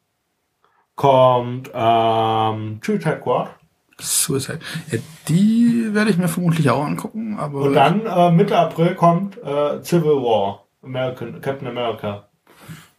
kommt 0.93 1.71
ähm, 1.73 2.79
Suicide 2.85 3.17
Squad. 3.21 3.55
Suicide. 3.99 4.59
Ja, 4.91 4.99
die 5.29 5.89
werde 5.93 6.11
ich 6.11 6.17
mir 6.19 6.27
vermutlich 6.27 6.69
auch 6.69 6.83
angucken, 6.85 7.39
aber. 7.39 7.61
Und 7.61 7.73
dann 7.73 8.05
äh, 8.05 8.31
Mitte 8.31 8.55
April 8.55 8.93
kommt 8.93 9.37
äh, 9.43 9.81
Civil 9.81 10.17
War. 10.21 10.67
American, 10.83 11.41
Captain 11.41 11.67
America. 11.67 12.27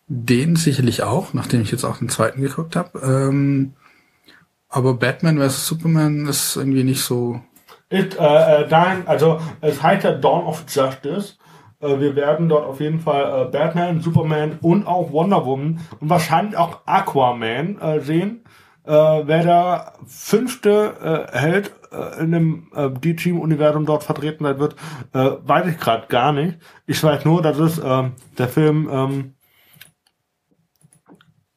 Den 0.07 0.57
sicherlich 0.57 1.03
auch, 1.03 1.33
nachdem 1.33 1.63
ich 1.63 1.71
jetzt 1.71 1.85
auch 1.85 1.99
den 1.99 2.09
zweiten 2.09 2.43
geguckt 2.43 2.77
habe. 2.77 2.99
Ähm, 2.99 3.75
aber 4.69 4.95
Batman 4.95 5.39
vs. 5.39 5.67
Superman 5.67 6.27
ist 6.27 6.57
irgendwie 6.57 6.85
nicht 6.85 7.03
so. 7.03 7.41
Ist, 7.89 8.19
äh, 8.19 8.63
äh, 8.63 8.69
dein, 8.69 9.07
also 9.07 9.41
es 9.61 9.83
heißt 9.83 10.05
ja 10.05 10.13
Dawn 10.13 10.45
of 10.45 10.65
Justice. 10.69 11.35
Äh, 11.81 12.01
wir 12.01 12.17
werden 12.17 12.49
dort 12.49 12.67
auf 12.67 12.81
jeden 12.81 13.01
Fall 13.01 13.47
äh, 13.47 13.51
Batman, 13.51 14.01
Superman 14.01 14.59
und 14.61 14.87
auch 14.87 15.13
Wonder 15.13 15.47
Woman 15.47 15.81
und 16.01 16.11
wahrscheinlich 16.11 16.57
auch 16.57 16.81
Aquaman 16.87 17.79
äh, 17.81 18.01
sehen. 18.01 18.45
Äh, 18.85 18.91
wer 18.91 19.43
der 19.43 19.93
fünfte 20.07 21.29
äh, 21.33 21.39
Held 21.39 21.73
äh, 21.93 22.21
in 22.23 22.33
dem 22.33 22.71
äh, 22.75 22.91
D-Team-Universum 22.91 23.87
dort 23.87 24.05
vertreten 24.05 24.45
sein 24.45 24.59
wird, 24.59 24.75
äh, 25.15 25.31
weiß 25.43 25.69
ich 25.69 25.79
gerade 25.79 26.07
gar 26.09 26.33
nicht. 26.33 26.59
Ich 26.87 27.03
weiß 27.03 27.25
nur, 27.25 27.41
dass 27.41 27.59
es 27.59 27.81
ähm, 27.83 28.13
der 28.37 28.49
Film 28.49 28.89
ähm, 28.93 29.35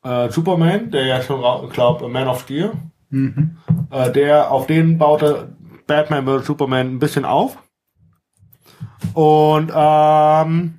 äh, 0.08 0.32
Superman, 0.32 0.92
der 0.92 1.06
ja 1.06 1.22
schon, 1.22 1.44
ich 1.66 1.74
glaube, 1.74 2.08
Man 2.08 2.28
of 2.28 2.42
Steel, 2.42 2.72
Mhm. 3.10 3.58
äh, 3.92 4.12
der 4.12 4.52
auf 4.52 4.68
den 4.68 4.98
baute 4.98 5.56
Batman 5.86 6.26
vs. 6.26 6.46
Superman 6.48 6.96
ein 6.96 7.00
bisschen 7.00 7.26
auf. 7.26 7.58
Und 9.14 9.72
ähm, 9.74 10.76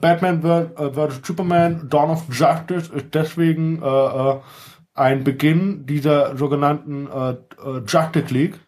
Batman 0.00 0.42
vs. 0.42 1.20
Superman 1.26 1.88
Dawn 1.88 2.10
of 2.10 2.24
Justice 2.30 2.92
ist 2.92 3.14
deswegen 3.14 3.82
äh, 3.82 3.86
äh, 3.86 4.40
ein 4.94 5.24
Beginn 5.24 5.86
dieser 5.86 6.36
sogenannten 6.36 7.06
äh, 7.06 7.30
äh, 7.30 7.82
Justice 7.86 8.32
League. 8.32 8.60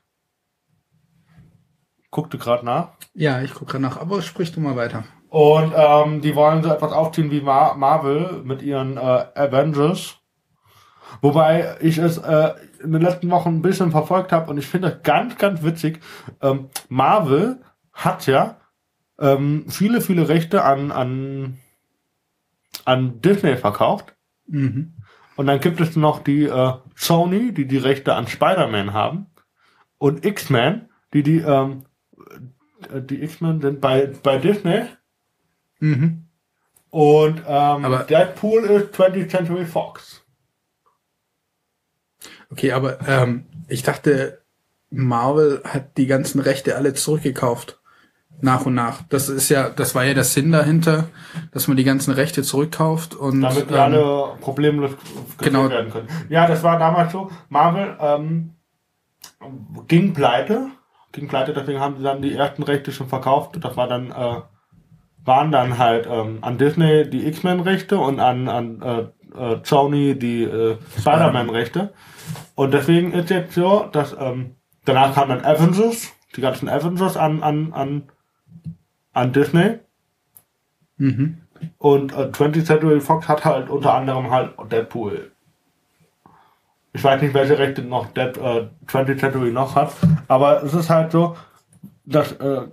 Guckte 2.11 2.39
gerade 2.39 2.65
nach. 2.65 2.91
Ja, 3.15 3.43
ich 3.43 3.53
gucke 3.53 3.73
gerade 3.73 3.83
nach, 3.83 4.01
aber 4.01 4.23
sprich 4.23 4.53
du 4.53 4.61
mal 4.61 4.77
weiter. 4.77 5.05
Und 5.29 5.73
ähm, 5.77 6.21
die 6.21 6.35
wollen 6.35 6.63
so 6.63 6.73
etwas 6.73 6.93
aufziehen 6.93 7.31
wie 7.31 7.41
Mar 7.41 7.77
Marvel 7.77 8.43
mit 8.45 8.63
ihren 8.63 8.97
äh, 8.97 9.01
Avengers. 9.35 10.17
Wobei 11.21 11.77
ich 11.81 11.99
es 11.99 12.19
äh, 12.19 12.53
in 12.83 12.93
den 12.93 13.03
letzten 13.03 13.31
Wochen 13.31 13.57
ein 13.57 13.63
bisschen 13.63 13.91
verfolgt 13.91 14.33
habe 14.33 14.51
und 14.51 14.59
ich 14.59 14.67
finde 14.67 14.91
das 14.91 15.03
ganz, 15.03 15.37
ganz 15.37 15.63
witzig. 15.63 16.01
Ähm, 16.41 16.69
Marvel 16.89 17.61
hat 17.93 18.27
ja 18.27 18.57
ähm, 19.19 19.65
viele, 19.69 20.01
viele 20.01 20.29
Rechte 20.29 20.65
an, 20.65 20.93
an, 20.93 21.59
an 22.85 23.21
Disney 23.21 23.57
verkauft. 23.57 24.15
Mhm. 24.47 24.95
Und 25.37 25.47
dann 25.47 25.61
gibt 25.61 25.81
es 25.81 25.97
noch 25.97 26.23
die 26.23 26.45
äh, 26.45 26.73
Sony, 26.97 27.53
die 27.53 27.67
die 27.67 27.79
Rechte 27.79 28.15
an 28.15 28.27
Spider-Man 28.27 28.93
haben. 28.93 29.27
Und 29.99 30.25
X-Men, 30.25 30.89
die 31.13 31.23
die, 31.23 31.39
ähm, 31.39 31.85
äh, 32.93 33.01
die 33.03 33.23
X-Men 33.23 33.61
sind 33.61 33.81
bei, 33.81 34.13
bei 34.23 34.39
Disney. 34.39 34.85
Mhm. 35.81 36.25
Und 36.91 37.39
ähm, 37.47 37.85
Aber- 37.85 38.05
Deadpool 38.05 38.65
ist 38.65 38.95
20th 38.95 39.29
Century 39.31 39.65
Fox. 39.67 40.23
Okay, 42.51 42.73
aber 42.73 43.07
ähm, 43.07 43.45
ich 43.69 43.83
dachte, 43.83 44.41
Marvel 44.91 45.61
hat 45.65 45.99
die 45.99 46.07
ganzen 46.07 46.41
Rechte 46.41 46.77
alle 46.77 46.95
zurückgekauft. 46.95 47.79
Nach 48.41 48.65
und 48.67 48.75
nach. 48.75 49.03
Das 49.09 49.29
ist 49.29 49.49
ja, 49.49 49.69
das 49.69 49.97
war 49.97 50.05
ja 50.05 50.15
der 50.15 50.23
Sinn 50.23 50.53
dahinter, 50.53 51.09
dass 51.51 51.67
man 51.67 51.77
die 51.77 51.83
ganzen 51.83 52.13
Rechte 52.13 52.43
zurückkauft 52.43 53.17
und 53.17 53.41
Damit 53.41 53.69
ähm, 53.69 53.77
alle 53.77 54.37
problemlos 54.41 54.93
genau. 55.39 55.69
werden 55.69 55.91
können. 55.91 56.09
Ja, 56.29 56.47
das 56.47 56.63
war 56.63 56.79
damals 56.79 57.11
so. 57.11 57.33
Marvel 57.49 57.97
ähm, 58.01 58.55
ging 59.89 60.15
pleite. 60.15 60.69
Ging 61.11 61.27
pleite, 61.27 61.53
deswegen 61.53 61.81
haben 61.81 61.97
sie 61.97 62.05
dann 62.05 62.23
die 62.23 62.33
ersten 62.33 62.63
Rechte 62.63 62.93
schon 62.93 63.09
verkauft. 63.09 63.59
Das 63.61 63.77
war 63.77 63.89
dann, 63.89 64.13
äh, 64.13 64.41
waren 65.29 65.53
dann 65.53 65.79
halt 65.79 66.09
ähm, 66.11 66.39
an 66.41 66.59
Disney 66.59 67.09
die 67.09 67.29
X-Men-Rechte 67.29 67.99
und 67.99 68.19
an, 68.19 68.49
an 68.49 68.83
äh, 68.83 69.01
äh, 69.39 69.61
Sony 69.63 70.19
die 70.19 70.43
äh, 70.43 70.79
Spider-Man-Rechte. 70.99 71.93
Und 72.57 72.75
deswegen 72.75 73.13
ist 73.13 73.31
jetzt 73.31 73.55
so, 73.55 73.89
dass 73.93 74.17
ähm, 74.19 74.57
danach 74.85 75.15
kamen 75.15 75.29
dann 75.39 75.45
Avengers, 75.45 76.13
die 76.35 76.41
ganzen 76.41 76.69
Avengers 76.69 77.17
an, 77.17 77.43
an, 77.45 77.73
an, 77.73 78.03
an 79.13 79.33
Disney. 79.33 79.79
mhm. 80.97 81.39
Und 81.77 82.13
äh, 82.13 82.31
20th 82.31 82.65
Century 82.65 83.01
Fox 83.01 83.27
hat 83.29 83.45
halt 83.45 83.69
unter 83.69 83.93
anderem 83.93 84.31
halt 84.31 84.53
Deadpool. 84.71 85.33
Ich 86.93 87.03
weiß 87.03 87.21
nicht, 87.21 87.35
welche 87.35 87.59
Rechte 87.59 87.83
noch 87.83 88.07
Dead, 88.13 88.37
äh, 88.37 88.69
20th 88.87 89.19
Century 89.19 89.51
noch 89.51 89.75
hat, 89.75 89.93
aber 90.29 90.63
es 90.63 90.73
ist 90.73 90.89
halt 90.89 91.11
so, 91.11 91.37
dass 92.05 92.33
äh, 92.33 92.69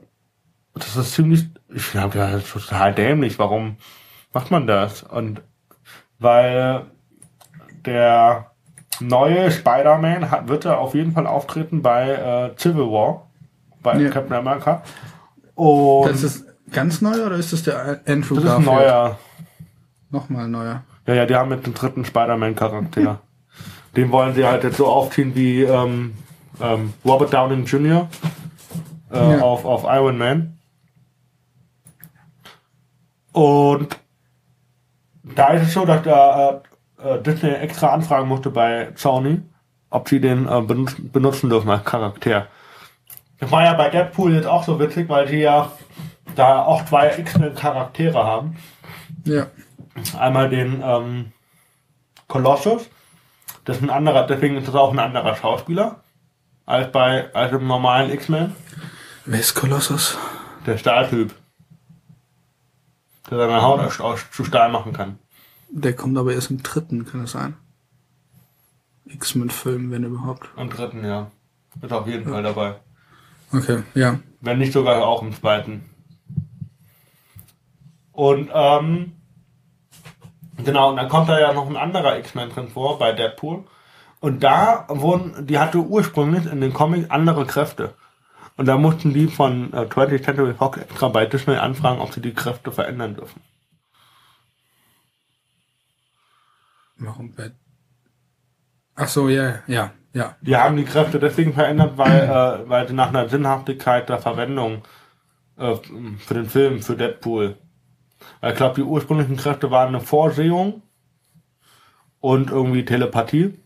das 0.75 0.95
ist 0.95 1.13
ziemlich, 1.13 1.45
ich 1.73 1.91
glaube 1.91 2.17
ja, 2.17 2.31
das 2.31 2.43
ist 2.43 2.51
total 2.51 2.93
dämlich. 2.93 3.39
Warum 3.39 3.77
macht 4.33 4.51
man 4.51 4.67
das? 4.67 5.03
Und 5.03 5.41
weil 6.19 6.83
der 7.85 8.51
neue 8.99 9.51
Spider-Man 9.51 10.31
hat, 10.31 10.47
wird 10.47 10.65
er 10.65 10.79
auf 10.79 10.93
jeden 10.95 11.11
Fall 11.13 11.27
auftreten 11.27 11.81
bei 11.81 12.09
äh, 12.11 12.51
Civil 12.59 12.85
War, 12.91 13.27
bei 13.83 13.97
Ja. 13.99 14.09
Captain 14.09 14.33
America. 14.37 14.81
Und 15.55 16.09
Das 16.09 16.23
ist 16.23 16.45
ganz 16.71 17.01
neu 17.01 17.25
oder 17.25 17.35
ist 17.35 17.53
das 17.53 17.63
der 17.63 18.01
Andrew 18.07 18.35
das 18.35 18.43
ist 18.45 18.49
ein 18.51 18.65
Garfield? 18.65 18.65
neuer. 18.65 19.19
Nochmal 20.09 20.47
neuer. 20.47 20.83
Ja, 21.07 21.13
ja, 21.13 21.25
die 21.25 21.35
haben 21.35 21.49
mit 21.49 21.65
dem 21.65 21.73
dritten 21.73 22.05
Spider-Man-Charakter. 22.05 23.19
Den 23.95 24.11
wollen 24.11 24.33
sie 24.33 24.45
halt 24.45 24.63
jetzt 24.63 24.77
so 24.77 24.87
aufziehen 24.87 25.35
wie, 25.35 25.63
ähm, 25.63 26.15
ähm, 26.61 26.93
Robert 27.05 27.33
Downey 27.33 27.63
Jr. 27.63 28.07
Äh, 29.11 29.17
Ja. 29.37 29.41
auf, 29.41 29.65
auf 29.65 29.83
Iron 29.85 30.17
Man. 30.17 30.54
Und 33.35 33.99
da 35.23 35.49
ist 35.49 35.63
es 35.63 35.73
so, 35.73 35.83
dass 35.83 36.03
da 36.03 36.61
äh, 37.01 37.15
äh, 37.15 37.21
Disney 37.21 37.49
extra 37.49 37.89
anfragen 37.89 38.29
musste 38.29 38.49
bei 38.49 38.93
Sony, 38.95 39.41
ob 39.89 40.07
sie 40.07 40.21
den 40.21 40.47
äh, 40.47 40.61
benutzen, 40.61 41.11
benutzen 41.11 41.49
dürfen 41.49 41.69
als 41.69 41.83
Charakter. 41.83 42.47
Das 43.41 43.51
war 43.51 43.65
ja 43.65 43.73
bei 43.73 43.89
Deadpool 43.89 44.35
jetzt 44.35 44.47
auch 44.47 44.63
so 44.63 44.79
witzig, 44.79 45.09
weil 45.09 45.27
sie 45.27 45.41
ja 45.41 45.69
da 46.35 46.63
auch 46.63 46.85
zwei 46.85 47.13
X-Men-Charaktere 47.17 48.23
haben. 48.23 48.55
Ja. 49.25 49.47
Einmal 50.17 50.47
den 50.47 50.81
ähm, 50.81 51.33
Colossus. 52.29 52.89
Das 53.65 53.75
ist 53.75 53.83
ein 53.83 53.89
anderer, 53.89 54.27
deswegen 54.27 54.55
ist 54.55 54.69
das 54.69 54.75
auch 54.75 54.93
ein 54.93 54.99
anderer 54.99 55.35
Schauspieler 55.35 56.03
als 56.65 56.89
bei 56.89 57.33
als 57.33 57.51
im 57.51 57.67
normalen 57.67 58.11
X-Men. 58.11 58.55
Wer 59.25 59.41
ist 59.41 59.55
Kolossus? 59.55 60.17
Der 60.65 60.77
Stahltyp. 60.77 61.35
Der 63.29 63.37
seine 63.37 63.61
Haut 63.61 63.79
aus, 63.79 63.99
aus 63.99 64.31
zu 64.31 64.43
Stahl 64.43 64.71
machen 64.71 64.93
kann. 64.93 65.19
Der 65.69 65.95
kommt 65.95 66.17
aber 66.17 66.33
erst 66.33 66.51
im 66.51 66.61
dritten, 66.61 67.05
kann 67.05 67.21
das 67.21 67.31
sein? 67.31 67.55
X-Men-Film, 69.05 69.91
wenn 69.91 70.03
überhaupt. 70.03 70.47
Am 70.55 70.69
dritten, 70.69 71.03
ja. 71.03 71.31
Ist 71.81 71.91
auf 71.91 72.07
jeden 72.07 72.29
Fall 72.29 72.43
dabei. 72.43 72.75
Okay, 73.51 73.83
ja. 73.93 74.19
Wenn 74.41 74.57
nicht 74.57 74.73
sogar 74.73 75.05
auch 75.05 75.21
im 75.21 75.33
zweiten. 75.33 75.89
Und 78.11 78.49
ähm, 78.53 79.13
genau, 80.63 80.89
und 80.91 80.95
dann 80.97 81.09
kommt 81.09 81.29
da 81.29 81.39
ja 81.39 81.53
noch 81.53 81.67
ein 81.67 81.75
anderer 81.75 82.17
X-Men 82.17 82.49
drin 82.49 82.69
vor 82.69 82.97
bei 82.97 83.11
Deadpool. 83.11 83.65
Und 84.21 84.43
da 84.43 84.85
wurden, 84.87 85.45
die 85.45 85.59
hatte 85.59 85.79
ursprünglich 85.79 86.45
in 86.45 86.61
den 86.61 86.73
Comics 86.73 87.09
andere 87.09 87.45
Kräfte. 87.45 87.93
Und 88.57 88.67
da 88.67 88.77
mussten 88.77 89.13
die 89.13 89.27
von 89.27 89.73
äh, 89.73 89.81
20th 89.81 90.23
Century 90.23 90.53
Fox 90.53 90.77
extra 90.79 91.09
bei 91.09 91.25
Disney 91.25 91.55
anfragen, 91.55 91.99
ob 91.99 92.13
sie 92.13 92.21
die 92.21 92.33
Kräfte 92.33 92.71
verändern 92.71 93.15
dürfen. 93.15 93.41
Warum 96.97 97.33
Bad? 97.33 97.51
Ach 98.95 99.09
so, 99.09 99.27
ja, 99.27 99.59
ja, 99.67 99.91
ja. 100.13 100.37
Die 100.39 100.55
haben 100.55 100.77
die 100.77 100.85
Kräfte 100.85 101.19
deswegen 101.19 101.53
verändert, 101.53 101.97
weil, 101.97 102.21
äh, 102.21 102.69
weil 102.69 102.87
sie 102.87 102.93
nach 102.93 103.09
einer 103.09 103.27
Sinnhaftigkeit 103.27 104.07
der 104.07 104.19
Verwendung 104.19 104.83
äh, 105.57 105.75
für 106.19 106.33
den 106.33 106.45
Film, 106.45 106.81
für 106.81 106.95
Deadpool. 106.95 107.57
Weil 108.39 108.51
ich 108.53 108.57
glaube, 108.57 108.75
die 108.75 108.83
ursprünglichen 108.83 109.35
Kräfte 109.35 109.69
waren 109.71 109.89
eine 109.89 109.99
Vorsehung 109.99 110.81
und 112.21 112.49
irgendwie 112.51 112.85
Telepathie. 112.85 113.59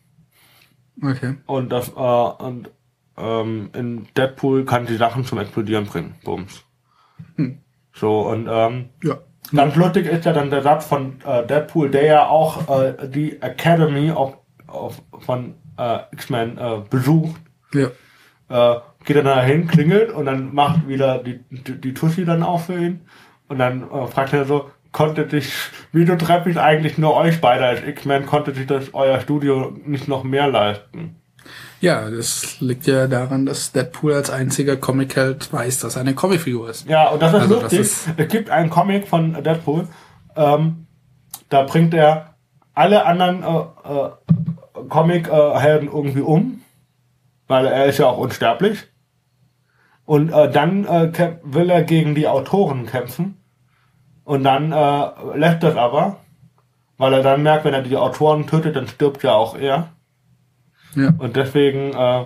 Okay. 1.02 1.38
Und 1.46 1.70
das, 1.70 1.90
äh, 1.90 1.92
und 1.92 2.72
ähm, 3.20 3.70
in 3.74 4.08
Deadpool 4.16 4.66
kann 4.66 4.86
die 4.86 4.98
Sachen 4.98 5.26
zum 5.26 5.40
Explodieren 5.40 5.86
bringen. 5.86 6.16
Bums. 6.24 6.64
So, 7.94 8.22
und 8.22 8.48
ähm, 8.50 8.90
Ja. 9.04 9.18
Ganz 9.56 9.76
lustig 9.76 10.06
ist 10.06 10.26
ja 10.26 10.34
dann 10.34 10.52
der 10.52 10.62
Satz 10.62 10.86
von 10.86 11.22
äh, 11.26 11.46
Deadpool, 11.46 11.90
der 11.90 12.06
ja 12.06 12.28
auch 12.28 12.70
äh, 12.70 13.08
die 13.08 13.42
Academy 13.42 14.12
auf, 14.12 14.38
auf, 14.68 15.02
von 15.20 15.56
äh, 15.78 16.00
X-Men 16.12 16.58
äh, 16.58 16.82
besucht. 16.90 17.42
Ja. 17.74 17.88
Äh, 18.50 18.80
geht 19.06 19.18
dann 19.18 19.26
dahin, 19.26 19.68
klingelt 19.68 20.12
und 20.12 20.26
dann 20.26 20.54
macht 20.54 20.88
wieder 20.88 21.18
die, 21.18 21.40
die, 21.50 21.82
die 21.82 21.94
Tussi 21.94 22.26
dann 22.26 22.44
auf 22.44 22.68
für 22.68 22.78
ihn. 22.78 23.02
Und 23.48 23.58
dann 23.58 23.90
äh, 23.90 24.08
fragt 24.08 24.34
er 24.34 24.46
so, 24.46 24.70
konnte 24.92 25.26
dich, 25.26 25.52
wieso 25.92 26.16
treffe 26.16 26.50
ich 26.50 26.60
eigentlich 26.60 26.98
nur 26.98 27.16
euch 27.16 27.42
beide 27.42 27.66
als 27.66 27.84
X-Men, 27.84 28.26
konnte 28.26 28.54
sich 28.54 28.68
das 28.68 28.94
euer 28.94 29.20
Studio 29.20 29.76
nicht 29.84 30.08
noch 30.08 30.24
mehr 30.24 30.48
leisten? 30.48 31.16
Ja, 31.82 32.10
das 32.10 32.60
liegt 32.60 32.88
ja 32.88 33.08
daran, 33.08 33.46
dass 33.46 33.72
Deadpool 33.72 34.14
als 34.14 34.30
einziger 34.30 34.76
Comic-Held 34.76 35.52
weiß, 35.54 35.80
dass 35.80 35.96
er 35.96 36.02
eine 36.02 36.14
Comicfigur 36.14 36.70
ist. 36.70 36.88
Ja, 36.90 37.10
und 37.10 37.22
das 37.22 37.34
ist 37.34 37.40
Also, 37.42 37.54
das 37.56 37.62
lustig. 37.64 37.80
ist- 37.80 38.08
es 38.18 38.28
gibt 38.28 38.50
einen 38.50 38.70
Comic 38.70 39.08
von 39.08 39.34
Deadpool, 39.44 39.88
ähm, 40.36 40.88
da 41.48 41.64
bringt 41.64 41.94
er 41.94 42.36
alle 42.74 43.06
anderen 43.06 43.44
äh, 43.44 43.48
äh, 43.48 44.10
Comic-Helden 44.90 45.88
irgendwie 45.88 46.22
um, 46.22 46.62
weil 47.48 47.66
er 47.66 47.86
ist 47.86 47.98
ja 47.98 48.08
auch 48.08 48.18
unsterblich. 48.18 48.80
Und 50.06 50.32
äh, 50.32 50.52
dann 50.52 50.86
äh, 50.86 51.12
will 51.44 51.70
er 51.70 51.84
gegen 51.84 52.16
die 52.16 52.28
Autoren 52.28 52.86
kämpfen. 52.88 53.38
Und 54.24 54.44
dann 54.44 54.72
äh, 54.72 55.08
lässt 55.38 55.64
das 55.64 55.76
aber, 55.76 56.18
weil 56.98 57.14
er 57.14 57.24
dann 57.24 57.42
merkt, 57.44 57.66
wenn 57.66 57.74
er 57.74 57.82
die 57.84 57.96
Autoren 57.98 58.48
tötet, 58.48 58.76
dann 58.76 58.88
stirbt 58.88 59.24
ja 59.24 59.34
auch 59.34 59.58
er. 59.58 59.90
Ja. 60.96 61.14
Und 61.18 61.36
deswegen 61.36 61.94
äh, 61.94 62.26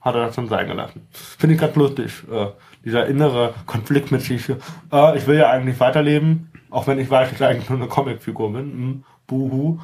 hat 0.00 0.14
er 0.14 0.26
das 0.26 0.36
dann 0.36 0.48
sein 0.48 0.66
gelassen. 0.66 1.06
Finde 1.12 1.54
ich 1.54 1.60
ganz 1.60 1.76
lustig. 1.76 2.12
Äh, 2.30 2.48
dieser 2.84 3.06
innere 3.06 3.54
Konflikt 3.66 4.12
mit 4.12 4.22
sich. 4.22 4.48
Äh, 4.48 5.16
ich 5.18 5.26
will 5.26 5.38
ja 5.38 5.50
eigentlich 5.50 5.78
weiterleben, 5.80 6.50
auch 6.70 6.86
wenn 6.86 6.98
ich 6.98 7.10
weiß, 7.10 7.30
dass 7.30 7.40
ich 7.40 7.46
eigentlich 7.46 7.68
nur 7.68 7.78
eine 7.78 7.88
Comicfigur 7.88 8.52
bin. 8.52 8.72
Hm, 8.72 9.04
buhu. 9.26 9.78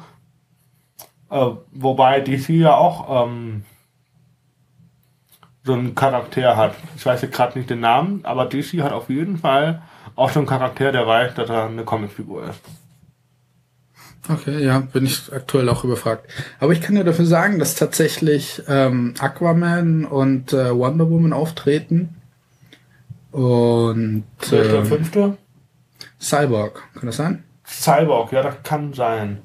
Äh, 1.29 1.51
wobei 1.71 2.21
DC 2.21 2.49
ja 2.49 2.75
auch 2.75 3.25
ähm, 3.25 3.63
so 5.63 5.73
einen 5.73 5.95
Charakter 5.95 6.55
hat. 6.55 6.75
Ich 6.95 7.05
weiß 7.05 7.21
jetzt 7.23 7.33
gerade 7.33 7.57
nicht 7.57 7.69
den 7.69 7.79
Namen, 7.79 8.21
aber 8.23 8.45
DC 8.45 8.81
hat 8.81 8.93
auf 8.93 9.09
jeden 9.09 9.37
Fall 9.37 9.81
auch 10.15 10.29
so 10.29 10.39
einen 10.39 10.47
Charakter, 10.47 10.91
der 10.91 11.07
weiß, 11.07 11.33
dass 11.33 11.49
er 11.49 11.65
eine 11.65 11.83
Comicfigur 11.83 12.47
ist. 12.47 12.61
Okay, 14.27 14.63
ja, 14.63 14.79
bin 14.79 15.05
ich 15.05 15.31
aktuell 15.31 15.69
auch 15.69 15.83
überfragt. 15.83 16.27
Aber 16.59 16.73
ich 16.73 16.81
kann 16.81 16.95
ja 16.95 17.03
dafür 17.03 17.25
sagen, 17.25 17.59
dass 17.59 17.75
tatsächlich 17.75 18.61
ähm, 18.67 19.13
Aquaman 19.19 20.05
und 20.05 20.51
äh, 20.53 20.75
Wonder 20.75 21.09
Woman 21.09 21.33
auftreten. 21.33 22.15
Und 23.31 24.23
Der 24.51 24.75
ähm, 24.75 24.85
fünfte? 24.85 25.37
Cyborg, 26.19 26.83
kann 26.95 27.05
das 27.05 27.17
sein? 27.17 27.43
Cyborg, 27.67 28.31
ja, 28.31 28.41
das 28.41 28.55
kann 28.63 28.93
sein. 28.93 29.41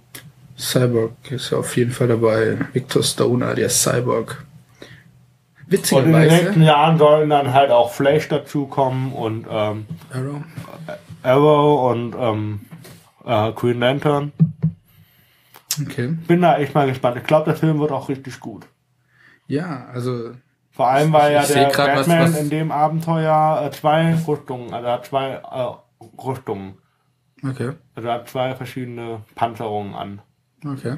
Cyborg 0.57 1.13
ist 1.31 1.51
ja 1.51 1.59
auf 1.59 1.77
jeden 1.77 1.91
Fall 1.91 2.09
dabei. 2.09 2.59
Victor 2.73 3.03
Stone 3.03 3.45
alias 3.45 3.83
Cyborg. 3.83 4.45
Und 5.71 5.93
in 5.93 6.13
den 6.13 6.29
nächsten 6.29 6.63
Jahren 6.63 6.99
sollen 6.99 7.31
dann 7.31 7.53
halt 7.53 7.71
auch 7.71 7.93
Flash 7.93 8.29
dazukommen 8.29 9.13
und 9.13 9.47
ähm, 9.49 9.87
Arrow. 10.13 10.43
Arrow 11.23 11.93
und 11.93 12.15
ähm, 12.19 12.61
äh, 13.25 13.53
Green 13.53 13.79
Lantern. 13.79 14.33
Okay. 15.81 16.09
Bin 16.27 16.41
da 16.43 16.59
echt 16.59 16.75
mal 16.75 16.89
gespannt. 16.89 17.17
Ich 17.19 17.25
glaube, 17.25 17.45
der 17.47 17.57
Film 17.57 17.79
wird 17.81 17.93
auch 17.93 18.09
richtig 18.09 18.41
gut. 18.41 18.67
Ja, 19.47 19.87
also 19.93 20.33
Vor 20.71 20.89
allem, 20.89 21.13
weil 21.13 21.33
ja 21.33 21.45
der 21.45 21.71
grad, 21.71 21.97
was- 21.97 22.07
Batman 22.07 22.33
was- 22.33 22.41
in 22.41 22.51
dem 22.51 22.71
Abenteuer 22.73 23.63
äh, 23.67 23.71
zwei 23.77 24.15
Rüstungen, 24.27 24.73
also 24.73 24.89
hat 24.89 25.07
zwei 25.07 25.31
äh, 25.35 26.21
Rüstungen. 26.23 26.75
okay. 27.45 27.73
Also 27.95 28.11
hat 28.11 28.29
zwei 28.29 28.55
verschiedene 28.55 29.23
Panzerungen 29.35 29.95
an. 29.95 30.23
Okay. 30.65 30.97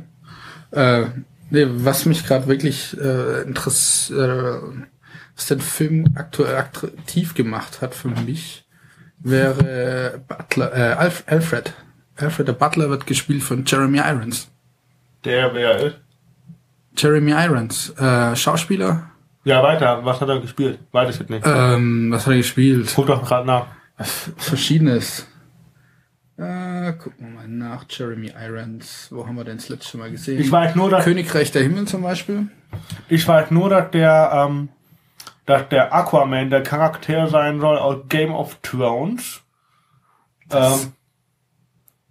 Äh, 0.73 1.05
nee, 1.51 1.67
was 1.69 2.05
mich 2.07 2.27
gerade 2.27 2.47
wirklich 2.47 2.97
äh, 3.01 3.43
interessiert, 3.43 4.19
äh, 4.19 4.61
was 5.37 5.47
den 5.47 5.61
Film 5.61 6.13
aktuell 6.15 6.57
attraktiv 6.57 7.35
gemacht 7.35 7.81
hat 7.81 7.95
für 7.95 8.09
mich, 8.09 8.67
wäre 9.19 10.21
Butler, 10.29 10.75
äh, 10.77 10.93
Alf, 10.95 11.25
Alfred. 11.27 11.73
Alfred 12.17 12.49
der 12.49 12.53
Butler 12.53 12.91
wird 12.91 13.07
gespielt 13.07 13.43
von 13.43 13.65
Jeremy 13.65 13.99
Irons. 13.99 14.49
Der 15.25 15.55
wer 15.55 15.77
ist? 15.79 15.97
Jeremy 16.97 17.31
Irons, 17.33 17.91
äh, 17.99 18.37
Schauspieler. 18.37 19.11
Ja, 19.45 19.63
weiter. 19.63 20.05
Was 20.05 20.21
hat 20.21 20.29
er 20.29 20.41
gespielt? 20.41 20.79
Weiß 20.93 21.15
ich 21.15 21.21
jetzt 21.21 21.31
nicht. 21.31 21.45
Ähm, 21.47 22.11
was 22.13 22.27
hat 22.27 22.33
er 22.33 22.39
gespielt? 22.39 22.93
Guck 22.95 23.07
doch 23.07 23.25
gerade 23.27 23.47
nach. 23.47 23.67
Verschiedenes. 24.37 25.27
Äh, 26.37 26.93
gucken 26.95 27.27
wir 27.27 27.29
mal 27.29 27.49
nach. 27.49 27.85
Jeremy 27.89 28.33
Irons. 28.41 29.09
Wo 29.11 29.27
haben 29.27 29.37
wir 29.37 29.45
denn 29.45 29.57
das 29.57 29.69
letzte 29.69 29.99
Mal 29.99 30.11
gesehen? 30.11 30.41
Ich 30.41 30.51
weiß 30.51 30.75
nur, 30.75 30.91
dass 30.91 31.05
Königreich 31.05 31.51
der 31.53 31.63
Himmel 31.63 31.87
zum 31.87 32.03
Beispiel. 32.03 32.49
Ich 33.09 33.27
weiß 33.27 33.51
nur, 33.51 33.69
dass 33.69 33.91
der, 33.91 34.47
ähm, 34.49 34.69
dass 35.47 35.69
der 35.69 35.93
Aquaman 35.95 36.51
der 36.51 36.63
Charakter 36.63 37.29
sein 37.29 37.61
soll 37.61 37.79
aus 37.79 37.99
Game 38.09 38.33
of 38.33 38.59
Thrones. 38.63 39.43
Ähm, 40.51 40.93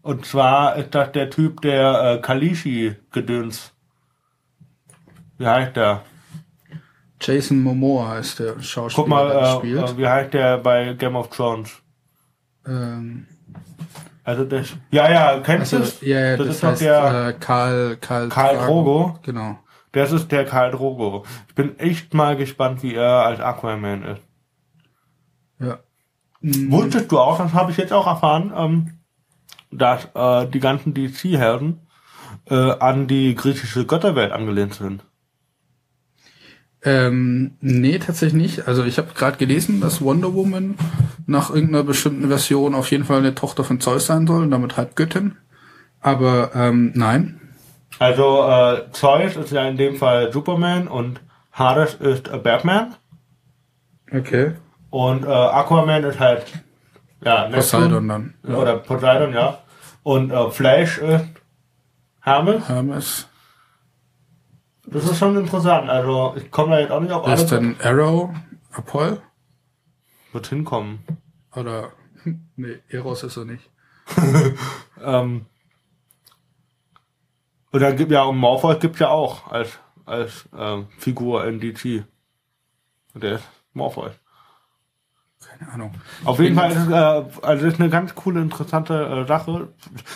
und 0.02 0.26
zwar 0.26 0.76
ist 0.78 0.93
das 0.95 1.12
der 1.12 1.30
Typ, 1.30 1.62
der 1.62 2.16
äh, 2.18 2.22
Kalishi 2.22 2.95
gedöns. 3.12 3.72
Wie 5.38 5.47
heißt 5.47 5.76
der? 5.76 6.02
Jason 7.20 7.62
Momoa 7.62 8.18
ist 8.18 8.39
der 8.39 8.60
Schauspieler, 8.62 8.95
Guck 9.04 9.08
mal, 9.08 9.28
der 9.30 9.39
das 9.41 9.49
äh, 9.54 9.58
spielt. 9.58 9.89
äh, 9.89 9.97
wie 9.97 10.08
heißt 10.08 10.34
der 10.34 10.58
bei 10.58 10.93
Game 10.93 11.16
of 11.16 11.30
Thrones? 11.30 11.72
ähm, 12.66 13.28
Also 14.24 14.43
das. 14.45 14.74
Ja, 14.91 15.10
ja, 15.12 15.39
kennst 15.41 15.74
also, 15.74 15.78
du 15.78 15.84
es? 15.84 16.02
ja, 16.02 16.20
ja, 16.20 16.38
das 16.38 16.47
das, 16.47 16.56
ist 16.56 16.64
doch 16.64 16.70
heißt 16.70 16.82
der- 16.82 17.28
äh, 17.30 17.34
Karl, 17.39 17.97
Karl, 17.97 18.30
Karl. 18.30 18.58
Drogo? 18.58 19.20
Genau. 19.24 19.60
Das 19.93 20.12
ist 20.12 20.32
der 20.32 20.45
Karl 20.45 20.72
Drogo. 20.72 21.26
Ich 21.49 21.56
bin 21.56 21.78
echt 21.78 22.14
mal 22.14 22.36
gespannt, 22.38 22.82
wie 22.82 22.95
er 22.95 23.26
als 23.26 23.39
Aquaman 23.39 24.04
ist. 24.04 24.22
Ja. 25.60 25.80
Wusstest 26.41 27.12
du 27.12 27.20
auch, 27.20 27.38
das 27.38 27.54
habe 27.54 27.72
ich 27.72 27.78
jetzt 27.78 27.93
auch 27.93 28.08
erfahren, 28.08 28.52
ähm, 28.56 28.97
dass 29.72 30.07
äh, 30.13 30.47
die 30.47 30.59
ganzen 30.59 30.93
DC-Helden 30.93 31.80
äh, 32.49 32.55
an 32.55 33.07
die 33.07 33.36
griechische 33.36 33.86
Götterwelt 33.86 34.32
angelehnt 34.32 34.74
sind. 34.76 35.03
Ähm, 36.84 37.57
nee, 37.61 37.99
tatsächlich 37.99 38.41
nicht. 38.41 38.67
Also 38.67 38.84
ich 38.84 38.97
habe 38.97 39.09
gerade 39.13 39.38
gelesen, 39.38 39.82
dass 39.82 40.01
Wonder 40.01 40.34
Woman 40.34 40.76
nach 41.28 41.51
irgendeiner 41.51 41.84
bestimmten 41.84 42.28
Version 42.28 42.74
auf 42.74 42.89
jeden 42.89 43.03
Fall 43.03 43.19
eine 43.19 43.36
Tochter 43.36 43.63
von 43.63 43.80
Zeus 43.80 44.07
sein 44.07 44.26
soll 44.26 44.41
und 44.43 44.51
damit 44.51 44.78
halb 44.78 44.95
Göttin. 44.95 45.38
Aber 45.99 46.51
ähm, 46.55 46.91
nein. 46.95 47.39
Also 47.99 48.43
äh, 48.49 48.91
Zeus 48.93 49.36
ist 49.36 49.51
ja 49.51 49.67
in 49.67 49.78
dem 49.78 49.95
Fall 49.97 50.34
Superman 50.34 50.88
und 50.88 51.22
Hades 51.51 51.93
ist 51.95 52.30
äh, 52.30 52.38
Batman 52.39 52.95
Okay. 54.11 54.53
und 54.89 55.24
äh, 55.24 55.28
Aquaman 55.28 56.03
ist 56.03 56.19
halt 56.19 56.45
ja 57.24 57.43
Neptun. 57.47 57.59
Poseidon 57.59 58.07
dann. 58.07 58.34
Oder 58.43 58.78
Poseidon, 58.78 59.34
ja. 59.34 59.59
Und 60.03 60.32
äh, 60.32 60.51
Flash 60.51 60.97
ist 60.99 61.26
Hermes. 62.22 62.67
Hermes. 62.67 63.28
Das 64.86 65.05
ist 65.05 65.17
schon 65.17 65.38
interessant. 65.38 65.89
Also 65.89 66.36
ich 66.38 66.51
komme 66.51 66.72
da 66.76 66.80
jetzt 66.80 66.91
auch 66.91 66.99
nicht 66.99 67.11
auf 67.11 67.26
Wer 67.26 67.34
ist 67.36 67.51
alles. 67.51 67.51
denn 67.51 67.76
Arrow? 67.84 68.30
Apoll? 68.72 69.22
Wird 70.32 70.47
hinkommen. 70.47 70.99
Oder 71.55 71.91
nee, 72.55 72.80
Eros 72.89 73.24
ist 73.24 73.38
er 73.38 73.45
nicht. 73.45 73.69
Ähm, 75.03 75.47
und 77.72 77.80
dann 77.80 77.97
gibt 77.97 78.11
ja, 78.11 78.22
und 78.24 78.38
Morpheus 78.38 78.80
gibt 78.80 78.99
ja 78.99 79.09
auch 79.09 79.47
als, 79.51 79.80
als 80.05 80.47
ähm, 80.55 80.89
Figur 80.99 81.43
in 81.47 81.59
DC. 81.59 82.05
Und 83.15 83.24
der 83.24 83.36
ist 83.38 83.43
Morpheus. 83.74 84.11
Keine 85.62 85.74
Ahnung. 85.74 85.91
Auf 86.26 86.39
jeden 86.39 86.55
Fall 86.55 86.72
ist 86.72 86.78
es, 86.78 86.88
äh, 86.88 86.93
also 86.93 87.66
das 87.66 87.74
ist 87.74 87.80
eine 87.80 87.89
ganz 87.89 88.16
coole, 88.16 88.41
interessante 88.41 88.93
äh, 88.93 89.28
Sache. 89.28 89.68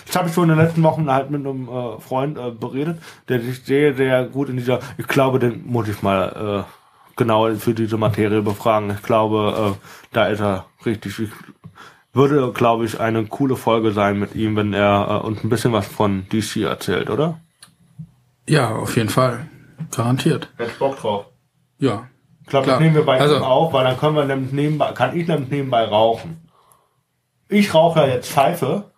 Das 0.07 0.15
habe 0.15 0.29
ich 0.29 0.33
schon 0.33 0.49
in 0.49 0.57
den 0.57 0.65
letzten 0.65 0.81
Wochen 0.81 1.11
halt 1.11 1.29
mit 1.29 1.45
einem 1.45 1.69
äh, 1.69 1.99
Freund 1.99 2.39
äh, 2.39 2.49
beredet, 2.49 2.99
der 3.29 3.41
sich 3.41 3.63
sehr, 3.63 3.93
sehr 3.93 4.25
gut 4.25 4.49
in 4.49 4.57
dieser, 4.57 4.79
ich 4.97 5.07
glaube, 5.07 5.37
den 5.37 5.67
muss 5.67 5.87
ich 5.87 6.01
mal 6.01 6.65
äh, 6.65 6.71
genau 7.15 7.53
für 7.55 7.75
diese 7.75 7.97
Materie 7.97 8.41
befragen. 8.41 8.89
Ich 8.89 9.03
glaube, 9.03 9.75
äh, 9.75 9.87
da 10.13 10.25
ist 10.27 10.39
er 10.41 10.65
richtig. 10.83 11.19
Ich, 11.19 11.29
würde, 12.11 12.51
glaube 12.53 12.85
ich, 12.85 12.99
eine 12.99 13.25
coole 13.25 13.55
Folge 13.55 13.91
sein 13.91 14.17
mit 14.17 14.35
ihm, 14.35 14.55
wenn 14.55 14.73
er 14.73 15.21
äh, 15.21 15.27
uns 15.27 15.43
ein 15.43 15.49
bisschen 15.49 15.73
was 15.73 15.85
von 15.85 16.25
DC 16.29 16.63
erzählt, 16.63 17.09
oder? 17.09 17.39
Ja, 18.47 18.69
auf 18.73 18.95
jeden 18.95 19.09
Fall. 19.09 19.45
Garantiert. 19.91 20.49
Hätte 20.57 20.71
Bock 20.79 20.97
drauf. 20.97 21.25
Ja. 21.77 22.07
Ich 22.45 22.49
glaube, 22.49 22.67
das 22.67 22.79
nehmen 22.79 22.93
wir 22.93 23.03
bei 23.03 23.19
Also- 23.19 23.37
ihm 23.37 23.43
auf, 23.43 23.73
weil 23.73 23.83
dann 23.85 23.97
können 23.97 24.15
wir 24.15 24.25
nämlich 24.25 24.51
nebenbei, 24.53 24.91
kann 24.91 25.17
ich 25.17 25.27
nämlich 25.27 25.49
nebenbei 25.49 25.83
rauchen. 25.85 26.37
Ich 27.49 27.73
rauche 27.73 28.01
ja 28.01 28.07
jetzt 28.07 28.31
Pfeife. 28.31 28.91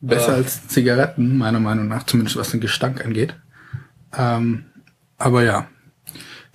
Besser 0.00 0.32
als 0.34 0.66
Zigaretten, 0.66 1.36
meiner 1.38 1.60
Meinung 1.60 1.86
nach, 1.86 2.02
zumindest 2.04 2.36
was 2.36 2.50
den 2.50 2.60
Gestank 2.60 3.04
angeht. 3.04 3.36
Ähm, 4.16 4.64
aber 5.18 5.44
ja. 5.44 5.66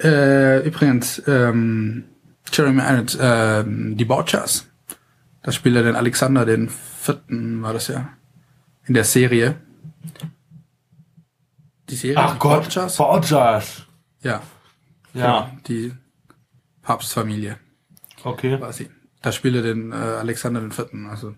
Äh, 0.02 0.68
übrigens, 0.68 1.22
ähm, 1.28 2.06
Jeremy 2.52 2.82
Irons, 2.82 3.18
ähm, 3.22 3.96
die 3.96 4.06
Bouchers. 4.06 4.68
Da 5.42 5.52
spielt 5.54 5.76
er 5.78 5.84
den 5.84 5.96
Alexander, 5.96 6.46
den 6.46 6.70
vierten 6.70 7.62
war 7.62 7.72
das 7.74 7.88
ja. 7.88 8.10
In 8.86 8.94
der 8.94 9.04
Serie. 9.06 9.56
Die 11.90 11.96
Serie 11.96 12.18
Ach 12.18 12.34
die 12.34 12.40
Gott, 12.40 12.64
Bouchers? 12.66 12.98
Bouchers. 12.98 13.84
Ja, 14.22 14.42
Ja, 15.16 15.52
die 15.68 15.94
Papstfamilie 16.82 17.58
okay. 18.24 18.58
quasi. 18.58 18.90
Da 19.22 19.32
spielt 19.32 19.56
er 19.56 19.62
den 19.62 19.92
äh, 19.92 19.96
Alexander 19.96 20.60
den 20.60 20.72
vierten. 20.72 21.08
Also 21.08 21.36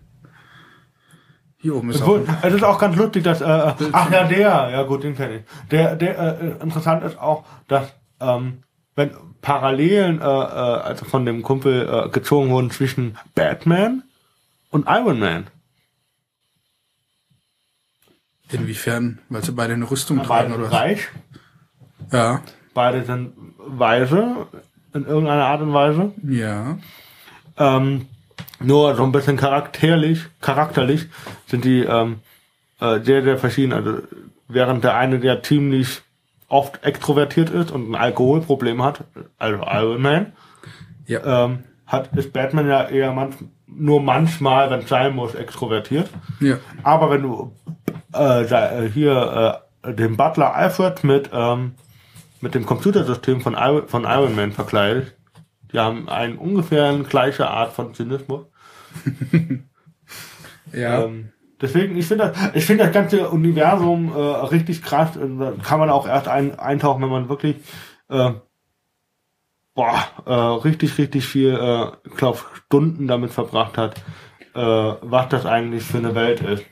hier 1.60 1.74
oben 1.74 1.90
ist 1.90 2.02
Obwohl, 2.02 2.26
auch 2.28 2.44
es 2.44 2.54
ist 2.54 2.62
auch 2.62 2.78
ganz 2.78 2.96
lustig, 2.96 3.24
dass, 3.24 3.40
äh, 3.40 3.44
ach 3.92 4.10
ja, 4.10 4.24
der, 4.24 4.70
ja 4.70 4.82
gut, 4.82 5.02
den 5.02 5.16
kenne 5.16 5.38
ich. 5.38 5.42
Der, 5.70 5.96
der, 5.96 6.18
äh, 6.18 6.62
interessant 6.62 7.02
ist 7.02 7.18
auch, 7.18 7.44
dass, 7.66 7.92
ähm, 8.20 8.62
wenn 8.94 9.10
Parallelen, 9.40 10.20
äh, 10.20 10.24
äh, 10.24 10.26
also 10.26 11.04
von 11.04 11.24
dem 11.24 11.42
Kumpel, 11.42 11.88
äh, 11.88 12.08
gezogen 12.10 12.50
wurden 12.50 12.70
zwischen 12.70 13.16
Batman 13.34 14.04
und 14.70 14.86
Iron 14.88 15.18
Man. 15.18 15.46
Inwiefern? 18.50 19.18
Weil 19.28 19.44
sie 19.44 19.52
beide 19.52 19.74
eine 19.74 19.90
Rüstung 19.90 20.22
tragen 20.22 20.50
Beide 20.50 20.62
oder 20.62 20.72
reich, 20.72 21.08
Ja, 22.12 22.42
beide 22.78 23.04
sind 23.04 23.32
weise, 23.58 24.46
in 24.94 25.04
irgendeiner 25.04 25.46
Art 25.46 25.60
und 25.62 25.72
Weise. 25.74 26.12
ja. 26.22 26.78
Ähm, 27.58 28.06
nur 28.60 28.94
so 28.94 29.02
ein 29.02 29.10
bisschen 29.12 29.36
charakterlich, 29.36 30.20
charakterlich 30.40 31.06
sind 31.46 31.64
die 31.64 31.80
ähm, 31.82 32.20
äh, 32.80 33.00
sehr, 33.00 33.22
sehr 33.24 33.36
verschieden. 33.36 33.72
Also 33.72 33.98
während 34.46 34.84
der 34.84 34.96
eine 34.96 35.18
der 35.18 35.42
ziemlich 35.42 36.02
oft 36.48 36.84
extrovertiert 36.84 37.50
ist 37.50 37.72
und 37.72 37.90
ein 37.90 37.94
Alkoholproblem 37.96 38.82
hat, 38.84 39.02
also 39.38 39.62
Iron 39.68 40.02
Man, 40.02 40.32
Ja. 41.06 41.44
ähm, 41.46 41.64
hat 41.86 42.16
ist 42.16 42.32
Batman 42.32 42.68
ja 42.68 42.84
eher 42.88 43.12
manch, 43.12 43.34
nur 43.66 44.00
manchmal, 44.02 44.70
wenn 44.70 44.80
es 44.80 44.88
sein 44.88 45.14
muss, 45.16 45.34
extrovertiert. 45.34 46.08
Ja. 46.40 46.58
Aber 46.84 47.10
wenn 47.10 47.22
du 47.22 47.52
äh, 48.14 48.42
äh, 48.44 48.88
hier 48.90 49.62
äh, 49.84 49.92
den 49.94 50.16
Butler 50.16 50.54
Alfred 50.54 51.02
mit 51.04 51.30
ähm, 51.32 51.74
mit 52.40 52.54
dem 52.54 52.66
Computersystem 52.66 53.40
von, 53.40 53.54
Iron- 53.54 53.88
von 53.88 54.04
Iron 54.04 54.34
Man 54.36 54.52
verkleidet, 54.52 55.16
die 55.72 55.78
haben 55.78 56.08
einen 56.08 56.38
ungefähr 56.38 56.96
gleiche 57.08 57.48
Art 57.48 57.72
von 57.72 57.94
Zynismus. 57.94 58.46
Ja. 60.72 61.04
Ähm, 61.04 61.32
deswegen, 61.60 61.96
ich 61.96 62.06
finde 62.06 62.30
das, 62.30 62.50
ich 62.54 62.66
finde 62.66 62.84
das 62.84 62.92
ganze 62.92 63.30
Universum 63.30 64.12
äh, 64.14 64.18
richtig 64.20 64.82
krass. 64.82 65.16
Und 65.16 65.38
Da 65.38 65.52
kann 65.62 65.78
man 65.80 65.88
auch 65.88 66.06
erst 66.06 66.28
ein, 66.28 66.58
eintauchen, 66.58 67.02
wenn 67.02 67.08
man 67.08 67.28
wirklich 67.30 67.56
äh, 68.10 68.32
boah, 69.74 70.04
äh, 70.26 70.32
richtig, 70.32 70.98
richtig 70.98 71.26
viel, 71.26 71.54
äh, 71.54 71.86
ich 72.08 72.16
glaube, 72.16 72.38
Stunden 72.66 73.06
damit 73.06 73.30
verbracht 73.30 73.78
hat, 73.78 73.96
äh, 74.54 74.60
was 74.60 75.28
das 75.28 75.46
eigentlich 75.46 75.84
für 75.84 75.98
eine 75.98 76.14
Welt 76.14 76.40
ist. 76.42 76.64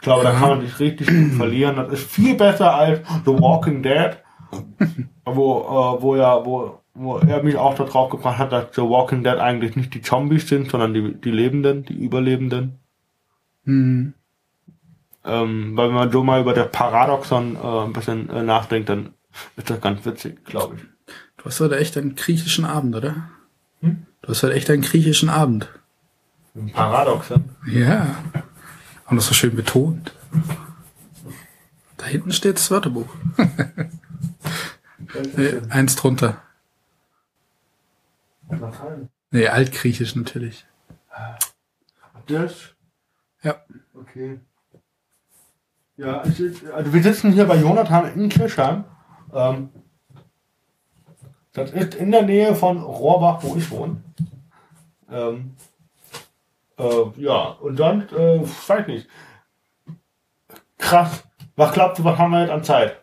Ich 0.00 0.04
glaube, 0.04 0.24
da 0.24 0.32
kann 0.32 0.48
man 0.48 0.60
sich 0.62 0.80
richtig 0.80 1.08
gut 1.08 1.34
verlieren. 1.34 1.76
Das 1.76 1.92
ist 1.92 2.10
viel 2.10 2.34
besser 2.34 2.74
als 2.74 3.00
The 3.26 3.32
Walking 3.32 3.82
Dead, 3.82 4.16
wo, 5.26 5.58
äh, 5.60 6.02
wo 6.02 6.16
ja, 6.16 6.42
wo, 6.42 6.80
wo 6.94 7.18
er 7.18 7.42
mich 7.42 7.56
auch 7.56 7.74
darauf 7.74 8.08
gebracht 8.10 8.38
hat, 8.38 8.50
dass 8.50 8.74
The 8.74 8.80
Walking 8.80 9.22
Dead 9.22 9.34
eigentlich 9.34 9.76
nicht 9.76 9.92
die 9.92 10.00
Zombies 10.00 10.48
sind, 10.48 10.70
sondern 10.70 10.94
die, 10.94 11.20
die 11.20 11.30
Lebenden, 11.30 11.84
die 11.84 12.02
Überlebenden. 12.02 12.78
Hm. 13.64 14.14
Ähm, 15.26 15.76
weil 15.76 15.88
wenn 15.88 15.94
man 15.94 16.10
so 16.10 16.24
mal 16.24 16.40
über 16.40 16.54
das 16.54 16.70
Paradoxon 16.70 17.56
äh, 17.56 17.84
ein 17.84 17.92
bisschen 17.92 18.30
äh, 18.30 18.42
nachdenkt, 18.42 18.88
dann 18.88 19.10
ist 19.58 19.68
das 19.68 19.82
ganz 19.82 20.06
witzig, 20.06 20.46
glaube 20.46 20.76
ich. 20.76 21.14
Du 21.36 21.44
hast 21.44 21.60
heute 21.60 21.76
echt 21.78 21.98
einen 21.98 22.14
griechischen 22.14 22.64
Abend, 22.64 22.96
oder? 22.96 23.28
Du 23.82 24.28
hast 24.28 24.42
heute 24.42 24.54
echt 24.54 24.70
einen 24.70 24.80
griechischen 24.80 25.28
Abend. 25.28 25.68
Ein 26.54 26.72
Paradoxon? 26.72 27.50
Ja. 27.70 28.16
Und 29.10 29.16
das 29.16 29.26
so 29.26 29.34
schön 29.34 29.56
betont. 29.56 30.14
Da 31.96 32.06
hinten 32.06 32.32
steht 32.32 32.56
das 32.56 32.70
Wörterbuch. 32.70 33.12
nee, 35.36 35.52
eins 35.68 35.96
drunter. 35.96 36.40
Nee, 39.32 39.48
altgriechisch 39.48 40.14
natürlich. 40.14 40.64
Das? 42.26 42.74
Ja. 43.42 43.56
Okay. 43.94 44.38
Ja, 45.96 46.20
ist, 46.20 46.64
also 46.70 46.92
wir 46.92 47.02
sitzen 47.02 47.32
hier 47.32 47.46
bei 47.46 47.56
Jonathan 47.56 48.14
in 48.14 48.28
Kirchheim. 48.28 48.84
Ähm, 49.34 49.70
das 51.52 51.72
ist 51.72 51.94
in 51.94 52.12
der 52.12 52.22
Nähe 52.22 52.54
von 52.54 52.80
Rohrbach, 52.80 53.42
wo 53.42 53.56
ich 53.56 53.70
wohne. 53.70 54.02
Ähm, 55.10 55.56
äh, 56.80 57.20
ja, 57.22 57.40
und 57.60 57.78
dann, 57.78 58.08
äh, 58.10 58.40
weiß 58.66 58.86
nicht. 58.86 59.06
Krass. 60.78 61.22
Was 61.56 61.72
glaubt 61.72 61.98
du, 61.98 62.04
was 62.04 62.18
haben 62.18 62.30
wir 62.32 62.40
jetzt 62.42 62.50
an 62.50 62.64
Zeit? 62.64 62.96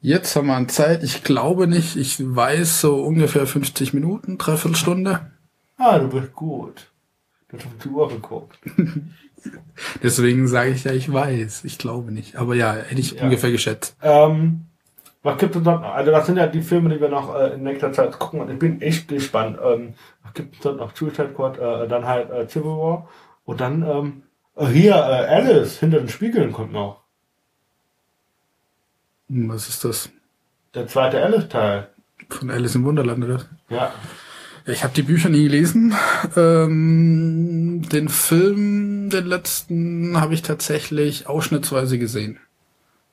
Jetzt 0.00 0.34
haben 0.36 0.46
wir 0.48 0.54
an 0.56 0.68
Zeit. 0.68 1.02
Ich 1.02 1.22
glaube 1.24 1.66
nicht. 1.66 1.96
Ich 1.96 2.16
weiß 2.20 2.80
so 2.80 3.02
ungefähr 3.04 3.46
50 3.46 3.94
Minuten, 3.94 4.38
dreiviertel 4.38 4.76
Stunde. 4.76 5.30
Ah, 5.76 5.98
du 5.98 6.08
bist 6.08 6.32
gut. 6.34 6.86
Du 7.48 7.56
hast 7.56 7.66
auf 7.66 7.72
die 7.82 7.88
Uhr 7.88 8.08
geguckt. 8.08 8.58
Deswegen 10.02 10.48
sage 10.48 10.70
ich 10.70 10.84
ja, 10.84 10.92
ich 10.92 11.12
weiß. 11.12 11.64
Ich 11.64 11.78
glaube 11.78 12.12
nicht. 12.12 12.36
Aber 12.36 12.54
ja, 12.54 12.74
hätte 12.74 13.00
ich 13.00 13.12
Ja. 13.12 13.22
ungefähr 13.24 13.50
geschätzt. 13.52 13.96
Ähm, 14.02 14.66
was 15.22 15.38
gibt 15.38 15.56
es 15.56 15.62
noch? 15.62 15.82
Also 15.82 16.10
das 16.10 16.26
sind 16.26 16.36
ja 16.36 16.46
die 16.46 16.62
Filme, 16.62 16.90
die 16.90 17.00
wir 17.00 17.08
noch 17.08 17.34
äh, 17.34 17.54
in 17.54 17.62
nächster 17.64 17.92
Zeit 17.92 18.18
gucken 18.18 18.40
und 18.40 18.50
ich 18.50 18.58
bin 18.58 18.80
echt 18.80 19.08
gespannt. 19.08 19.58
Ähm, 19.62 19.94
was 20.22 20.34
gibt 20.34 20.54
es 20.54 20.60
dort 20.60 20.78
noch? 20.78 20.94
Suicide 20.94 21.30
Squad, 21.32 21.58
äh, 21.58 21.88
dann 21.88 22.06
halt 22.06 22.30
äh, 22.30 22.46
Civil 22.48 22.70
War 22.70 23.08
und 23.44 23.60
dann 23.60 23.82
ähm, 23.82 24.22
äh, 24.56 24.66
hier 24.66 24.94
äh, 24.94 25.26
Alice 25.26 25.78
hinter 25.80 25.98
den 25.98 26.08
Spiegeln 26.08 26.52
kommt 26.52 26.72
noch. 26.72 27.02
Hm, 29.28 29.48
Was 29.48 29.68
ist 29.68 29.84
das? 29.84 30.10
Der 30.74 30.86
zweite 30.86 31.22
Alice-Teil. 31.22 31.88
Von 32.28 32.50
Alice 32.50 32.74
im 32.74 32.84
Wunderland, 32.84 33.24
oder? 33.24 33.40
Ja. 33.68 33.92
Ja, 34.66 34.72
Ich 34.72 34.84
habe 34.84 34.92
die 34.94 35.02
Bücher 35.02 35.30
nie 35.30 35.44
gelesen. 35.44 35.94
Ähm, 36.36 37.82
den 37.90 38.08
Film, 38.08 39.08
den 39.10 39.26
letzten, 39.26 40.20
habe 40.20 40.34
ich 40.34 40.42
tatsächlich 40.42 41.26
ausschnittsweise 41.26 41.98
gesehen. 41.98 42.38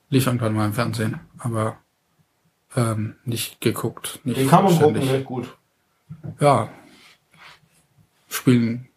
Lief 0.10 0.28
irgendwann 0.28 0.54
mal 0.54 0.66
im 0.66 0.74
Fernsehen. 0.74 1.20
Aber 1.38 1.78
ähm, 2.76 3.16
nicht 3.26 3.62
geguckt. 3.62 4.20
Nicht 4.24 4.40
Den 4.40 4.50
kann 4.50 4.64
man 4.64 4.78
gucken, 4.78 5.24
gut. 5.26 5.56
Ja. 6.40 6.70
Spielen 8.30 8.88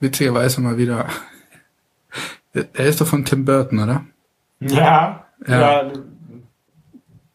witzigerweise 0.00 0.60
mal 0.60 0.76
wieder. 0.78 1.08
Er 2.54 2.86
ist 2.86 3.00
doch 3.00 3.06
von 3.06 3.24
Tim 3.24 3.44
Burton, 3.44 3.78
oder? 3.78 4.04
Ja, 4.60 5.26
Ja. 5.46 5.60
ja. 5.82 5.92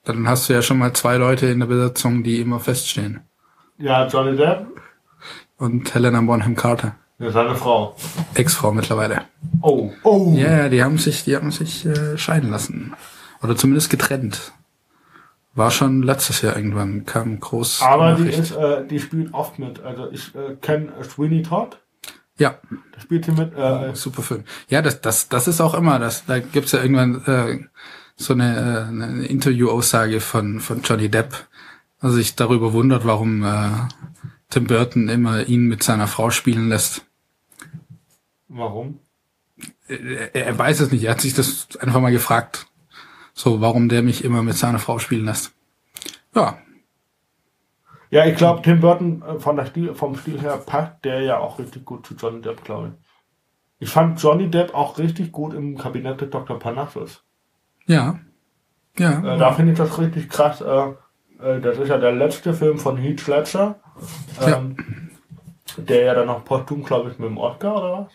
Dann 0.04 0.28
hast 0.28 0.50
du 0.50 0.54
ja 0.54 0.62
schon 0.62 0.80
mal 0.80 0.92
zwei 0.94 1.16
Leute 1.16 1.46
in 1.46 1.60
der 1.60 1.68
Besetzung, 1.68 2.24
die 2.24 2.42
immer 2.42 2.60
feststehen. 2.60 3.22
Ja, 3.78 4.06
Johnny 4.08 4.36
Depp, 4.36 4.66
Und 5.58 5.94
Helena 5.94 6.20
Bonham 6.20 6.56
Carter. 6.56 6.96
ja, 7.20 7.32
seine 7.32 7.56
Frau. 7.56 7.96
Ex-Frau 8.34 8.74
mittlerweile. 8.74 9.22
Oh, 9.62 9.92
oh. 10.04 10.34
Ja, 10.36 10.58
ja, 10.58 10.70
die 10.70 10.84
haben 10.84 10.98
sich, 10.98 11.24
die 11.24 11.38
haben 11.38 11.52
sich 11.52 11.86
äh, 11.86 12.18
scheiden 12.18 12.50
lassen. 12.50 12.94
Oder 13.42 13.56
zumindest 13.56 13.90
getrennt. 13.90 14.52
War 15.56 15.70
schon 15.70 16.02
letztes 16.02 16.42
Jahr 16.42 16.56
irgendwann, 16.56 17.06
kam 17.06 17.40
groß. 17.40 17.84
Aber 17.84 18.16
die 18.16 18.30
ist, 18.30 18.52
äh, 18.52 18.86
die 18.88 19.00
spielt 19.00 19.34
oft 19.34 19.60
mit. 19.60 19.82
Also 19.82 20.10
ich 20.12 20.34
äh, 20.36 20.56
kenne 20.62 20.92
Sweeney 21.04 21.44
Todd. 21.44 21.78
Ja, 22.40 22.58
Da 22.96 23.00
spielt 23.00 23.26
sie 23.26 23.32
mit. 23.32 23.56
Äh, 23.56 23.94
super 23.94 24.24
Film. 24.24 24.44
Ja, 24.68 24.82
das, 24.82 25.02
das, 25.02 25.30
das 25.30 25.48
ist 25.48 25.62
auch 25.62 25.76
immer, 25.76 26.00
das, 26.00 26.26
da 26.26 26.40
gibt's 26.40 26.72
ja 26.72 26.82
irgendwann 26.82 27.24
äh, 27.26 27.60
so 28.16 28.34
eine, 28.34 28.56
äh, 28.58 28.88
eine 28.88 29.26
Interview-Aussage 29.26 30.20
von, 30.20 30.60
von 30.60 30.82
Johnny 30.82 31.10
Depp, 31.10 31.36
also 32.00 32.16
sich 32.16 32.36
darüber 32.36 32.74
wundert, 32.74 33.06
warum 33.06 33.44
äh, 33.44 33.70
Tim 34.50 34.66
Burton 34.66 35.10
immer 35.10 35.48
ihn 35.48 35.68
mit 35.68 35.84
seiner 35.84 36.08
Frau 36.08 36.32
spielen 36.32 36.70
lässt. 36.70 37.06
warum? 38.48 39.00
Er, 39.88 40.34
er 40.36 40.58
weiß 40.58 40.80
es 40.80 40.92
nicht, 40.92 41.04
er 41.04 41.12
hat 41.12 41.22
sich 41.22 41.36
das 41.36 41.68
einfach 41.80 42.02
mal 42.02 42.12
gefragt. 42.12 42.66
So, 43.34 43.62
warum 43.62 43.90
der 43.90 44.04
mich 44.04 44.24
immer 44.24 44.44
mit 44.44 44.56
seiner 44.56 44.80
Frau 44.80 45.00
spielen 45.00 45.26
lässt. 45.26 45.54
Ja, 46.36 46.58
Ja, 48.10 48.26
ich 48.26 48.36
glaube, 48.38 48.62
Tim 48.62 48.80
Burton 48.80 49.22
äh, 49.24 49.40
von 49.40 49.56
der 49.56 49.66
Stil, 49.66 49.96
vom 49.96 50.16
Stil 50.16 50.40
her 50.40 50.58
passt 50.58 51.04
der 51.04 51.22
ja 51.22 51.40
auch 51.40 51.58
richtig 51.60 51.84
gut 51.86 52.06
zu 52.06 52.14
Johnny 52.16 52.42
Depp, 52.42 52.64
glaube 52.64 52.90
ich. 52.90 52.94
Ich 53.80 53.90
fand 53.90 54.22
Johnny 54.22 54.50
Depp 54.50 54.74
auch 54.74 54.98
richtig 54.98 55.32
gut 55.32 55.54
im 55.54 55.78
Kabinett 55.78 56.22
des 56.22 56.30
Dr. 56.30 56.60
Parnassus. 56.60 57.24
ja, 57.88 58.20
ja. 58.98 59.36
Äh, 59.36 59.38
da 59.40 59.52
finde 59.54 59.72
ich 59.74 59.78
das 59.78 59.98
richtig 60.00 60.30
krass. 60.30 60.62
Äh, 60.62 60.90
äh, 61.40 61.60
das 61.62 61.78
ist 61.80 61.90
ja 61.90 61.98
der 61.98 62.12
letzte 62.14 62.54
Film 62.54 62.78
von 62.78 62.98
Heath 62.98 63.28
Ledger. 63.28 63.80
Ähm, 64.42 64.78
Der 65.78 66.04
ja 66.06 66.14
dann 66.14 66.28
noch 66.28 66.46
posthum, 66.46 66.84
glaube 66.84 67.10
ich, 67.12 67.20
mit 67.20 67.30
dem 67.30 67.38
Oscar 67.38 67.76
oder 67.78 68.06
was? 68.06 68.14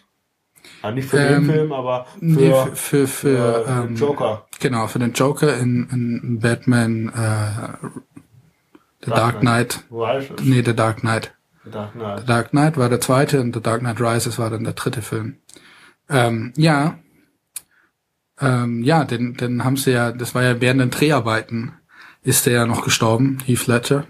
Ah, 0.82 0.90
nicht 0.90 1.08
für 1.08 1.18
Ähm, 1.18 1.46
den 1.46 1.54
Film, 1.54 1.72
aber 1.72 2.06
für, 2.18 2.24
nee, 2.24 2.52
für, 2.52 2.76
für, 2.76 3.06
für, 3.06 3.64
äh, 3.66 3.82
den 3.82 3.88
ähm, 3.88 3.96
Joker. 3.96 4.46
Genau, 4.60 4.86
für 4.86 4.98
den 4.98 5.12
Joker 5.12 5.56
in, 5.56 5.88
in 5.90 6.38
Batman, 6.40 7.08
äh, 7.08 7.86
The 9.04 9.10
Dark 9.10 9.16
Dark 9.16 9.40
Knight. 9.40 9.84
Rises. 9.90 10.36
Nee, 10.42 10.62
The 10.64 10.74
Dark 10.74 11.00
Knight. 11.00 11.34
Dark 11.70 11.92
Knight. 11.92 12.20
The 12.20 12.26
Dark 12.26 12.50
Knight 12.50 12.76
war 12.76 12.88
der 12.88 13.00
zweite 13.00 13.40
und 13.40 13.54
The 13.54 13.60
Dark 13.60 13.80
Knight 13.80 14.00
Rises 14.00 14.38
war 14.38 14.50
dann 14.50 14.64
der 14.64 14.72
dritte 14.72 15.02
Film. 15.02 15.36
Ähm, 16.08 16.52
ja. 16.56 16.98
Ähm, 18.40 18.82
ja, 18.82 19.04
den, 19.04 19.34
den 19.34 19.64
haben 19.64 19.76
sie 19.76 19.92
ja, 19.92 20.12
das 20.12 20.34
war 20.34 20.42
ja 20.42 20.60
während 20.60 20.80
den 20.80 20.90
Dreharbeiten, 20.90 21.72
ist 22.22 22.46
der 22.46 22.52
ja 22.52 22.66
noch 22.66 22.84
gestorben, 22.84 23.38
Heath 23.44 23.66
Ledger. 23.66 24.04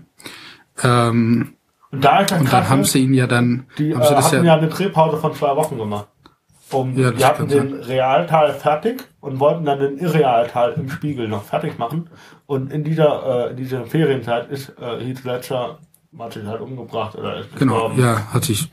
Ähm, 0.82 1.54
Und 1.90 2.04
da 2.04 2.20
und 2.20 2.52
dann 2.52 2.68
haben 2.68 2.84
sie 2.84 3.04
ihn 3.04 3.14
ja 3.14 3.26
dann, 3.26 3.66
die 3.78 3.90
äh, 3.90 3.94
haben 3.94 4.02
sie 4.04 4.14
das 4.14 4.26
hatten 4.26 4.44
ja, 4.44 4.54
ja, 4.54 4.59
eine 4.59 4.68
Drehpause 4.68 5.16
von 5.16 5.34
zwei 5.34 5.56
Wochen 5.56 5.78
gemacht. 5.78 6.09
Um, 6.71 6.97
Ja, 6.99 7.11
die 7.11 7.25
hatten 7.25 7.49
den 7.49 7.75
Realteil 7.75 8.53
fertig 8.53 9.03
und 9.21 9.41
wollten 9.41 9.64
dann 9.64 9.79
den 9.79 9.99
Irrealteil 9.99 10.73
im 10.75 10.91
Spiegel 10.91 11.29
noch 11.29 11.45
fertig 11.45 11.79
machen. 11.79 12.11
Und 12.47 12.73
in 12.73 12.85
dieser, 12.85 13.47
äh, 13.47 13.51
in 13.51 13.57
dieser 13.57 13.87
Ferienzeit 13.87 14.51
ist 14.51 14.75
äh, 14.79 15.01
Heath 15.05 15.25
Ledger 15.25 15.79
sich 16.31 16.45
halt 16.45 16.61
umgebracht 16.61 17.14
oder 17.16 17.41
ist 17.41 17.57
genau, 17.57 17.89
gestorben. 17.89 18.03
ja, 18.03 18.33
hat 18.33 18.45
sich, 18.45 18.71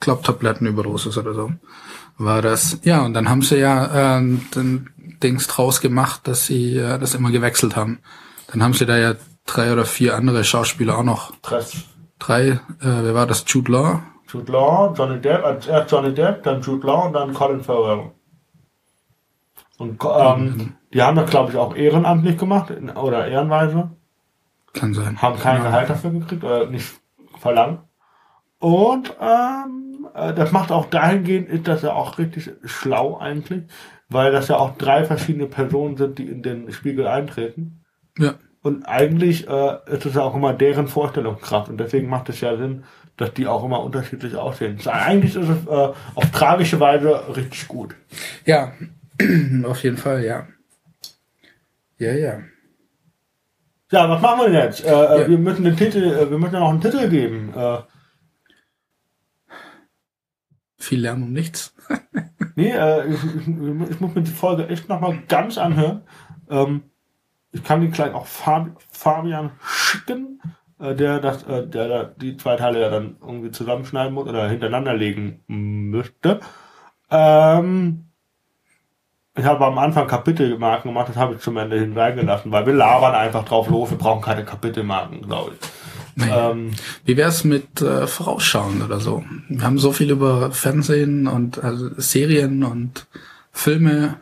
glaub, 0.00 0.22
Tablettenüberdosis 0.22 1.16
oder 1.18 1.34
so, 1.34 1.52
war 2.18 2.42
das. 2.42 2.78
Ja, 2.82 3.04
und 3.04 3.14
dann 3.14 3.28
haben 3.28 3.42
sie 3.42 3.58
ja 3.58 4.18
äh, 4.18 4.22
den 4.54 4.90
Dings 5.22 5.46
draus 5.46 5.80
gemacht, 5.80 6.22
dass 6.24 6.46
sie 6.46 6.76
äh, 6.76 6.98
das 6.98 7.14
immer 7.14 7.30
gewechselt 7.30 7.76
haben. 7.76 8.00
Dann 8.48 8.62
haben 8.62 8.74
sie 8.74 8.86
da 8.86 8.96
ja 8.96 9.14
drei 9.46 9.72
oder 9.72 9.84
vier 9.84 10.16
andere 10.16 10.44
Schauspieler 10.44 10.98
auch 10.98 11.04
noch. 11.04 11.34
Stress. 11.38 11.84
Drei, 12.18 12.48
äh, 12.48 12.58
wer 12.80 13.14
war 13.14 13.26
das? 13.26 13.44
Jude 13.46 13.72
Law? 13.72 14.02
Jude 14.32 14.52
Law, 14.52 14.94
Johnny 14.96 15.20
Depp, 15.20 15.44
als 15.44 15.66
erst 15.66 15.90
Johnny 15.92 16.14
Depp, 16.14 16.42
dann 16.44 16.60
Jude 16.62 16.86
Law 16.86 17.06
und 17.06 17.12
dann 17.14 17.34
Colin 17.34 17.62
Farrell. 17.62 18.12
Und 19.78 20.00
ähm, 20.04 20.76
die 20.92 21.02
haben 21.02 21.16
das, 21.16 21.30
glaube 21.30 21.50
ich, 21.52 21.56
auch 21.58 21.74
ehrenamtlich 21.74 22.36
gemacht 22.38 22.70
in, 22.70 22.90
oder 22.90 23.26
ehrenweise. 23.26 23.96
Kann 24.72 24.94
sein. 24.94 25.22
haben 25.22 25.38
kein 25.38 25.62
Ja. 25.62 25.62
Gehalt 25.62 25.90
dafür 25.90 26.10
gekriegt 26.10 26.44
oder 26.44 26.66
nicht 26.66 27.00
verlangt. 27.38 27.80
Und 28.58 29.16
ähm, 29.20 30.08
äh, 30.14 30.34
das 30.34 30.52
macht 30.52 30.70
auch 30.72 30.86
dahingehend, 30.86 31.48
ist 31.48 31.68
das 31.68 31.82
ja 31.82 31.92
auch 31.94 32.18
richtig 32.18 32.50
schlau 32.64 33.18
eigentlich, 33.18 33.64
weil 34.08 34.32
das 34.32 34.48
ja 34.48 34.56
auch 34.58 34.76
drei 34.76 35.04
verschiedene 35.04 35.46
Personen 35.46 35.96
sind, 35.96 36.18
die 36.18 36.28
in 36.28 36.42
den 36.42 36.70
Spiegel 36.72 37.06
eintreten. 37.06 37.84
Ja, 38.18 38.34
Und 38.62 38.84
eigentlich 38.84 39.48
äh, 39.48 39.78
ist 39.86 40.06
es 40.06 40.14
ja 40.14 40.22
auch 40.22 40.34
immer 40.34 40.52
deren 40.54 40.88
Vorstellungskraft 40.88 41.70
und 41.70 41.78
deswegen 41.78 42.08
macht 42.10 42.28
es 42.28 42.40
ja 42.40 42.56
Sinn, 42.56 42.84
dass 43.20 43.34
die 43.34 43.46
auch 43.46 43.62
immer 43.64 43.82
unterschiedlich 43.82 44.34
aussehen. 44.34 44.78
Eigentlich 44.86 45.36
ist 45.36 45.48
es 45.48 45.66
äh, 45.66 45.70
auf 46.14 46.30
tragische 46.32 46.80
Weise 46.80 47.36
richtig 47.36 47.68
gut. 47.68 47.94
ja. 48.44 48.72
auf 49.64 49.82
jeden 49.82 49.98
Fall, 49.98 50.24
ja. 50.24 50.46
Ja, 51.98 52.12
ja. 52.14 52.38
Ja, 53.92 54.08
was 54.08 54.22
machen 54.22 54.40
wir 54.40 54.46
denn 54.46 54.64
jetzt? 54.64 54.82
Äh, 54.82 54.88
äh, 54.88 55.20
Ja. 55.22 55.28
Wir 55.28 55.36
müssen 55.36 55.64
den 55.64 55.76
Titel, 55.76 56.02
äh, 56.02 56.30
wir 56.30 56.38
müssen 56.38 56.54
ja 56.54 56.60
noch 56.60 56.70
einen 56.70 56.80
Titel 56.80 57.08
geben. 57.10 57.52
Äh, 57.54 57.78
Viel 60.78 61.00
Lärm 61.00 61.22
um 61.22 61.32
nichts. 61.32 61.74
Nee, 62.56 62.72
äh, 62.72 63.06
ich, 63.06 63.24
ich, 63.24 63.48
ich 63.48 64.00
muss 64.00 64.14
mir 64.14 64.22
die 64.22 64.30
Folge 64.30 64.68
echt 64.68 64.88
nochmal 64.88 65.18
ganz 65.28 65.56
anhören. 65.56 66.02
Ähm, 66.50 66.82
ich 67.52 67.62
kann 67.64 67.80
die 67.80 67.88
gleich 67.88 68.12
auch 68.12 68.26
Fabi 68.26 68.72
Fabian 68.90 69.52
schicken, 69.64 70.42
der 70.80 71.20
das, 71.20 71.42
äh, 71.44 71.66
der 71.66 71.88
da 71.88 72.04
die 72.04 72.36
zwei 72.36 72.56
Teile 72.56 72.80
ja 72.80 72.90
dann 72.90 73.16
irgendwie 73.20 73.50
zusammenschneiden 73.50 74.14
muss 74.14 74.28
oder 74.28 74.48
hintereinander 74.48 74.94
legen 74.94 75.40
müsste. 75.46 76.40
Ähm, 77.10 78.06
ich 79.36 79.44
habe 79.44 79.64
am 79.64 79.78
Anfang 79.78 80.06
Kapitelmarken 80.06 80.90
gemacht, 80.90 81.08
das 81.08 81.16
habe 81.16 81.34
ich 81.34 81.40
zum 81.40 81.56
Ende 81.56 81.78
hin 81.78 81.96
reingelassen, 81.96 82.50
weil 82.50 82.66
wir 82.66 82.74
labern 82.74 83.14
einfach 83.14 83.44
drauf 83.44 83.68
los, 83.68 83.90
wir 83.90 83.98
brauchen 83.98 84.22
keine 84.22 84.44
Kapitelmarken, 84.44 85.22
glaube 85.22 85.52
ich. 85.52 85.68
Ähm, 86.28 86.72
Wie 87.04 87.16
wär's 87.16 87.44
mit 87.44 87.80
äh, 87.80 88.06
Vorausschauen 88.06 88.82
oder 88.82 89.00
so? 89.00 89.24
Wir 89.48 89.62
haben 89.62 89.78
so 89.78 89.92
viel 89.92 90.10
über 90.10 90.50
Fernsehen 90.50 91.26
und 91.26 91.62
also 91.62 91.90
Serien 91.96 92.64
und 92.64 93.06
Filme 93.52 94.16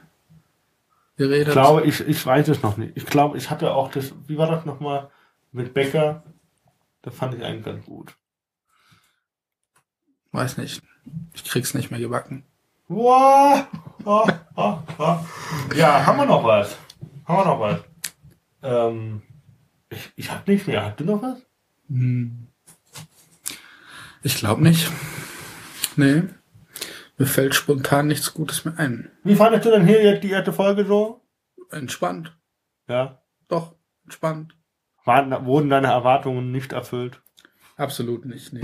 geredet. 1.16 1.48
Ich 1.48 1.52
glaube, 1.52 1.82
ich, 1.82 2.06
ich 2.06 2.24
weiß 2.24 2.48
es 2.48 2.62
noch 2.62 2.76
nicht. 2.76 2.92
Ich 2.94 3.06
glaube, 3.06 3.36
ich 3.36 3.50
hatte 3.50 3.72
auch 3.72 3.90
das, 3.90 4.12
wie 4.26 4.38
war 4.38 4.50
das 4.50 4.64
nochmal 4.64 5.08
mit 5.52 5.74
Becker? 5.74 6.22
Das 7.02 7.14
fand 7.14 7.34
ich 7.34 7.44
eigentlich 7.44 7.64
ganz 7.64 7.84
gut. 7.84 8.16
Weiß 10.32 10.58
nicht. 10.58 10.82
Ich 11.34 11.44
krieg's 11.44 11.74
nicht 11.74 11.90
mehr 11.90 12.00
gebacken. 12.00 12.44
Wow. 12.88 13.66
Ah, 14.04 14.32
ah, 14.56 14.82
ah. 14.98 15.24
Ja, 15.74 16.06
haben 16.06 16.18
wir 16.18 16.26
noch 16.26 16.44
was? 16.44 16.76
Haben 17.26 17.38
wir 17.38 17.44
noch 17.44 17.60
was? 17.60 17.80
Ähm, 18.62 19.22
ich, 19.90 20.12
ich 20.16 20.30
hab 20.30 20.46
nicht 20.48 20.66
mehr. 20.66 20.84
Hast 20.84 21.00
du 21.00 21.04
noch 21.04 21.22
was? 21.22 21.38
Hm. 21.88 22.48
Ich 24.22 24.36
glaube 24.36 24.62
nicht. 24.62 24.90
Nee. 25.96 26.24
Mir 27.16 27.26
fällt 27.26 27.54
spontan 27.54 28.06
nichts 28.06 28.34
Gutes 28.34 28.64
mehr 28.64 28.78
ein. 28.78 29.10
Wie 29.24 29.34
fandest 29.34 29.64
du 29.66 29.70
denn 29.70 29.86
hier 29.86 30.02
jetzt 30.02 30.22
die 30.22 30.30
erste 30.30 30.52
Folge 30.52 30.84
so? 30.84 31.20
Entspannt. 31.70 32.36
Ja. 32.88 33.22
Doch, 33.48 33.74
entspannt. 34.04 34.54
Waren, 35.08 35.46
wurden 35.46 35.70
deine 35.70 35.86
Erwartungen 35.88 36.52
nicht 36.52 36.72
erfüllt? 36.72 37.22
Absolut 37.78 38.24
nicht. 38.26 38.52
Nee. 38.52 38.60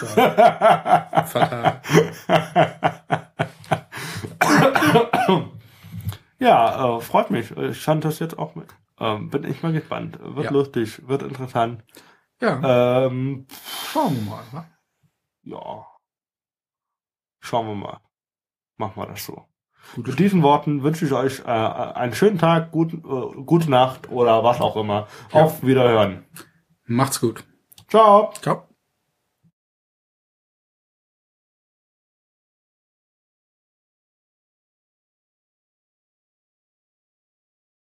Das 0.00 0.16
war 0.16 1.26
fatal. 1.26 1.80
Ja, 6.38 6.96
äh, 6.96 7.00
freut 7.00 7.30
mich. 7.30 7.50
Ich 7.56 7.78
fand 7.82 8.04
das 8.04 8.18
jetzt 8.18 8.38
auch 8.38 8.54
mit. 8.54 8.68
Ähm, 8.98 9.30
bin 9.30 9.44
ich 9.44 9.62
mal 9.62 9.72
gespannt. 9.72 10.18
Wird 10.20 10.46
Ja. 10.46 10.50
lustig, 10.50 11.06
wird 11.08 11.22
interessant. 11.22 11.84
Ja, 12.40 13.06
Ähm, 13.06 13.46
schauen 13.92 14.14
wir 14.16 14.22
mal. 14.30 14.42
wa? 14.52 14.66
ja. 15.42 15.86
Schauen 17.40 17.68
wir 17.68 17.74
mal. 17.74 18.00
Machen 18.76 19.00
wir 19.02 19.06
das 19.06 19.24
so. 19.24 19.46
Gut. 19.94 20.08
Mit 20.08 20.18
diesen 20.18 20.42
Worten 20.42 20.82
wünsche 20.82 21.06
ich 21.06 21.12
euch 21.12 21.40
äh, 21.40 21.50
einen 21.50 22.14
schönen 22.14 22.38
Tag, 22.38 22.72
guten, 22.72 22.98
äh, 22.98 23.42
gute 23.42 23.70
Nacht 23.70 24.10
oder 24.10 24.44
was 24.44 24.60
auch 24.60 24.76
immer. 24.76 25.06
Ja. 25.32 25.44
Auf 25.44 25.62
Wiederhören. 25.62 26.24
Macht's 26.84 27.20
gut. 27.20 27.44
Ciao. 27.88 28.32
Ciao. 28.42 28.66